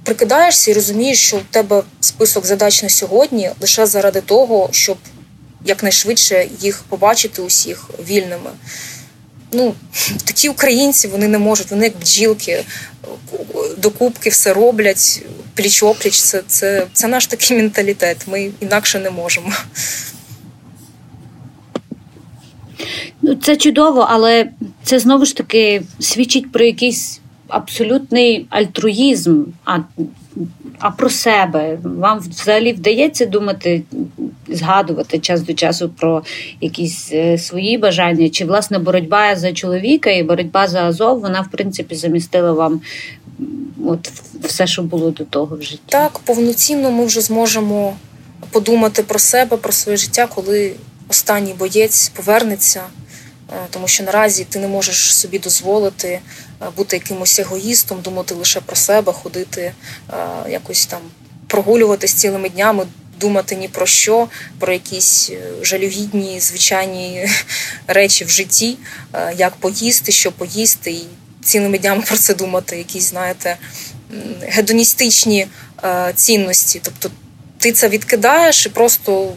Прикидаєшся 0.03 0.72
і 0.72 0.74
розумієш, 0.74 1.20
що 1.20 1.38
у 1.38 1.41
тебе 1.49 1.84
список 1.99 2.45
задач 2.45 2.84
на 2.84 2.89
сьогодні 2.89 3.51
лише 3.61 3.86
заради 3.86 4.22
того, 4.22 4.70
щоб 4.72 4.97
якнайшвидше 5.66 6.49
їх 6.59 6.84
побачити 6.89 7.41
усіх 7.41 7.89
вільними. 8.07 8.51
Ну, 9.53 9.73
Такі 10.25 10.49
українці 10.49 11.07
вони 11.07 11.27
не 11.27 11.37
можуть, 11.37 11.71
вони 11.71 11.83
як 11.85 11.99
бджілки, 11.99 12.63
докупки 13.77 14.29
все 14.29 14.53
роблять, 14.53 15.21
пліч 15.53 15.83
опліч. 15.83 16.21
Це, 16.21 16.41
це, 16.47 16.87
це 16.93 17.07
наш 17.07 17.27
такий 17.27 17.57
менталітет. 17.57 18.17
Ми 18.27 18.51
інакше 18.59 18.99
не 18.99 19.09
можемо. 19.09 19.51
Ну, 23.21 23.35
Це 23.35 23.57
чудово, 23.57 24.07
але 24.09 24.49
це 24.83 24.99
знову 24.99 25.25
ж 25.25 25.35
таки 25.35 25.81
свідчить 25.99 26.51
про 26.51 26.65
якийсь 26.65 27.19
абсолютний 27.47 28.47
альтруїзм, 28.49 29.43
а 29.65 29.79
а 30.79 30.91
про 30.91 31.09
себе. 31.09 31.77
Вам 31.84 32.19
взагалі 32.19 32.73
вдається 32.73 33.25
думати, 33.25 33.84
згадувати 34.47 35.19
час 35.19 35.41
до 35.41 35.53
часу 35.53 35.89
про 35.89 36.23
якісь 36.61 37.09
е, 37.13 37.38
свої 37.38 37.77
бажання? 37.77 38.29
Чи 38.29 38.45
власне 38.45 38.79
боротьба 38.79 39.36
за 39.36 39.53
чоловіка 39.53 40.09
і 40.09 40.23
боротьба 40.23 40.67
за 40.67 40.84
Азов, 40.84 41.19
вона 41.19 41.41
в 41.41 41.51
принципі 41.51 41.95
замістила 41.95 42.53
вам 42.53 42.81
от 43.86 44.11
все, 44.43 44.67
що 44.67 44.84
було 44.84 45.11
до 45.11 45.25
того 45.25 45.55
в 45.55 45.61
житті? 45.61 45.84
Так, 45.86 46.19
повноцінно 46.19 46.91
ми 46.91 47.05
вже 47.05 47.21
зможемо 47.21 47.95
подумати 48.51 49.03
про 49.03 49.19
себе, 49.19 49.57
про 49.57 49.71
своє 49.71 49.97
життя, 49.97 50.27
коли 50.36 50.73
останній 51.09 51.53
боєць 51.53 52.09
повернеться. 52.09 52.81
Е, 53.49 53.55
тому 53.69 53.88
що 53.88 54.03
наразі 54.03 54.45
ти 54.49 54.59
не 54.59 54.67
можеш 54.67 55.15
собі 55.15 55.39
дозволити 55.39 56.19
бути 56.78 56.95
якимось 56.95 57.39
егоїстом, 57.39 58.01
думати 58.01 58.36
лише 58.36 58.59
про 58.59 58.76
себе, 58.76 59.14
ходити 59.14 59.61
е, 59.61 59.74
якось 60.49 60.86
там 60.86 61.01
прогулюватись 61.47 62.14
цілими 62.14 62.49
днями, 62.49 62.86
думати 63.20 63.55
ні 63.55 63.68
про 63.68 63.86
що, 63.86 64.28
про 64.59 64.74
якісь 64.74 65.32
жалюгідні 65.61 66.39
звичайні 66.39 67.30
речі 67.88 68.26
в 68.26 68.30
житті, 68.30 68.78
як 69.38 69.55
поїсти, 69.55 70.11
що 70.11 70.32
поїсти, 70.32 70.91
і 70.91 71.05
цілими 71.43 71.80
днями 71.80 72.01
про 72.07 72.18
це 72.18 72.34
думати, 72.34 72.78
якісь, 72.78 73.09
знаєте, 73.09 73.57
гедоністичні 74.41 75.47
цінності. 76.16 76.82
Тобто 76.84 77.11
ти 77.57 77.72
це 77.72 77.89
відкидаєш 77.89 78.66
і 78.66 78.70
просто 78.70 79.34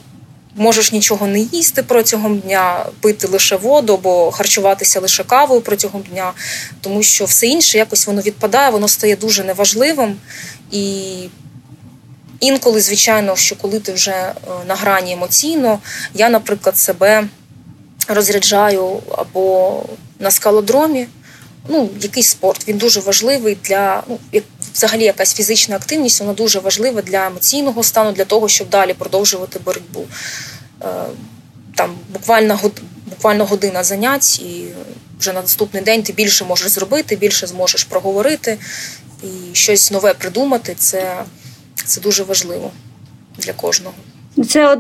можеш 0.57 0.93
нічого 0.93 1.27
не 1.27 1.39
їсти 1.39 1.83
протягом 1.83 2.39
дня, 2.39 2.87
пити 3.01 3.27
лише 3.27 3.57
воду 3.57 3.95
або 3.95 4.31
харчуватися 4.31 5.01
лише 5.01 5.25
кавою 5.25 5.61
протягом 5.61 6.03
дня, 6.03 6.33
тому 6.81 7.03
що 7.03 7.25
все 7.25 7.47
інше 7.47 7.79
якось 7.79 8.07
воно 8.07 8.23
відпадає, 8.23 8.71
воно 8.71 8.89
стає 8.89 9.17
дуже 9.17 9.45
неважливим. 9.45 10.17
І 10.71 11.05
інколи, 12.41 12.81
звичайно, 12.81 13.37
що 13.37 13.57
коли 13.57 13.81
ти 13.81 13.93
вже 13.93 14.11
е, 14.11 14.35
на 14.69 14.75
грані 14.75 15.13
емоційно, 15.13 15.79
я, 16.15 16.29
наприклад, 16.29 16.79
себе 16.79 17.29
розряджаю 18.09 19.03
або 19.19 19.83
на 20.19 20.31
скалодромі. 20.31 21.07
Ну, 21.69 21.91
якийсь 22.01 22.29
спорт 22.29 22.69
він 22.69 22.79
дуже 22.79 23.01
важливий 23.01 23.59
для 23.65 24.03
ну, 24.09 24.19
взагалі 24.77 25.05
якась 25.05 25.35
фізична 25.35 25.77
активність, 25.77 26.21
вона 26.21 26.33
дуже 26.33 26.61
важлива 26.61 27.03
для 27.03 27.27
емоційного 27.27 27.83
стану, 27.83 28.13
для 28.13 28.25
того, 28.25 28.49
щоб 28.49 28.69
далі 28.69 28.95
продовжувати 28.95 29.59
боротьбу. 29.59 30.05
Е, 30.83 30.87
там 31.75 31.99
буквально 32.13 32.61
буквально 33.07 33.47
година 33.47 33.85
занять, 33.85 34.41
і 34.41 34.65
вже 35.21 35.33
на 35.33 35.41
наступний 35.41 35.83
день 35.83 36.03
ти 36.03 36.13
більше 36.13 36.45
можеш 36.45 36.71
зробити, 36.71 37.17
більше 37.17 37.47
зможеш 37.47 37.85
проговорити 37.85 38.59
і 39.23 39.55
щось 39.55 39.91
нове 39.91 40.15
придумати. 40.15 40.75
Це, 40.79 41.25
Це 41.85 42.01
дуже 42.01 42.23
важливо 42.23 42.71
для 43.39 43.53
кожного. 43.53 43.95
Це 44.45 44.69
од... 44.69 44.79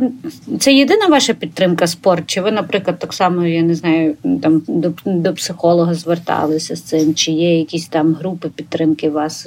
це 0.60 0.72
єдина 0.72 1.06
ваша 1.06 1.34
підтримка 1.34 1.86
спорт? 1.86 2.24
Чи 2.26 2.40
ви, 2.40 2.52
наприклад, 2.52 2.98
так 2.98 3.12
само, 3.12 3.46
я 3.46 3.62
не 3.62 3.74
знаю, 3.74 4.14
там 4.42 4.62
до 4.68 4.92
до 5.04 5.34
психолога 5.34 5.94
зверталися 5.94 6.76
з 6.76 6.82
цим? 6.82 7.14
Чи 7.14 7.32
є 7.32 7.58
якісь 7.58 7.86
там 7.86 8.14
групи 8.14 8.48
підтримки 8.48 9.10
вас? 9.10 9.46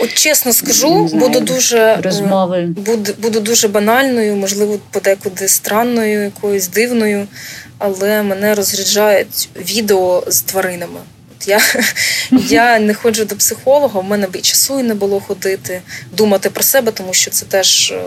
От 0.00 0.14
чесно 0.14 0.52
скажу, 0.52 1.08
знаю, 1.08 1.26
буду 1.26 1.40
дуже 1.40 1.96
розмови. 1.96 2.74
Буду, 2.76 3.12
буду 3.22 3.40
дуже 3.40 3.68
банальною, 3.68 4.36
можливо, 4.36 4.78
подекуди 4.90 5.48
странною, 5.48 6.22
якоюсь 6.22 6.68
дивною, 6.68 7.26
але 7.78 8.22
мене 8.22 8.54
розряджають 8.54 9.48
відео 9.56 10.24
з 10.26 10.42
тваринами. 10.42 11.00
Я 11.46 11.60
я 12.48 12.78
не 12.78 12.94
ходжу 12.94 13.24
до 13.24 13.36
психолога, 13.36 14.00
в 14.00 14.04
мене 14.04 14.26
б 14.26 14.36
і 14.36 14.40
часу 14.40 14.80
і 14.80 14.82
не 14.82 14.94
було 14.94 15.20
ходити, 15.20 15.82
думати 16.16 16.50
про 16.50 16.62
себе, 16.62 16.92
тому 16.92 17.14
що 17.14 17.30
це 17.30 17.46
теж 17.46 17.90
е, 17.90 18.02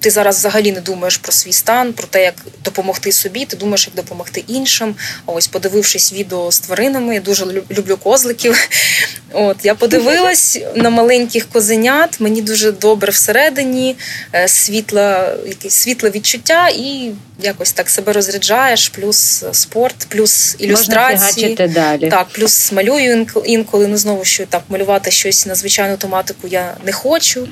ти 0.00 0.10
зараз 0.10 0.38
взагалі 0.38 0.72
не 0.72 0.80
думаєш 0.80 1.16
про 1.16 1.32
свій 1.32 1.52
стан, 1.52 1.92
про 1.92 2.06
те, 2.06 2.22
як 2.22 2.34
допомогти 2.64 3.12
собі, 3.12 3.44
ти 3.44 3.56
думаєш, 3.56 3.86
як 3.86 3.94
допомогти 3.96 4.44
іншим. 4.46 4.94
Ось, 5.26 5.46
подивившись 5.46 6.12
відео 6.12 6.52
з 6.52 6.60
тваринами, 6.60 7.14
я 7.14 7.20
дуже 7.20 7.46
люблю 7.70 7.96
козликів. 7.96 8.68
От 9.32 9.56
я 9.64 9.74
подивилась 9.74 10.58
на 10.74 10.90
маленьких 10.90 11.48
козенят. 11.48 12.20
Мені 12.20 12.42
дуже 12.42 12.72
добре 12.72 13.12
всередині, 13.12 13.96
е, 14.34 14.48
світла, 14.48 15.34
якесь 15.46 15.74
світле 15.74 16.10
відчуття, 16.10 16.68
і 16.68 17.10
якось 17.42 17.72
так 17.72 17.90
себе 17.90 18.12
розряджаєш, 18.12 18.88
плюс 18.88 19.44
спорт, 19.52 20.06
плюс 20.08 20.56
ілюстрації. 20.58 21.48
Можна 21.48 21.66
далі. 21.66 22.08
Так, 22.10 22.28
плюс 22.32 22.72
малюю 22.72 23.26
інколи. 23.44 23.86
Ну 23.86 23.96
знову 23.96 24.24
що 24.24 24.46
так 24.46 24.62
малювати 24.68 25.10
щось 25.10 25.46
на 25.46 25.54
звичайну 25.54 25.96
тематику 25.96 26.48
я 26.48 26.74
не 26.84 26.92
хочу, 26.92 27.48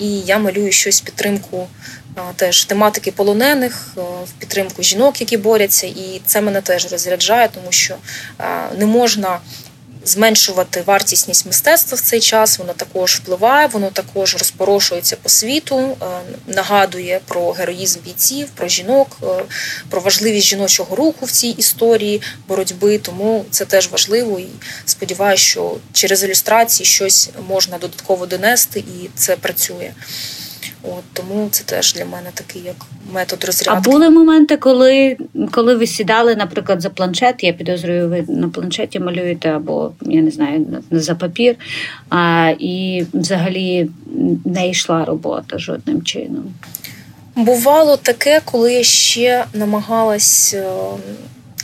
і 0.00 0.06
я 0.20 0.38
малюю 0.38 0.72
щось 0.72 1.00
підтримку 1.00 1.68
теж 2.36 2.64
тематики 2.64 3.10
полонених, 3.10 3.92
в 3.96 4.32
підтримку 4.38 4.82
жінок, 4.82 5.20
які 5.20 5.36
борються, 5.36 5.86
і 5.86 6.20
це 6.26 6.40
мене 6.40 6.60
теж 6.60 6.92
розряджає, 6.92 7.48
тому 7.54 7.72
що 7.72 7.94
не 8.78 8.86
можна 8.86 9.38
зменшувати 10.04 10.82
вартісність 10.86 11.46
мистецтва 11.46 11.96
в 11.96 12.00
цей 12.00 12.20
час. 12.20 12.58
Воно 12.58 12.72
також 12.72 13.14
впливає, 13.14 13.66
воно 13.66 13.90
також 13.90 14.36
розпорошується 14.36 15.16
по 15.16 15.28
світу, 15.28 15.78
е, 15.78 16.04
нагадує 16.46 17.20
про 17.26 17.52
героїзм 17.52 18.00
бійців, 18.04 18.48
про 18.54 18.68
жінок, 18.68 19.16
е, 19.22 19.26
про 19.90 20.00
важливість 20.00 20.46
жіночого 20.46 20.96
руху 20.96 21.26
в 21.26 21.30
цій 21.30 21.48
історії 21.48 22.22
боротьби. 22.48 22.98
Тому 22.98 23.44
це 23.50 23.64
теж 23.64 23.88
важливо 23.88 24.38
і 24.38 24.48
сподіваюся, 24.84 25.42
що 25.44 25.76
через 25.92 26.24
ілюстрації 26.24 26.86
щось 26.86 27.30
можна 27.48 27.78
додатково 27.78 28.26
донести, 28.26 28.80
і 28.80 29.10
це 29.14 29.36
працює. 29.36 29.92
От 30.82 31.04
Тому 31.12 31.48
це 31.50 31.64
теж 31.64 31.94
для 31.94 32.04
мене 32.04 32.30
такий 32.34 32.62
як 32.62 32.76
метод 33.12 33.44
розрядки. 33.44 33.88
А 33.88 33.90
були 33.90 34.10
моменти, 34.10 34.56
коли 34.56 35.16
коли 35.50 35.74
ви 35.74 35.86
сідали, 35.86 36.36
наприклад, 36.36 36.80
за 36.80 36.90
планшет, 36.90 37.44
я 37.44 37.52
підозрюю, 37.52 38.08
ви 38.08 38.24
на 38.28 38.48
планшеті 38.48 39.00
малюєте, 39.00 39.48
або 39.48 39.92
я 40.02 40.22
не 40.22 40.30
знаю, 40.30 40.66
за 40.90 41.14
папір, 41.14 41.56
а, 42.08 42.52
і 42.58 43.04
взагалі 43.12 43.88
не 44.44 44.68
йшла 44.68 45.04
робота 45.04 45.58
жодним 45.58 46.02
чином. 46.02 46.44
Бувало 47.36 47.96
таке, 47.96 48.40
коли 48.44 48.72
я 48.72 48.82
ще 48.82 49.44
намагалась. 49.54 50.56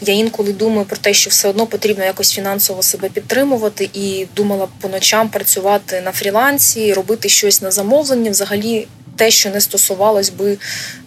Я 0.00 0.14
інколи 0.14 0.52
думаю 0.52 0.84
про 0.84 0.96
те, 0.96 1.14
що 1.14 1.30
все 1.30 1.48
одно 1.48 1.66
потрібно 1.66 2.04
якось 2.04 2.32
фінансово 2.32 2.82
себе 2.82 3.08
підтримувати, 3.08 3.90
і 3.94 4.26
думала 4.36 4.68
по 4.80 4.88
ночам 4.88 5.28
працювати 5.28 6.00
на 6.00 6.12
фрілансі, 6.12 6.92
робити 6.92 7.28
щось 7.28 7.62
на 7.62 7.70
замовлення, 7.70 8.30
взагалі 8.30 8.88
те, 9.16 9.30
що 9.30 9.50
не 9.50 9.60
стосувалось 9.60 10.30
би 10.30 10.58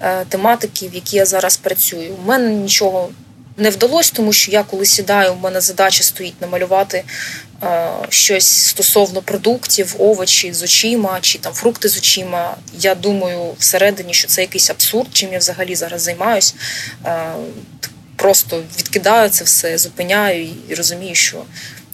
е, 0.02 0.26
тематики, 0.30 0.88
в 0.88 0.96
якій 0.96 1.18
я 1.18 1.26
зараз 1.26 1.58
працюю. 1.58 2.16
У 2.24 2.28
мене 2.28 2.54
нічого 2.54 3.10
не 3.58 3.70
вдалося, 3.70 4.12
тому 4.16 4.34
що 4.34 4.52
я 4.52 4.64
коли 4.64 4.86
сідаю, 4.86 5.34
у 5.34 5.40
мене 5.40 5.62
задача 5.62 6.04
стоїть 6.04 6.42
намалювати 6.42 7.04
е, 7.64 7.90
щось 8.10 8.48
стосовно 8.48 9.22
продуктів, 9.22 9.96
овочі 10.00 10.54
з 10.54 10.64
очима 10.64 11.18
чи 11.22 11.40
там 11.40 11.54
фрукти 11.54 11.90
з 11.90 11.98
очима. 11.98 12.56
Я 12.80 12.96
думаю 12.96 13.54
всередині, 13.60 14.14
що 14.14 14.28
це 14.28 14.42
якийсь 14.42 14.70
абсурд, 14.70 15.08
чим 15.14 15.34
я 15.34 15.40
взагалі 15.40 15.76
зараз 15.76 16.02
займаюсь. 16.02 16.56
Е, 17.06 17.34
просто 18.20 18.64
відкидаю 18.80 19.30
це 19.30 19.44
все, 19.44 19.78
зупиняю 19.78 20.50
і 20.70 20.76
розумію, 20.76 21.16
що 21.16 21.44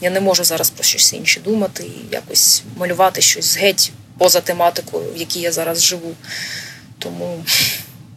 я 0.02 0.10
не 0.10 0.20
можу 0.20 0.44
зараз 0.44 0.70
про 0.70 0.84
щось 0.84 1.14
інше 1.14 1.40
думати 1.40 1.84
і 1.84 2.14
якось 2.14 2.64
малювати 2.78 3.22
щось 3.22 3.58
геть 3.58 3.92
поза 4.18 4.42
тематикою, 4.42 5.14
в 5.14 5.18
якій 5.18 5.40
я 5.40 5.52
зараз 5.52 5.84
живу. 5.84 6.16
Тому 7.00 7.44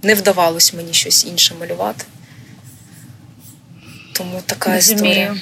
не 0.02 0.14
вдавалось 0.14 0.74
мені 0.74 0.92
щось 0.92 1.26
інше 1.26 1.54
малювати. 1.60 2.04
Тому 4.12 4.42
така 4.46 4.74
Розумію. 4.74 5.04
історія. 5.06 5.36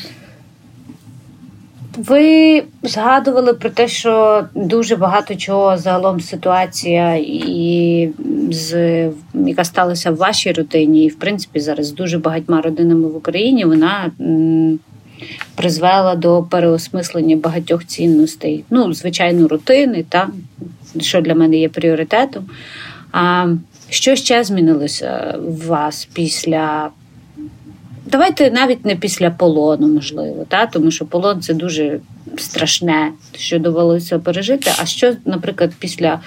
Ви 1.96 2.62
згадували 2.82 3.52
про 3.52 3.70
те, 3.70 3.88
що 3.88 4.44
дуже 4.54 4.96
багато 4.96 5.34
чого 5.34 5.76
загалом 5.76 6.20
ситуація, 6.20 7.14
і 7.16 8.10
з 8.50 9.10
яка 9.34 9.64
сталася 9.64 10.10
в 10.10 10.16
вашій 10.16 10.52
родині, 10.52 11.04
і 11.04 11.08
в 11.08 11.14
принципі 11.14 11.60
зараз 11.60 11.86
з 11.86 11.92
дуже 11.92 12.18
багатьма 12.18 12.60
родинами 12.60 13.08
в 13.08 13.16
Україні 13.16 13.64
вона 13.64 14.10
призвела 15.54 16.14
до 16.14 16.42
переосмислення 16.42 17.36
багатьох 17.36 17.84
цінностей. 17.84 18.64
Ну, 18.70 18.92
звичайно, 18.92 19.48
рутини, 19.48 20.04
та, 20.08 20.28
що 21.00 21.20
для 21.20 21.34
мене 21.34 21.56
є 21.56 21.68
пріоритетом. 21.68 22.44
А 23.12 23.54
що 23.88 24.16
ще 24.16 24.44
змінилося 24.44 25.38
в 25.42 25.66
вас 25.66 26.08
після 26.12 26.90
Давайте 28.06 28.50
навіть 28.50 28.84
не 28.84 28.96
після 28.96 29.30
полону, 29.30 29.88
можливо, 29.88 30.44
та? 30.48 30.66
тому 30.66 30.90
що 30.90 31.04
полон 31.04 31.40
це 31.40 31.54
дуже 31.54 32.00
страшне, 32.38 33.12
що 33.36 33.58
довелося 33.58 34.18
пережити. 34.18 34.70
А 34.78 34.86
що, 34.86 35.14
наприклад, 35.24 35.72
після 35.78 36.20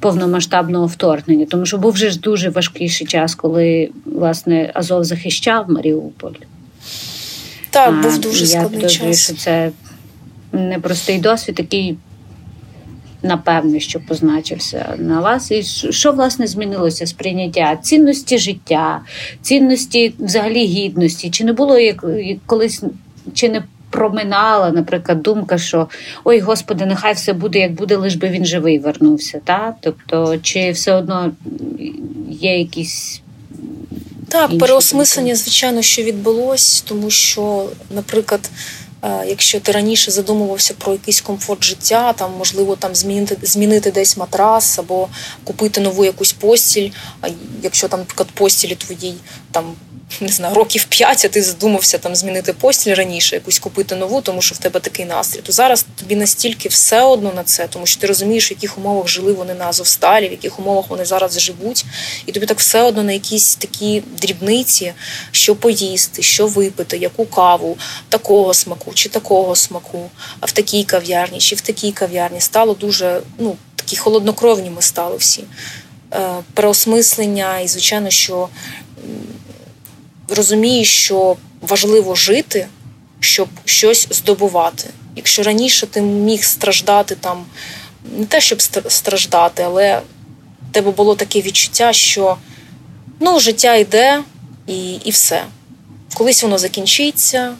повномасштабного 0.00 0.86
вторгнення? 0.86 1.46
Тому 1.46 1.66
що 1.66 1.78
був 1.78 1.92
вже 1.92 2.10
ж 2.10 2.20
дуже 2.20 2.50
важкіший 2.50 3.06
час, 3.06 3.34
коли 3.34 3.90
власне 4.04 4.70
Азов 4.74 5.04
захищав 5.04 5.70
Маріуполь. 5.70 6.32
Так, 7.70 8.02
був 8.02 8.18
дуже 8.18 8.46
складний 8.46 8.82
я 8.82 8.88
час. 8.88 9.24
що 9.24 9.34
це 9.34 9.70
непростий 10.52 11.18
досвід, 11.18 11.58
який 11.58 11.96
напевне, 13.22 13.80
що 13.80 14.00
позначився 14.00 14.94
на 14.98 15.20
вас, 15.20 15.50
і 15.50 15.62
що 15.92 16.12
власне 16.12 16.46
змінилося 16.46 17.06
сприйняття 17.06 17.76
цінності 17.76 18.38
життя, 18.38 19.00
цінності 19.42 20.14
взагалі 20.18 20.64
гідності? 20.64 21.30
Чи 21.30 21.44
не 21.44 21.52
було 21.52 21.78
як 21.78 22.04
колись 22.46 22.82
чи 23.34 23.48
не 23.48 23.62
проминала, 23.90 24.70
наприклад, 24.70 25.22
думка, 25.22 25.58
що 25.58 25.88
ой, 26.24 26.40
господи, 26.40 26.86
нехай 26.86 27.14
все 27.14 27.32
буде, 27.32 27.58
як 27.58 27.72
буде, 27.72 27.96
лиш 27.96 28.14
би 28.14 28.28
він 28.28 28.44
живий 28.44 28.78
вернувся? 28.78 29.40
Та? 29.44 29.74
Тобто, 29.80 30.38
чи 30.42 30.70
все 30.70 30.94
одно 30.94 31.32
є 32.30 32.58
якісь. 32.58 33.22
Так, 34.28 34.58
переосмислення, 34.58 35.34
звичайно, 35.34 35.82
що 35.82 36.02
відбулось, 36.02 36.80
тому 36.80 37.10
що, 37.10 37.66
наприклад, 37.94 38.50
Якщо 39.02 39.60
ти 39.60 39.72
раніше 39.72 40.10
задумувався 40.10 40.74
про 40.74 40.92
якийсь 40.92 41.20
комфорт 41.20 41.64
життя, 41.64 42.12
там 42.12 42.32
можливо 42.38 42.76
там 42.76 42.94
змінити 42.94 43.36
змінити 43.42 43.90
десь 43.90 44.16
матрас 44.16 44.78
або 44.78 45.08
купити 45.44 45.80
нову 45.80 46.04
якусь 46.04 46.32
постіль. 46.32 46.90
Якщо 47.62 47.88
там, 47.88 48.00
наприклад, 48.00 48.28
постілі 48.34 48.74
твоїй 48.74 49.14
там 49.50 49.74
не 50.20 50.28
знаю, 50.28 50.54
років 50.54 50.84
п'ять, 50.84 51.24
а 51.24 51.28
ти 51.28 51.42
задумався 51.42 51.98
там 51.98 52.16
змінити 52.16 52.52
постіль 52.52 52.94
раніше, 52.94 53.36
якусь 53.36 53.58
купити 53.58 53.96
нову, 53.96 54.20
тому 54.20 54.42
що 54.42 54.54
в 54.54 54.58
тебе 54.58 54.80
такий 54.80 55.04
настрій. 55.04 55.40
То 55.40 55.52
зараз 55.52 55.86
тобі 55.96 56.16
настільки 56.16 56.68
все 56.68 57.02
одно 57.02 57.32
на 57.36 57.44
це, 57.44 57.66
тому 57.66 57.86
що 57.86 58.00
ти 58.00 58.06
розумієш, 58.06 58.50
в 58.50 58.52
яких 58.52 58.78
умовах 58.78 59.08
жили 59.08 59.32
вони 59.32 59.54
на 59.54 59.66
Азовсталі, 59.66 60.28
в 60.28 60.30
яких 60.30 60.58
умовах 60.58 60.84
вони 60.88 61.04
зараз 61.04 61.40
живуть, 61.40 61.84
і 62.26 62.32
тобі 62.32 62.46
так 62.46 62.58
все 62.58 62.82
одно 62.82 63.02
на 63.02 63.12
якісь 63.12 63.56
такі 63.56 64.02
дрібниці, 64.20 64.92
що 65.30 65.56
поїсти, 65.56 66.22
що 66.22 66.46
випити, 66.46 66.96
яку 66.96 67.26
каву, 67.26 67.78
такого 68.08 68.54
смаку 68.54 68.92
чи 68.94 69.08
такого 69.08 69.56
смаку, 69.56 70.10
а 70.40 70.46
в 70.46 70.52
такій 70.52 70.84
кав'ярні 70.84 71.38
чи 71.38 71.54
в 71.54 71.60
такій 71.60 71.92
кав'ярні 71.92 72.40
стало 72.40 72.74
дуже 72.74 73.20
ну 73.38 73.56
такі 73.76 73.96
холоднокровні 73.96 74.70
ми 74.70 74.82
стали 74.82 75.16
всі. 75.16 75.44
Е, 76.14 76.34
переосмислення, 76.54 77.60
і 77.60 77.68
звичайно, 77.68 78.10
що 78.10 78.48
розумієш, 80.28 81.04
що 81.04 81.36
важливо 81.60 82.14
жити, 82.14 82.68
щоб 83.20 83.48
щось 83.64 84.08
здобувати. 84.10 84.90
Якщо 85.16 85.42
раніше 85.42 85.86
ти 85.86 86.00
міг 86.00 86.44
страждати 86.44 87.14
там, 87.14 87.46
не 88.16 88.26
те, 88.26 88.40
щоб 88.40 88.62
страждати, 88.88 89.62
але 89.62 90.00
в 90.70 90.72
тебе 90.72 90.90
було 90.90 91.14
таке 91.14 91.40
відчуття, 91.40 91.92
що 91.92 92.36
ну, 93.20 93.40
життя 93.40 93.74
йде 93.74 94.22
і, 94.66 94.92
і 94.94 95.10
все. 95.10 95.44
Колись 96.14 96.42
воно 96.42 96.58
закінчиться. 96.58 97.54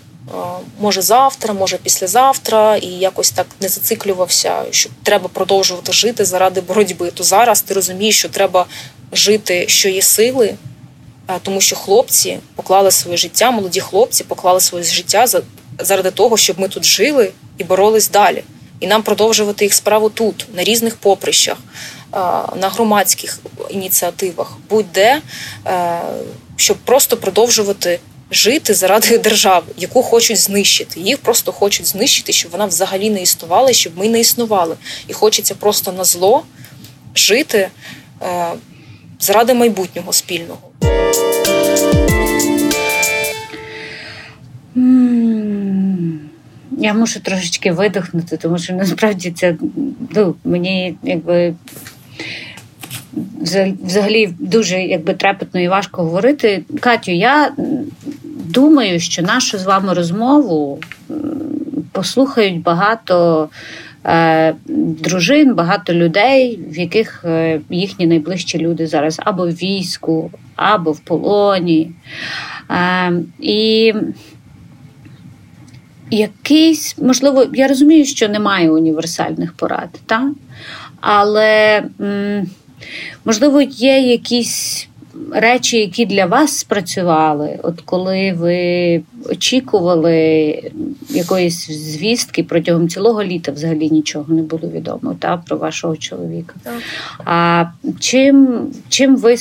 Може 0.80 1.02
завтра, 1.02 1.54
може 1.54 1.76
післязавтра, 1.76 2.76
і 2.76 2.86
якось 2.86 3.30
так 3.30 3.46
не 3.60 3.68
зациклювався, 3.68 4.64
що 4.70 4.90
треба 5.02 5.28
продовжувати 5.28 5.92
жити 5.92 6.24
заради 6.24 6.60
боротьби. 6.60 7.10
То 7.10 7.24
зараз 7.24 7.62
ти 7.62 7.74
розумієш, 7.74 8.18
що 8.18 8.28
треба 8.28 8.66
жити, 9.12 9.64
що 9.68 9.88
є 9.88 10.02
сили, 10.02 10.54
тому 11.42 11.60
що 11.60 11.76
хлопці 11.76 12.38
поклали 12.54 12.90
своє 12.90 13.16
життя, 13.16 13.50
молоді 13.50 13.80
хлопці 13.80 14.24
поклали 14.24 14.60
своє 14.60 14.84
життя 14.84 15.26
заради 15.78 16.10
того, 16.10 16.36
щоб 16.36 16.60
ми 16.60 16.68
тут 16.68 16.84
жили 16.84 17.32
і 17.58 17.64
боролись 17.64 18.10
далі. 18.10 18.42
І 18.80 18.86
нам 18.86 19.02
продовжувати 19.02 19.64
їх 19.64 19.74
справу 19.74 20.10
тут, 20.10 20.46
на 20.54 20.64
різних 20.64 20.96
поприщах, 20.96 21.56
на 22.56 22.70
громадських 22.74 23.38
ініціативах, 23.70 24.56
будь-де, 24.70 25.22
щоб 26.56 26.76
просто 26.76 27.16
продовжувати 27.16 28.00
жити 28.30 28.74
заради 28.74 29.18
держави, 29.28 29.66
яку 29.76 30.02
хочуть 30.02 30.38
знищити. 30.38 31.00
Їх 31.00 31.18
просто 31.18 31.52
хочуть 31.52 31.86
знищити, 31.86 32.32
щоб 32.32 32.52
вона 32.52 32.66
взагалі 32.66 33.10
не 33.10 33.22
існувала, 33.22 33.72
щоб 33.72 33.98
ми 33.98 34.08
не 34.08 34.20
існували. 34.20 34.76
І 35.08 35.12
хочеться 35.12 35.54
просто 35.54 35.92
на 35.92 36.04
зло 36.04 36.42
жити 37.14 37.70
заради 39.20 39.54
майбутнього 39.54 40.12
спільного. 40.12 40.67
Я 46.80 46.94
мушу 46.94 47.20
трошечки 47.20 47.72
видихнути, 47.72 48.36
тому 48.36 48.58
що 48.58 48.74
насправді 48.74 49.30
це 49.30 49.56
ну, 50.14 50.34
мені 50.44 50.94
якби 51.02 51.54
взагалі 53.82 54.34
дуже 54.38 54.82
якби 54.82 55.14
трепетно 55.14 55.60
і 55.60 55.68
важко 55.68 56.02
говорити. 56.02 56.64
Катю, 56.80 57.10
я 57.12 57.52
думаю, 58.44 59.00
що 59.00 59.22
нашу 59.22 59.58
з 59.58 59.64
вами 59.64 59.94
розмову 59.94 60.78
послухають 61.92 62.62
багато 62.62 63.48
е, 64.04 64.54
дружин, 64.68 65.54
багато 65.54 65.94
людей, 65.94 66.58
в 66.70 66.78
яких 66.78 67.24
е, 67.24 67.60
їхні 67.70 68.06
найближчі 68.06 68.58
люди 68.58 68.86
зараз 68.86 69.20
або 69.24 69.46
в 69.46 69.50
війську, 69.50 70.30
або 70.58 70.92
в 70.92 71.00
полоні. 71.00 71.92
Е, 72.70 73.12
і 73.40 73.94
якийсь, 76.10 76.98
можливо, 76.98 77.46
я 77.54 77.68
розумію, 77.68 78.04
що 78.04 78.28
немає 78.28 78.70
універсальних 78.70 79.52
порад, 79.52 79.88
та? 80.06 80.30
але 81.00 81.82
можливо 83.24 83.60
є 83.62 83.98
якісь 83.98 84.87
речі, 85.32 85.76
які 85.76 86.06
для 86.06 86.26
вас 86.26 86.58
спрацювали, 86.58 87.58
от 87.62 87.80
коли 87.80 88.32
ви 88.32 89.02
очікували 89.30 90.62
якоїсь 91.10 91.70
звістки 91.70 92.42
протягом 92.42 92.88
цілого 92.88 93.24
літа 93.24 93.52
взагалі 93.52 93.90
нічого 93.90 94.34
не 94.34 94.42
було 94.42 94.68
відомо 94.68 95.16
та, 95.18 95.36
про 95.36 95.56
вашого 95.56 95.96
чоловіка. 95.96 96.54
Так. 96.62 96.74
А 97.24 97.64
чим 98.00 98.66
чим 98.88 99.16
ви 99.16 99.36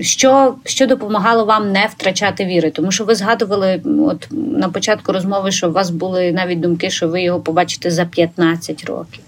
що, 0.00 0.54
що 0.64 0.86
допомагало 0.86 1.44
вам 1.44 1.72
не 1.72 1.88
втрачати 1.92 2.44
віри? 2.44 2.70
Тому 2.70 2.90
що 2.90 3.04
ви 3.04 3.14
згадували 3.14 3.82
от 3.98 4.28
на 4.30 4.68
початку 4.68 5.12
розмови, 5.12 5.50
що 5.50 5.68
у 5.68 5.72
вас 5.72 5.90
були 5.90 6.32
навіть 6.32 6.60
думки, 6.60 6.90
що 6.90 7.08
ви 7.08 7.22
його 7.22 7.40
побачите 7.40 7.90
за 7.90 8.04
15 8.04 8.84
років. 8.84 9.20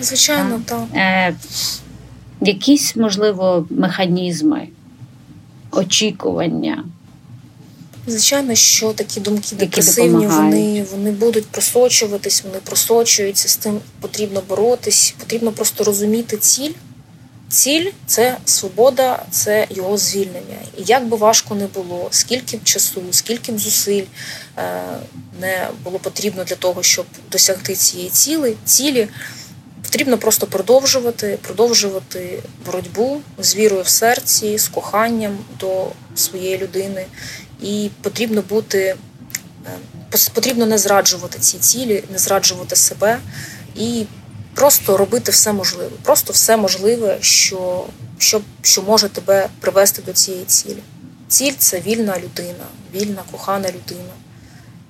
Звичайно, 0.00 0.60
так. 0.64 0.84
Е, 0.94 1.34
Якісь, 2.40 2.96
можливо, 2.96 3.66
механізми 3.70 4.68
очікування. 5.70 6.84
Звичайно, 8.06 8.54
що 8.54 8.92
такі 8.92 9.20
думки 9.20 9.56
депресивні, 9.56 10.26
вони 10.26 10.86
вони 10.92 11.10
будуть 11.10 11.46
просочуватись, 11.46 12.44
вони 12.44 12.58
просочуються, 12.64 13.48
з 13.48 13.56
тим 13.56 13.80
потрібно 14.00 14.42
боротись, 14.48 15.14
потрібно 15.18 15.52
просто 15.52 15.84
розуміти 15.84 16.36
ціль. 16.36 16.72
Ціль 17.50 17.90
це 18.06 18.36
свобода, 18.44 19.22
це 19.30 19.66
його 19.70 19.98
звільнення. 19.98 20.58
І 20.78 20.82
як 20.86 21.08
би 21.08 21.16
важко 21.16 21.54
не 21.54 21.66
було, 21.66 22.08
скільки 22.10 22.56
б 22.56 22.64
часу, 22.64 23.02
скільки 23.10 23.52
б 23.52 23.58
зусиль 23.58 24.04
е, 24.58 24.82
не 25.40 25.68
було 25.84 25.98
потрібно 25.98 26.44
для 26.44 26.56
того, 26.56 26.82
щоб 26.82 27.06
досягти 27.32 27.74
цієї 27.74 28.10
цілі, 28.10 28.56
цілі 28.64 29.08
потрібно 29.88 30.18
просто 30.18 30.46
продовжувати, 30.46 31.38
продовжувати 31.42 32.42
боротьбу 32.66 33.20
з 33.38 33.56
вірою 33.56 33.82
в 33.82 33.88
серці, 33.88 34.58
з 34.58 34.68
коханням 34.68 35.38
до 35.60 35.86
своєї 36.14 36.58
людини. 36.58 37.06
І 37.62 37.90
потрібно 38.02 38.42
бути, 38.42 38.96
е, 40.14 40.18
потрібно 40.34 40.66
не 40.66 40.78
зраджувати 40.78 41.38
ці 41.38 41.58
цілі, 41.58 42.04
не 42.12 42.18
зраджувати 42.18 42.76
себе 42.76 43.18
і 43.76 44.06
просто 44.54 44.96
робити 44.96 45.32
все 45.32 45.52
можливе. 45.52 45.90
Просто 46.02 46.32
все 46.32 46.56
можливе, 46.56 47.18
що, 47.20 47.86
що, 48.18 48.40
що 48.62 48.82
може 48.82 49.08
тебе 49.08 49.48
привести 49.60 50.02
до 50.02 50.12
цієї 50.12 50.44
цілі. 50.44 50.82
Ціль 51.28 51.54
це 51.58 51.80
вільна 51.80 52.18
людина, 52.18 52.64
вільна, 52.94 53.22
кохана 53.30 53.68
людина. 53.68 54.14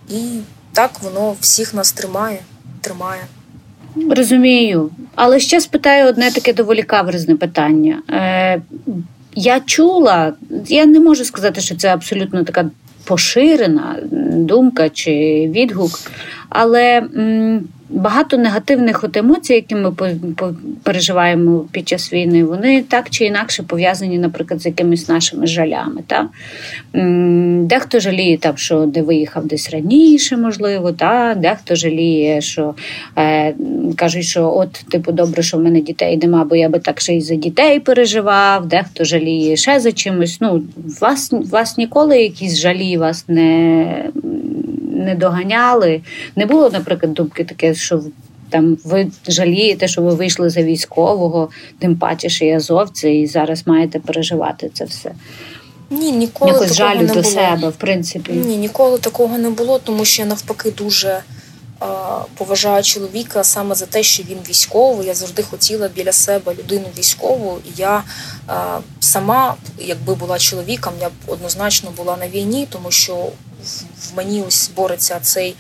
І 0.09 0.40
так 0.72 0.90
воно 1.03 1.36
всіх 1.40 1.74
нас 1.74 1.92
тримає, 1.92 2.42
тримає. 2.80 3.22
Розумію, 4.11 4.90
але 5.14 5.40
ще 5.40 5.61
спитаю 5.61 6.09
одне 6.09 6.30
таке 6.30 6.53
доволі 6.53 6.82
каверзне 6.82 7.36
питання. 7.36 8.03
Е, 8.11 8.61
Я 9.34 9.61
чула, 9.61 10.32
я 10.68 10.86
не 10.86 11.01
можу 11.01 11.24
сказати, 11.24 11.61
що 11.61 11.76
це 11.76 11.88
абсолютно 11.94 12.44
така 12.44 12.70
поширена 13.05 13.96
думка 14.32 14.88
чи 14.88 15.11
відгук, 15.55 16.01
але 16.49 16.99
м, 17.16 17.68
багато 17.91 18.36
негативних 18.36 19.05
от 19.05 19.16
емоцій, 19.16 19.55
які 19.55 19.74
ми 19.74 19.93
переживаємо 20.82 21.64
під 21.72 21.89
час 21.89 22.12
війни, 22.12 22.45
вони 22.45 22.82
так 22.82 23.11
чи 23.11 23.24
інакше 23.24 23.62
пов'язані, 23.62 24.18
наприклад, 24.18 24.62
з 24.62 24.66
якимись 24.66 25.09
нашими 25.09 25.47
жалями. 25.47 26.03
Та? 26.07 26.28
Дехто 27.66 28.01
жаліє, 28.01 28.39
там, 28.39 28.57
що 28.57 28.86
де 28.86 29.03
виїхав 29.03 29.47
десь 29.47 29.70
раніше, 29.70 30.36
можливо, 30.36 30.93
та? 30.93 31.34
дехто 31.34 31.74
жаліє, 31.74 32.41
що 32.41 32.74
е, 33.18 33.55
кажуть, 33.97 34.24
що 34.24 34.53
от, 34.55 34.72
типу, 34.72 35.12
добре, 35.12 35.43
що 35.43 35.57
в 35.57 35.62
мене 35.62 35.80
дітей 35.80 36.16
нема, 36.16 36.45
бо 36.45 36.57
я 36.57 36.68
би 36.68 36.78
так 36.78 37.01
ще 37.01 37.14
й 37.14 37.20
за 37.20 37.34
дітей 37.34 37.80
переживав, 37.80 38.66
дехто 38.66 39.05
жаліє 39.05 39.57
ще 39.57 39.80
за 39.80 39.93
чимось. 39.93 40.39
Ну, 40.41 40.62
Вас 41.01 41.32
вас 41.32 41.78
ніколи 41.78 42.22
якісь 42.22 42.59
жалі 42.59 42.97
вас 42.97 43.24
не 43.28 43.84
не 44.99 45.14
доганяли. 45.14 46.01
Не 46.36 46.46
було, 46.46 46.70
наприклад, 46.70 47.14
думки 47.14 47.44
таке, 47.44 47.74
що 47.74 48.03
там 48.51 48.78
ви 48.84 49.11
жалієте, 49.28 49.88
що 49.88 50.03
ви 50.03 50.14
вийшли 50.14 50.51
за 50.51 50.62
військового, 50.62 51.49
тим 51.78 51.96
паче, 51.96 52.28
що 52.28 52.44
я 52.44 52.57
азовці, 52.57 53.09
і 53.09 53.26
зараз 53.26 53.66
маєте 53.66 53.99
переживати 53.99 54.70
це 54.74 54.84
все. 54.84 55.12
Ні, 55.90 56.12
ніколи 56.12 56.53
Якось 56.53 56.76
такого 56.76 56.94
жалю 56.94 57.01
не 57.01 57.07
до 57.14 57.20
було. 57.20 57.24
себе, 57.24 57.68
в 57.68 57.76
принципі. 57.76 58.32
Ні, 58.32 58.57
ніколи 58.57 58.99
такого 58.99 59.38
не 59.38 59.51
було, 59.51 59.78
тому 59.78 60.05
що 60.05 60.22
я 60.22 60.28
навпаки 60.28 60.70
дуже 60.70 61.20
поважаю 62.34 62.82
чоловіка 62.82 63.44
саме 63.44 63.74
за 63.74 63.86
те, 63.86 64.03
що 64.03 64.22
він 64.30 64.38
військовий. 64.49 65.07
Я 65.07 65.14
завжди 65.14 65.42
хотіла 65.42 65.88
біля 65.88 66.12
себе 66.12 66.55
людину 66.59 66.84
військову. 66.99 67.59
І 67.64 67.80
я 67.80 68.03
сама, 69.01 69.55
якби 69.78 70.14
була 70.14 70.38
чоловіком, 70.38 70.92
я 71.01 71.09
б 71.09 71.12
однозначно 71.26 71.90
була 71.96 72.16
на 72.16 72.28
війні, 72.28 72.66
тому 72.70 72.90
що 72.90 73.26
в 74.03 74.16
мені 74.16 74.43
ось 74.49 74.71
бореться 74.77 75.21
цей. 75.23 75.57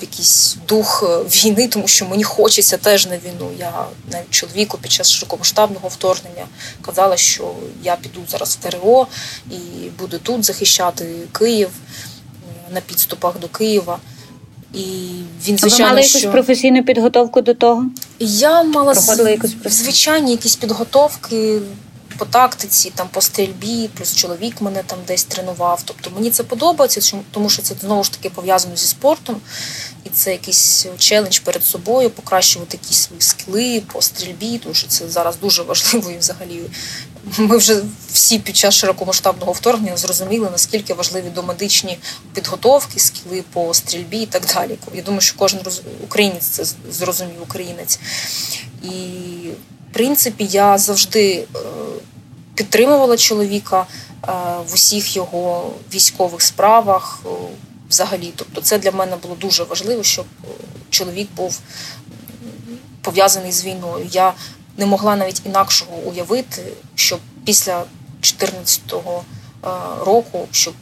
Якийсь 0.00 0.56
дух 0.68 1.04
е, 1.06 1.22
війни, 1.22 1.68
тому 1.68 1.88
що 1.88 2.06
мені 2.06 2.24
хочеться 2.24 2.76
теж 2.76 3.06
на 3.06 3.16
війну. 3.16 3.50
Я 3.58 3.86
навіть 4.12 4.30
чоловіку 4.30 4.78
під 4.78 4.92
час 4.92 5.10
широкомасштабного 5.10 5.88
вторгнення 5.88 6.46
казала, 6.80 7.16
що 7.16 7.54
я 7.82 7.96
піду 7.96 8.20
зараз 8.28 8.58
в 8.60 8.64
ТРО 8.64 9.06
і 9.50 9.56
буду 9.98 10.18
тут 10.18 10.44
захищати 10.44 11.14
Київ 11.32 11.70
на 12.74 12.80
підступах 12.80 13.38
до 13.38 13.48
Києва. 13.48 13.98
І 14.74 14.84
він 15.46 15.58
звичайно, 15.58 15.84
Ви 15.84 15.90
мали 15.90 16.00
якусь 16.00 16.16
що... 16.16 16.32
професійну 16.32 16.84
підготовку 16.84 17.40
до 17.40 17.54
того? 17.54 17.84
Я 18.18 18.62
мала 18.62 18.94
якусь 19.30 19.56
звичайні 19.64 20.30
якісь 20.30 20.56
підготовки 20.56 21.60
по 22.12 22.24
тактиці, 22.24 22.92
там 22.94 23.08
по 23.08 23.20
стрільбі, 23.20 23.90
плюс 23.94 24.16
чоловік 24.16 24.60
мене 24.60 24.82
там 24.86 24.98
десь 25.06 25.24
тренував. 25.24 25.82
Тобто 25.84 26.10
мені 26.10 26.30
це 26.30 26.42
подобається, 26.42 27.16
тому 27.30 27.50
що 27.50 27.62
це 27.62 27.74
знову 27.80 28.04
ж 28.04 28.12
таки 28.12 28.30
пов'язано 28.30 28.76
зі 28.76 28.86
спортом, 28.86 29.40
і 30.04 30.08
це 30.08 30.32
якийсь 30.32 30.86
челендж 30.98 31.38
перед 31.38 31.64
собою, 31.64 32.10
покращувати 32.10 32.78
якісь 32.82 32.98
свої 32.98 33.20
скіли 33.20 33.82
по 33.92 34.02
стрільбі, 34.02 34.58
тому 34.58 34.74
що 34.74 34.88
це 34.88 35.08
зараз 35.08 35.36
дуже 35.36 35.62
важливо 35.62 36.10
і 36.10 36.18
взагалі. 36.18 36.62
Ми 37.38 37.56
вже 37.56 37.82
всі 38.12 38.38
під 38.38 38.56
час 38.56 38.74
широкомасштабного 38.74 39.52
вторгнення 39.52 39.96
зрозуміли, 39.96 40.48
наскільки 40.52 40.94
важливі 40.94 41.30
домедичні 41.34 41.98
підготовки, 42.34 43.00
скіли 43.00 43.44
по 43.52 43.74
стрільбі 43.74 44.18
і 44.18 44.26
так 44.26 44.46
далі. 44.54 44.78
Я 44.94 45.02
думаю, 45.02 45.20
що 45.20 45.36
кожен 45.38 45.60
українець 46.04 46.46
це 46.46 46.64
зрозумів, 46.90 47.42
українець. 47.42 47.98
І 48.82 48.90
принципі, 49.92 50.48
я 50.50 50.78
завжди 50.78 51.34
е, 51.34 51.58
підтримувала 52.54 53.16
чоловіка 53.16 53.86
е, 53.86 54.32
в 54.68 54.74
усіх 54.74 55.16
його 55.16 55.72
військових 55.94 56.42
справах. 56.42 57.20
Е, 57.26 57.28
взагалі, 57.88 58.32
тобто, 58.36 58.60
це 58.60 58.78
для 58.78 58.90
мене 58.90 59.16
було 59.16 59.34
дуже 59.34 59.64
важливо, 59.64 60.02
щоб 60.02 60.26
чоловік 60.90 61.28
був 61.36 61.60
пов'язаний 63.02 63.52
з 63.52 63.64
війною. 63.64 64.08
Я 64.12 64.32
не 64.76 64.86
могла 64.86 65.16
навіть 65.16 65.42
інакшого 65.46 65.96
уявити, 65.96 66.62
що 66.94 67.18
після 67.44 67.84
2014 68.22 68.80
року, 70.04 70.48
щоб 70.50 70.74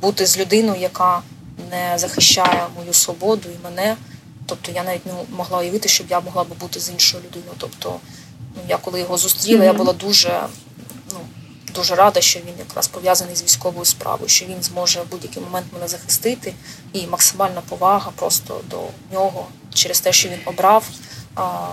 бути 0.00 0.26
з 0.26 0.38
людиною, 0.38 0.80
яка 0.80 1.22
не 1.70 1.98
захищає 1.98 2.66
мою 2.76 2.92
свободу 2.92 3.48
і 3.48 3.64
мене. 3.64 3.96
Тобто 4.50 4.72
я 4.72 4.84
навіть 4.84 5.06
не 5.06 5.12
могла 5.30 5.58
уявити, 5.58 5.88
щоб 5.88 6.06
я 6.10 6.20
могла 6.20 6.44
би 6.44 6.54
бути 6.54 6.80
з 6.80 6.90
іншою 6.90 7.22
людиною. 7.26 7.52
Тобто, 7.58 8.00
ну 8.56 8.62
я 8.68 8.76
коли 8.76 9.00
його 9.00 9.18
зустріла, 9.18 9.60
mm-hmm. 9.60 9.64
я 9.64 9.72
була 9.72 9.92
дуже 9.92 10.40
ну, 11.12 11.18
дуже 11.74 11.94
рада, 11.94 12.20
що 12.20 12.38
він 12.38 12.54
якраз 12.58 12.88
пов'язаний 12.88 13.36
з 13.36 13.42
військовою 13.42 13.84
справою, 13.84 14.28
що 14.28 14.46
він 14.46 14.62
зможе 14.62 15.00
в 15.00 15.10
будь-який 15.10 15.42
момент 15.42 15.66
мене 15.72 15.88
захистити, 15.88 16.54
і 16.92 17.06
максимальна 17.06 17.60
повага 17.68 18.10
просто 18.16 18.60
до 18.70 18.80
нього 19.12 19.46
через 19.74 20.00
те, 20.00 20.12
що 20.12 20.28
він 20.28 20.38
обрав 20.44 20.84
а, 21.34 21.68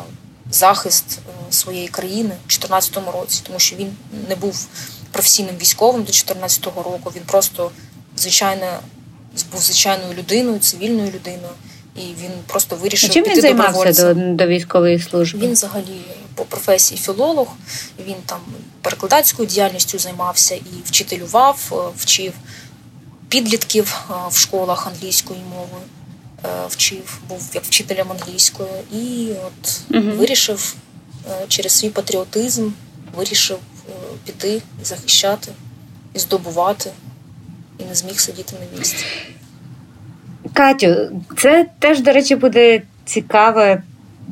захист 0.51 1.05
е, 1.09 1.53
своєї 1.53 1.87
країни 1.87 2.29
у 2.29 2.47
2014 2.47 2.97
році, 3.13 3.41
тому 3.47 3.59
що 3.59 3.75
він 3.75 3.97
не 4.29 4.35
був 4.35 4.67
професійним 5.11 5.55
військовим 5.57 6.01
до 6.01 6.11
2014 6.11 6.65
року. 6.65 7.11
Він 7.15 7.23
просто 7.23 7.71
звичайно 8.17 8.79
був 9.51 9.61
звичайною 9.61 10.13
людиною, 10.13 10.59
цивільною 10.59 11.11
людиною 11.11 11.53
і 11.97 12.01
він 12.01 12.31
просто 12.47 12.75
вирішив. 12.75 13.09
А 13.09 13.13
Чим 13.13 13.23
піти 13.23 13.35
він 13.35 13.41
займався 13.41 14.13
до, 14.13 14.33
до 14.35 14.47
військової 14.47 14.99
служби? 14.99 15.39
Він 15.39 15.51
взагалі 15.51 16.01
по 16.35 16.45
професії 16.45 17.01
філолог. 17.01 17.47
Він 18.07 18.15
там 18.25 18.39
перекладацькою 18.81 19.47
діяльністю 19.47 19.99
займався 19.99 20.55
і 20.55 20.81
вчителював, 20.85 21.71
е, 21.71 21.75
вчив 21.97 22.33
підлітків 23.29 23.95
е, 24.09 24.13
в 24.29 24.37
школах 24.37 24.87
англійської 24.87 25.39
мови. 25.39 25.81
Е, 26.45 26.67
вчив, 26.69 27.19
був 27.29 27.49
як 27.53 27.63
вчителем 27.63 28.11
англійської, 28.11 28.69
і 28.93 29.31
от 29.47 29.81
угу. 29.89 30.17
вирішив 30.17 30.75
через 31.47 31.71
свій 31.71 31.89
патріотизм, 31.89 32.69
вирішив 33.15 33.57
піти, 34.23 34.61
захищати 34.83 35.51
і 36.13 36.19
здобувати, 36.19 36.91
і 37.79 37.83
не 37.83 37.95
зміг 37.95 38.19
сидіти 38.19 38.55
на 38.59 38.79
місці. 38.79 39.05
Катю, 40.53 40.95
це 41.37 41.65
теж, 41.79 42.01
до 42.01 42.11
речі, 42.13 42.35
буде 42.35 42.81
цікаве. 43.05 43.81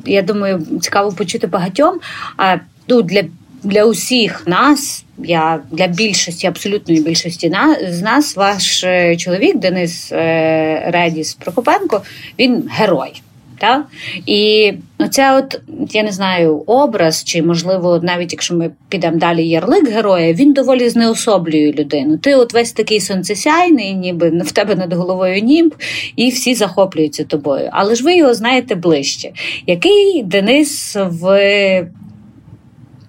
Я 0.06 0.22
думаю, 0.22 0.66
цікаво 0.80 1.12
почути 1.12 1.46
багатьом. 1.46 2.00
А 2.36 2.56
ну, 2.88 3.02
для 3.02 3.22
для 3.62 3.84
усіх 3.84 4.46
нас, 4.46 5.04
я 5.18 5.60
для 5.70 5.86
більшості, 5.86 6.46
абсолютної 6.46 7.00
більшості 7.00 7.52
з 7.88 8.02
нас, 8.02 8.36
ваш 8.36 8.84
е, 8.84 9.16
чоловік 9.16 9.58
Денис 9.58 10.12
е, 10.12 10.90
Редіс 10.90 11.34
Прокопенко, 11.34 12.02
він 12.38 12.68
герой. 12.72 13.22
Та? 13.58 13.84
І 14.26 14.72
оце, 14.98 15.38
от 15.38 15.60
я 15.90 16.02
не 16.02 16.12
знаю, 16.12 16.62
образ, 16.66 17.24
чи 17.24 17.42
можливо, 17.42 18.00
навіть 18.02 18.32
якщо 18.32 18.54
ми 18.54 18.70
підемо 18.88 19.16
далі, 19.16 19.48
ярлик 19.48 19.88
героя, 19.88 20.32
він 20.32 20.52
доволі 20.52 20.88
знеособлює 20.88 21.72
людину. 21.72 22.18
Ти 22.18 22.34
от 22.34 22.54
весь 22.54 22.72
такий 22.72 23.00
сонцесяйний, 23.00 23.94
ніби 23.94 24.42
в 24.44 24.52
тебе 24.52 24.74
над 24.74 24.92
головою 24.92 25.42
німб, 25.42 25.74
і 26.16 26.30
всі 26.30 26.54
захоплюються 26.54 27.24
тобою. 27.24 27.68
Але 27.72 27.94
ж 27.94 28.04
ви 28.04 28.16
його 28.16 28.34
знаєте 28.34 28.74
ближче. 28.74 29.30
Який 29.66 30.22
Денис 30.22 30.96
в 30.96 31.86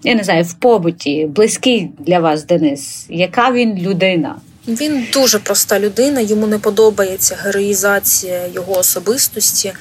я 0.04 0.16
не 0.16 0.24
знаю, 0.24 0.43
в 0.43 0.54
побуті, 0.54 1.26
близький 1.26 1.89
для 2.00 2.20
вас 2.20 2.45
Денис? 2.45 3.08
Яка 3.10 3.52
він 3.52 3.78
людина? 3.78 4.36
Він 4.68 5.07
дуже 5.13 5.39
проста 5.39 5.80
людина, 5.80 6.22
йому 6.22 6.47
не 6.47 6.59
подобається 6.59 7.36
героїзація 7.36 8.47
його 8.47 8.78
особистості. 8.78 9.74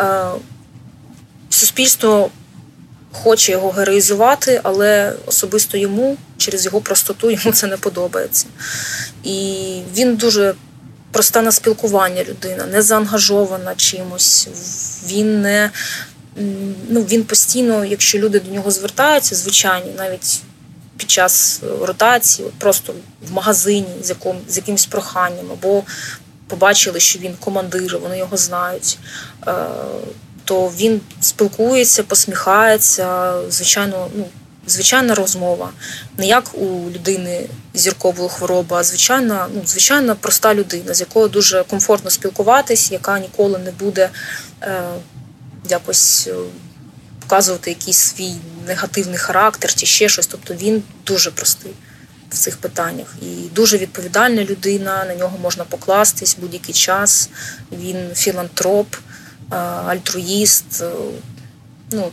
Е, 0.00 0.24
суспільство 1.50 2.30
хоче 3.12 3.52
його 3.52 3.70
героїзувати, 3.70 4.60
але 4.62 5.12
особисто 5.26 5.78
йому 5.78 6.16
через 6.36 6.64
його 6.64 6.80
простоту 6.80 7.30
йому 7.30 7.52
це 7.52 7.66
не 7.66 7.76
подобається. 7.76 8.46
І 9.24 9.80
він 9.96 10.16
дуже 10.16 10.54
проста 11.10 11.42
на 11.42 11.52
спілкування 11.52 12.24
людина, 12.24 12.66
не 12.66 12.82
заангажована 12.82 13.74
чимось. 13.74 14.48
Він 15.06 15.42
не 15.42 15.70
ну, 16.88 17.02
він 17.02 17.24
постійно, 17.24 17.84
якщо 17.84 18.18
люди 18.18 18.40
до 18.40 18.54
нього 18.54 18.70
звертаються, 18.70 19.34
звичайні, 19.34 19.90
навіть 19.96 20.40
під 20.98 21.10
час 21.10 21.62
ротації, 21.80 22.48
просто 22.58 22.94
в 23.28 23.32
магазині 23.32 23.86
з 24.02 24.08
яким, 24.08 24.36
з 24.48 24.56
якимось 24.56 24.86
проханням, 24.86 25.46
або 25.52 25.82
побачили, 26.48 27.00
що 27.00 27.18
він 27.18 27.34
командир, 27.40 27.98
вони 27.98 28.18
його 28.18 28.36
знають. 28.36 28.98
Е, 29.46 29.54
то 30.44 30.68
він 30.68 31.00
спілкується, 31.20 32.02
посміхається, 32.02 33.34
звичайно, 33.50 34.08
ну, 34.14 34.24
звичайна 34.66 35.14
розмова. 35.14 35.70
Не 36.18 36.26
як 36.26 36.54
у 36.54 36.90
людини 36.90 37.48
зіркової 37.74 38.28
хвороби, 38.28 38.76
а 38.76 38.82
звичайна, 38.82 39.46
ну, 39.54 39.62
звичайна 39.66 40.14
проста 40.14 40.54
людина, 40.54 40.94
з 40.94 41.00
якою 41.00 41.28
дуже 41.28 41.64
комфортно 41.64 42.10
спілкуватись, 42.10 42.92
яка 42.92 43.18
ніколи 43.18 43.58
не 43.58 43.70
буде 43.70 44.10
е, 44.62 44.82
якось 45.68 46.28
е, 46.32 46.34
показувати 47.28 47.70
якийсь 47.70 47.98
свій 47.98 48.34
негативний 48.66 49.18
характер 49.18 49.74
чи 49.74 49.86
ще 49.86 50.08
щось. 50.08 50.26
Тобто 50.26 50.54
він 50.54 50.82
дуже 51.06 51.30
простий 51.30 51.72
в 52.30 52.34
цих 52.34 52.56
питаннях. 52.56 53.14
І 53.22 53.26
дуже 53.54 53.78
відповідальна 53.78 54.44
людина, 54.44 55.04
на 55.04 55.14
нього 55.14 55.38
можна 55.42 55.64
покластись 55.64 56.36
будь-який 56.40 56.74
час. 56.74 57.30
Він 57.72 57.96
філантроп, 58.14 58.94
е, 58.94 59.56
альтруїст. 59.56 60.82
Е, 60.82 60.90
ну, 61.90 62.10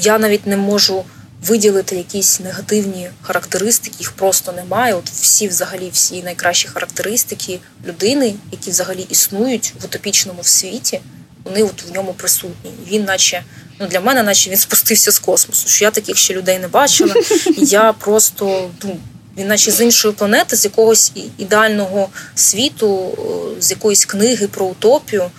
Я 0.00 0.18
навіть 0.18 0.46
не 0.46 0.56
можу 0.56 1.04
виділити 1.42 1.96
якісь 1.96 2.40
негативні 2.40 3.10
характеристики, 3.22 3.96
їх 3.98 4.12
просто 4.12 4.52
немає. 4.52 4.94
От 4.94 5.10
всі, 5.10 5.48
взагалі, 5.48 5.90
всі 5.92 6.22
найкращі 6.22 6.68
характеристики 6.68 7.60
людини, 7.86 8.34
які 8.52 8.70
взагалі 8.70 9.06
існують 9.10 9.74
в 9.80 9.84
утопічному 9.84 10.44
світі 10.44 11.00
вони 11.48 11.62
от 11.62 11.82
в 11.82 11.92
ньому 11.92 12.12
присутні. 12.12 12.70
Він, 12.86 13.04
наче, 13.04 13.42
ну 13.80 13.86
для 13.86 14.00
мене, 14.00 14.22
наче 14.22 14.50
він 14.50 14.56
спустився 14.56 15.12
з 15.12 15.18
космосу. 15.18 15.68
Що 15.68 15.84
я 15.84 15.90
таких 15.90 16.16
ще 16.16 16.34
людей 16.34 16.58
не 16.58 16.68
бачила. 16.68 17.14
Я 17.56 17.92
просто 17.92 18.70
ну, 18.84 18.96
він, 19.38 19.46
наче 19.46 19.70
з 19.70 19.80
іншої 19.80 20.14
планети, 20.14 20.56
з 20.56 20.64
якогось 20.64 21.12
ідеального 21.38 22.08
світу, 22.34 23.18
з 23.60 23.70
якоїсь 23.70 24.04
книги 24.04 24.46
про 24.46 24.66
утопію. 24.66 25.30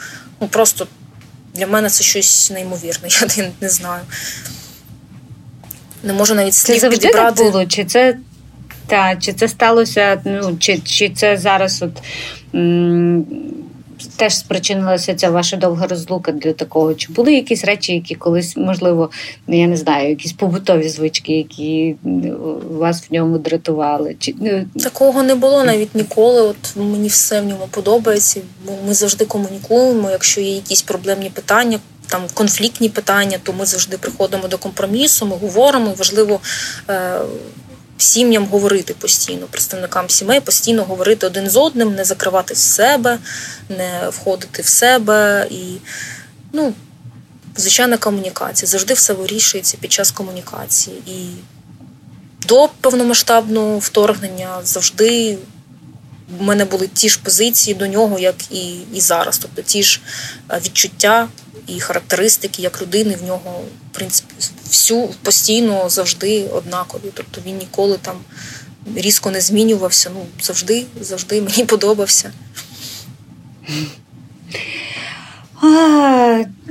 Ну 0.42 0.48
просто 0.48 0.88
для 1.54 1.68
мене 1.68 1.90
це 1.90 2.04
щось 2.04 2.52
неймовірне. 2.52 3.08
Я 3.22 3.28
не, 3.38 3.52
не 3.62 3.70
знаю. 3.70 4.04
Не 6.04 6.14
можу 6.14 6.36
навіть 6.36 6.54
слів 6.54 6.82
це 6.82 6.90
підібрати. 6.90 7.44
було? 7.44 7.66
Чи 7.66 7.86
це 7.86 8.18
та, 8.88 9.16
чи 9.16 9.34
це 9.34 9.48
сталося? 9.48 10.22
Ну 10.26 10.58
чи, 10.60 10.80
чи 10.80 11.10
це 11.10 11.38
зараз 11.38 11.82
от. 11.82 11.92
М- 12.56 13.26
теж 14.16 14.38
спричинилася 14.38 15.16
ця 15.16 15.30
ваша 15.30 15.58
довга 15.58 15.88
розлука 15.88 16.32
для 16.32 16.54
такого? 16.54 16.94
Чи 16.94 17.14
були 17.14 17.34
якісь 17.34 17.66
речі, 17.66 17.94
які 17.94 18.16
колись, 18.16 18.58
можливо, 18.58 19.10
я 19.48 19.68
не 19.68 19.78
знаю, 19.78 20.10
якісь 20.10 20.34
побутові 20.34 20.90
звички, 20.90 21.34
які 21.38 21.96
вас 22.72 23.04
в 23.10 23.14
ньому 23.14 23.38
дратували? 23.38 24.16
Чи 24.20 24.36
ну, 24.42 24.66
Такого 24.84 25.24
не 25.24 25.36
було 25.36 25.64
навіть 25.64 25.96
ніколи. 25.96 26.42
От 26.42 26.76
мені 26.76 27.08
все 27.08 27.42
в 27.42 27.46
ньому 27.46 27.68
подобається. 27.72 28.42
Ми 28.88 28.94
завжди 28.94 29.26
комунікуємо. 29.26 30.12
Якщо 30.12 30.42
є 30.42 30.56
якісь 30.56 30.82
проблемні 30.82 31.30
питання. 31.30 31.80
Там 32.08 32.22
конфліктні 32.34 32.90
питання, 32.90 33.38
то 33.44 33.54
ми 33.54 33.66
завжди 33.66 33.98
приходимо 33.98 34.48
до 34.48 34.58
компромісу, 34.58 35.26
ми 35.26 35.36
говоримо. 35.36 35.94
Важливо 35.98 36.40
е, 36.90 37.20
сім'ям 38.02 38.46
говорити 38.46 38.94
постійно, 38.94 39.48
представникам 39.52 40.10
сімей 40.10 40.40
постійно 40.40 40.84
говорити 40.84 41.28
один 41.28 41.50
з 41.50 41.58
одним, 41.58 41.96
не 41.96 42.04
закривати 42.06 42.54
в 42.54 42.58
себе, 42.58 43.20
не 43.70 44.10
входити 44.10 44.62
в 44.62 44.68
себе 44.68 45.48
і 45.50 45.64
ну, 46.54 46.74
звичайна 47.58 47.98
комунікація. 47.98 48.70
Завжди 48.70 48.94
все 48.94 49.14
вирішується 49.14 49.78
під 49.82 49.92
час 49.92 50.12
комунікації. 50.12 50.98
І 51.08 51.28
до 52.48 52.70
повномасштабного 52.82 53.80
вторгнення 53.80 54.60
завжди. 54.64 55.38
У 56.40 56.44
мене 56.44 56.66
були 56.66 56.88
ті 56.88 57.10
ж 57.10 57.20
позиції 57.24 57.76
до 57.76 57.88
нього, 57.88 58.20
як 58.20 58.36
і 58.52 58.74
і 58.94 59.02
зараз. 59.02 59.38
Тобто 59.38 59.62
ті 59.62 59.84
ж 59.84 60.02
відчуття 60.66 61.28
і 61.68 61.80
характеристики 61.80 62.62
як 62.62 62.82
людини 62.82 63.18
в 63.22 63.24
нього, 63.24 63.62
в 63.92 63.96
принципі, 63.96 64.34
всю 64.68 65.08
постійно 65.22 65.90
завжди 65.90 66.48
однакові. 66.48 67.12
Тобто 67.14 67.42
він 67.46 67.58
ніколи 67.58 67.98
там 67.98 68.22
різко 68.96 69.32
не 69.32 69.42
змінювався. 69.42 70.12
Ну, 70.14 70.26
завжди, 70.42 70.86
завжди 71.02 71.42
мені 71.42 71.66
подобався. 71.66 72.32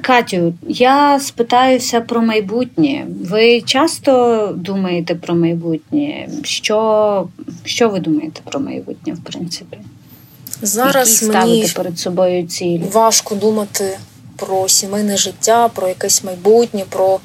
Катю, 0.03 0.55
я 0.69 1.21
спитаюся 1.21 2.01
про 2.01 2.23
майбутнє. 2.23 3.07
Ви 3.25 3.61
часто 3.61 4.53
думаєте 4.57 5.15
про 5.15 5.35
майбутнє? 5.35 6.29
Що 6.43 7.29
що 7.65 7.89
ви 7.89 8.01
думаєте 8.01 8.41
про 8.45 8.61
майбутнє, 8.61 9.13
в 9.13 9.19
принципі? 9.19 9.79
Зараз 10.63 11.23
Які 11.23 11.37
мені 11.37 11.69
перед 11.77 11.99
собою 11.99 12.47
цілі? 12.47 12.85
Важко 12.93 13.35
думати 13.35 13.99
про 14.37 14.69
сімейне 14.69 15.17
життя, 15.17 15.69
про 15.69 15.89
якесь 15.89 16.25
майбутнє, 16.25 16.85
про 16.89 17.21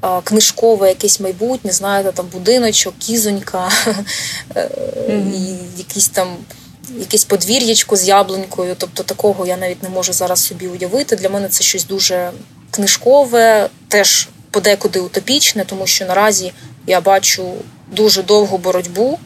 а, 0.00 0.20
книжкове 0.20 0.88
якесь 0.88 1.20
майбутнє, 1.20 1.72
знаєте, 1.72 2.12
там 2.12 2.26
будиночок, 2.32 2.94
кізонька, 2.98 3.68
mm-hmm. 4.54 5.34
і 5.34 5.78
якісь 5.78 6.08
там. 6.08 6.28
Якесь 6.98 7.24
подвір'ячко 7.24 7.96
з 7.96 8.04
яблунькою, 8.08 8.74
тобто 8.78 9.02
такого 9.02 9.46
я 9.46 9.56
навіть 9.56 9.82
не 9.82 9.88
можу 9.88 10.12
зараз 10.12 10.44
собі 10.44 10.66
уявити. 10.68 11.16
Для 11.16 11.28
мене 11.28 11.48
це 11.48 11.64
щось 11.64 11.84
дуже 11.84 12.32
книжкове, 12.70 13.68
теж 13.88 14.28
подекуди 14.50 15.00
утопічне, 15.00 15.64
тому 15.64 15.86
що 15.86 16.06
наразі 16.06 16.52
я 16.86 17.00
бачу 17.00 17.54
дуже 17.92 18.22
довгу 18.22 18.58
боротьбу 18.58 19.18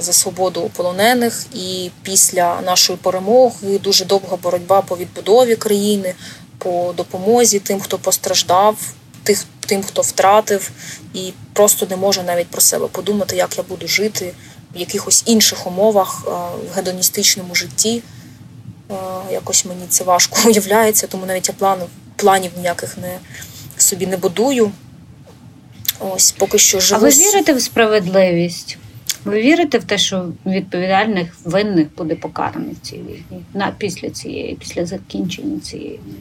за 0.00 0.12
свободу 0.12 0.70
полонених. 0.76 1.46
І 1.54 1.90
після 2.02 2.60
нашої 2.60 2.98
перемоги 2.98 3.78
дуже 3.78 4.04
довга 4.04 4.36
боротьба 4.36 4.82
по 4.82 4.96
відбудові 4.96 5.56
країни, 5.56 6.14
по 6.58 6.94
допомозі 6.96 7.58
тим, 7.58 7.80
хто 7.80 7.98
постраждав, 7.98 8.76
тих, 9.22 9.44
тим, 9.66 9.82
хто 9.82 10.02
втратив, 10.02 10.70
і 11.14 11.32
просто 11.52 11.86
не 11.90 11.96
можу 11.96 12.22
навіть 12.22 12.48
про 12.48 12.60
себе 12.60 12.86
подумати, 12.86 13.36
як 13.36 13.58
я 13.58 13.62
буду 13.62 13.88
жити 13.88 14.32
в 14.74 14.78
якихось 14.78 15.22
інших 15.26 15.66
умовах 15.66 16.24
в 16.24 16.76
гедоністичному 16.76 17.54
житті. 17.54 18.02
Якось 19.32 19.64
мені 19.64 19.82
це 19.88 20.04
важко 20.04 20.38
уявляється, 20.48 21.06
тому 21.06 21.26
навіть 21.26 21.48
я 21.48 21.54
планів, 21.54 21.86
планів 22.16 22.50
ніяких 22.56 22.98
не 22.98 23.18
собі 23.76 24.06
не 24.06 24.16
будую. 24.16 24.72
Ось 26.00 26.32
поки 26.32 26.58
що 26.58 26.80
живу. 26.80 27.00
А 27.00 27.08
ви 27.08 27.10
вірите 27.10 27.52
в 27.52 27.62
справедливість? 27.62 28.78
Ви 29.24 29.42
вірите 29.42 29.78
в 29.78 29.84
те, 29.84 29.98
що 29.98 30.28
відповідальних 30.46 31.36
винних 31.44 31.86
буде 31.96 32.14
покараний 32.14 32.76
в 32.82 32.86
цій 32.88 32.96
війні 32.96 33.44
на 33.54 33.74
після 33.78 34.10
цієї, 34.10 34.54
після 34.54 34.86
закінчення 34.86 35.60
цієї? 35.60 35.90
війни? 35.90 36.18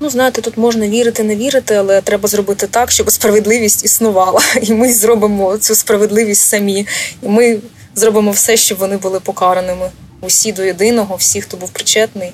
Ну, 0.00 0.10
знаєте, 0.10 0.42
тут 0.42 0.56
можна 0.56 0.88
вірити, 0.88 1.22
не 1.22 1.36
вірити, 1.36 1.74
але 1.74 2.00
треба 2.00 2.28
зробити 2.28 2.66
так, 2.66 2.90
щоб 2.90 3.10
справедливість 3.10 3.84
існувала. 3.84 4.40
І 4.62 4.72
ми 4.72 4.92
зробимо 4.92 5.58
цю 5.58 5.74
справедливість 5.74 6.42
самі. 6.42 6.86
І 7.22 7.28
ми 7.28 7.58
зробимо 7.98 8.30
все, 8.30 8.56
щоб 8.56 8.78
вони 8.78 8.96
були 8.96 9.20
покараними. 9.20 9.90
Усі 10.20 10.52
до 10.52 10.64
єдиного, 10.64 11.16
всі, 11.16 11.40
хто 11.40 11.56
був 11.56 11.70
причетний 11.70 12.32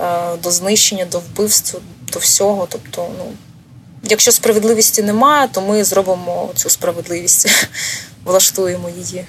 е, 0.00 0.36
до 0.42 0.50
знищення, 0.50 1.04
до 1.04 1.18
вбивства, 1.18 1.80
до 2.12 2.18
всього. 2.18 2.66
Тобто, 2.70 3.08
ну 3.18 3.24
якщо 4.04 4.32
справедливості 4.32 5.02
немає, 5.02 5.48
то 5.52 5.60
ми 5.60 5.84
зробимо 5.84 6.50
цю 6.54 6.70
справедливість, 6.70 7.68
влаштуємо 8.24 8.88
її. 8.96 9.24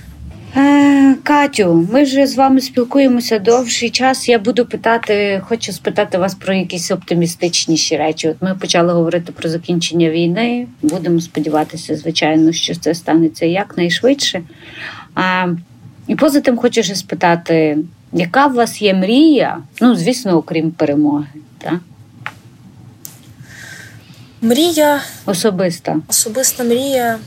Е, 0.57 1.15
Катю, 1.23 1.87
ми 1.91 2.03
вже 2.03 2.27
з 2.27 2.35
вами 2.35 2.61
спілкуємося 2.61 3.39
довший 3.39 3.89
час. 3.89 4.29
Я 4.29 4.39
буду 4.39 4.65
питати, 4.65 5.41
хочу 5.47 5.71
спитати 5.71 6.17
вас 6.17 6.35
про 6.35 6.53
якісь 6.53 6.91
оптимістичніші 6.91 7.97
речі. 7.97 8.29
От 8.29 8.35
ми 8.41 8.55
почали 8.55 8.93
говорити 8.93 9.31
про 9.31 9.49
закінчення 9.49 10.09
війни. 10.09 10.67
Будемо 10.81 11.21
сподіватися, 11.21 11.95
звичайно, 11.95 12.51
що 12.51 12.75
це 12.75 12.95
станеться 12.95 13.45
якнайшвидше. 13.45 14.43
А, 15.15 15.47
І 16.07 16.15
поза 16.15 16.41
тим 16.41 16.57
хочу 16.57 16.83
ще 16.83 16.95
спитати, 16.95 17.77
яка 18.13 18.47
у 18.47 18.53
вас 18.53 18.81
є 18.81 18.93
мрія? 18.93 19.57
Ну, 19.81 19.95
звісно, 19.95 20.37
окрім 20.37 20.71
перемоги, 20.71 21.27
так? 21.57 21.73
Мрія 24.41 25.01
Особиста. 25.25 25.97
Особиста 26.07 26.63
мрія, 26.63 27.19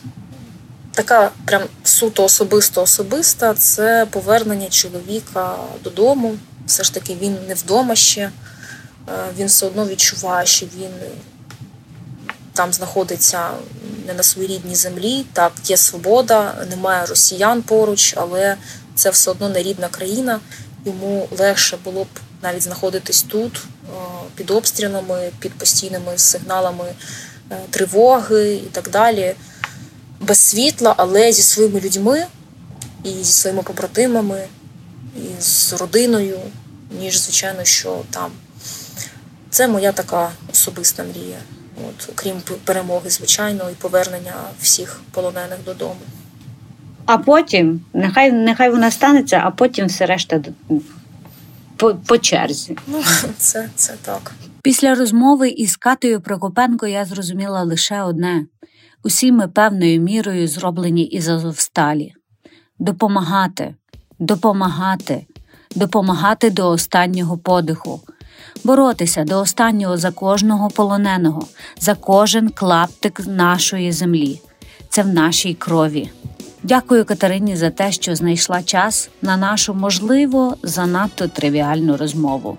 така 0.92 1.30
прям 1.44 1.62
суто 1.84 2.24
особисто 2.24 2.82
особиста 2.82 3.54
це 3.54 4.06
повернення 4.10 4.68
чоловіка 4.68 5.56
додому. 5.84 6.34
Все 6.66 6.82
ж 6.82 6.94
таки 6.94 7.16
він 7.22 7.36
не 7.48 7.54
вдома 7.54 7.94
ще. 7.94 8.20
Е, 8.20 8.30
він 9.38 9.46
все 9.46 9.66
одно 9.66 9.86
відчуває, 9.86 10.46
що 10.46 10.66
він 10.66 10.90
там 12.58 12.72
знаходиться 12.72 13.50
не 14.06 14.14
на 14.14 14.22
своїй 14.22 14.48
рідній 14.48 14.74
землі. 14.74 15.26
Так, 15.32 15.52
є 15.64 15.76
свобода, 15.76 16.66
немає 16.70 17.06
росіян 17.06 17.62
поруч, 17.62 18.14
але 18.16 18.56
це 18.94 19.10
все 19.10 19.30
одно 19.30 19.48
не 19.48 19.62
рідна 19.62 19.88
країна. 19.88 20.40
Йому 20.84 21.28
легше 21.38 21.78
було 21.84 22.04
б 22.04 22.08
навіть 22.42 22.62
знаходитись 22.62 23.22
тут, 23.22 23.56
е, 23.56 23.98
під 24.34 24.50
обстрілами, 24.50 25.30
під 25.38 25.52
постійними 25.52 26.12
сигналами 26.16 26.84
е, 27.50 27.56
тривоги 27.70 28.54
і 28.54 28.68
так 28.72 28.90
далі, 28.90 29.34
без 30.20 30.38
світла, 30.38 30.94
але 30.96 31.32
зі 31.32 31.42
своїми 31.42 31.80
людьми 31.80 32.26
і 33.04 33.10
зі 33.10 33.32
своїми 33.32 33.62
побратимами, 33.62 34.46
і 35.16 35.42
з 35.42 35.72
родиною, 35.72 36.40
ніж, 37.00 37.20
звичайно, 37.20 37.64
що 37.64 38.02
там. 38.10 38.30
Це 39.50 39.68
моя 39.68 39.92
така 39.92 40.30
особиста 40.52 41.04
мрія. 41.04 41.38
От, 41.88 42.08
Крім 42.14 42.34
перемоги, 42.64 43.10
звичайно, 43.10 43.70
і 43.70 43.74
повернення 43.74 44.34
всіх 44.60 45.00
полонених 45.10 45.58
додому. 45.64 46.00
А 47.06 47.18
потім, 47.18 47.80
нехай 47.94 48.32
нехай 48.32 48.70
вона 48.70 48.90
станеться, 48.90 49.42
а 49.44 49.50
потім 49.50 49.86
все 49.86 50.06
решта 50.06 50.40
по, 51.76 51.94
по 51.94 52.18
черзі. 52.18 52.76
Ну, 52.86 53.02
це, 53.36 53.68
це 53.74 53.94
так. 54.02 54.32
Після 54.62 54.94
розмови 54.94 55.48
із 55.48 55.76
Катею 55.76 56.20
Прокопенко 56.20 56.86
я 56.86 57.04
зрозуміла 57.04 57.62
лише 57.62 58.02
одне: 58.02 58.46
усі 59.02 59.32
ми 59.32 59.48
певною 59.48 60.00
мірою 60.00 60.48
зроблені 60.48 61.04
із 61.04 61.28
Азовсталі. 61.28 62.14
Допомагати, 62.78 63.74
допомагати, 64.18 65.26
допомагати 65.76 66.50
до 66.50 66.68
останнього 66.68 67.38
подиху, 67.38 68.00
боротися 68.64 69.24
до 69.24 69.40
останнього 69.40 69.96
за 69.96 70.10
кожного 70.10 70.70
полоненого, 70.70 71.46
за 71.80 71.94
кожен 71.94 72.48
клаптик 72.48 73.20
нашої 73.26 73.92
землі. 73.92 74.40
Це 74.88 75.02
в 75.02 75.08
нашій 75.08 75.54
крові. 75.54 76.10
Дякую 76.62 77.04
Катерині 77.04 77.56
за 77.56 77.70
те, 77.70 77.92
що 77.92 78.14
знайшла 78.14 78.62
час 78.62 79.10
на 79.22 79.36
нашу, 79.36 79.74
можливо, 79.74 80.56
занадто 80.62 81.28
тривіальну 81.28 81.96
розмову. 81.96 82.58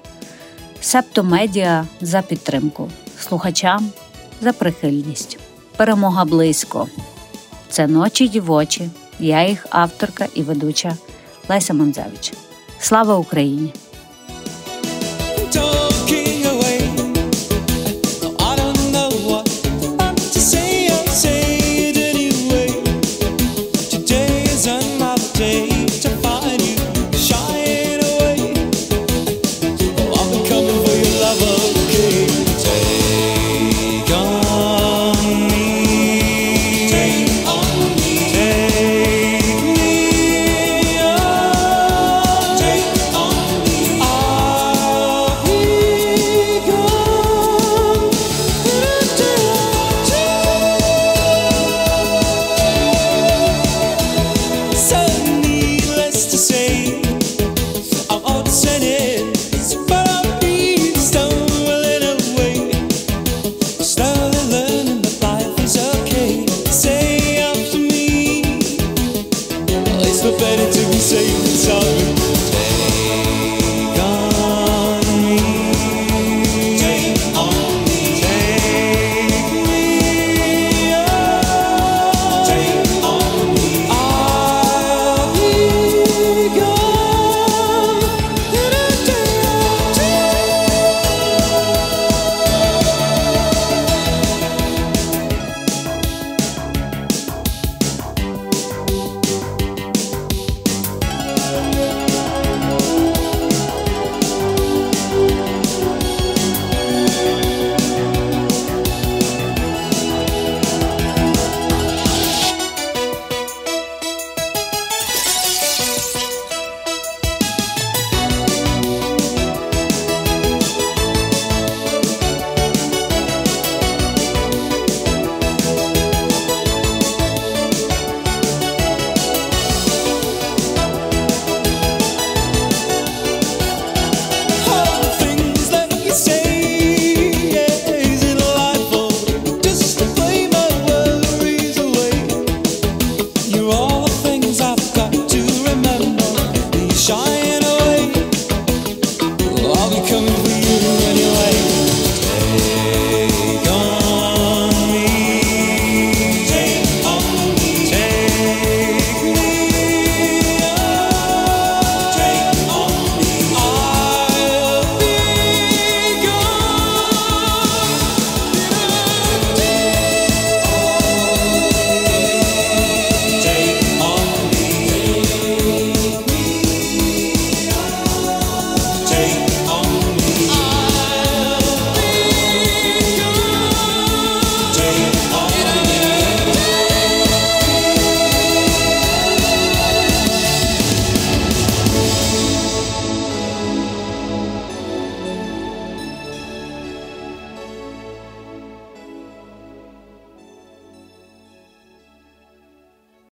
Септо 0.82 1.24
медіа 1.24 1.86
за 2.02 2.22
підтримку, 2.22 2.90
слухачам 3.20 3.90
за 4.42 4.54
прихильність. 4.54 5.40
Перемога 5.78 6.26
близько. 6.26 6.88
Це 7.70 7.88
ночі 7.88 8.28
дівочі. 8.28 8.90
Я 9.20 9.48
їх 9.48 9.66
авторка 9.70 10.28
і 10.34 10.44
ведуча 10.44 10.98
Леся 11.50 11.74
Монзевич. 11.74 12.34
Слава 12.80 13.16
Україні! 13.18 13.74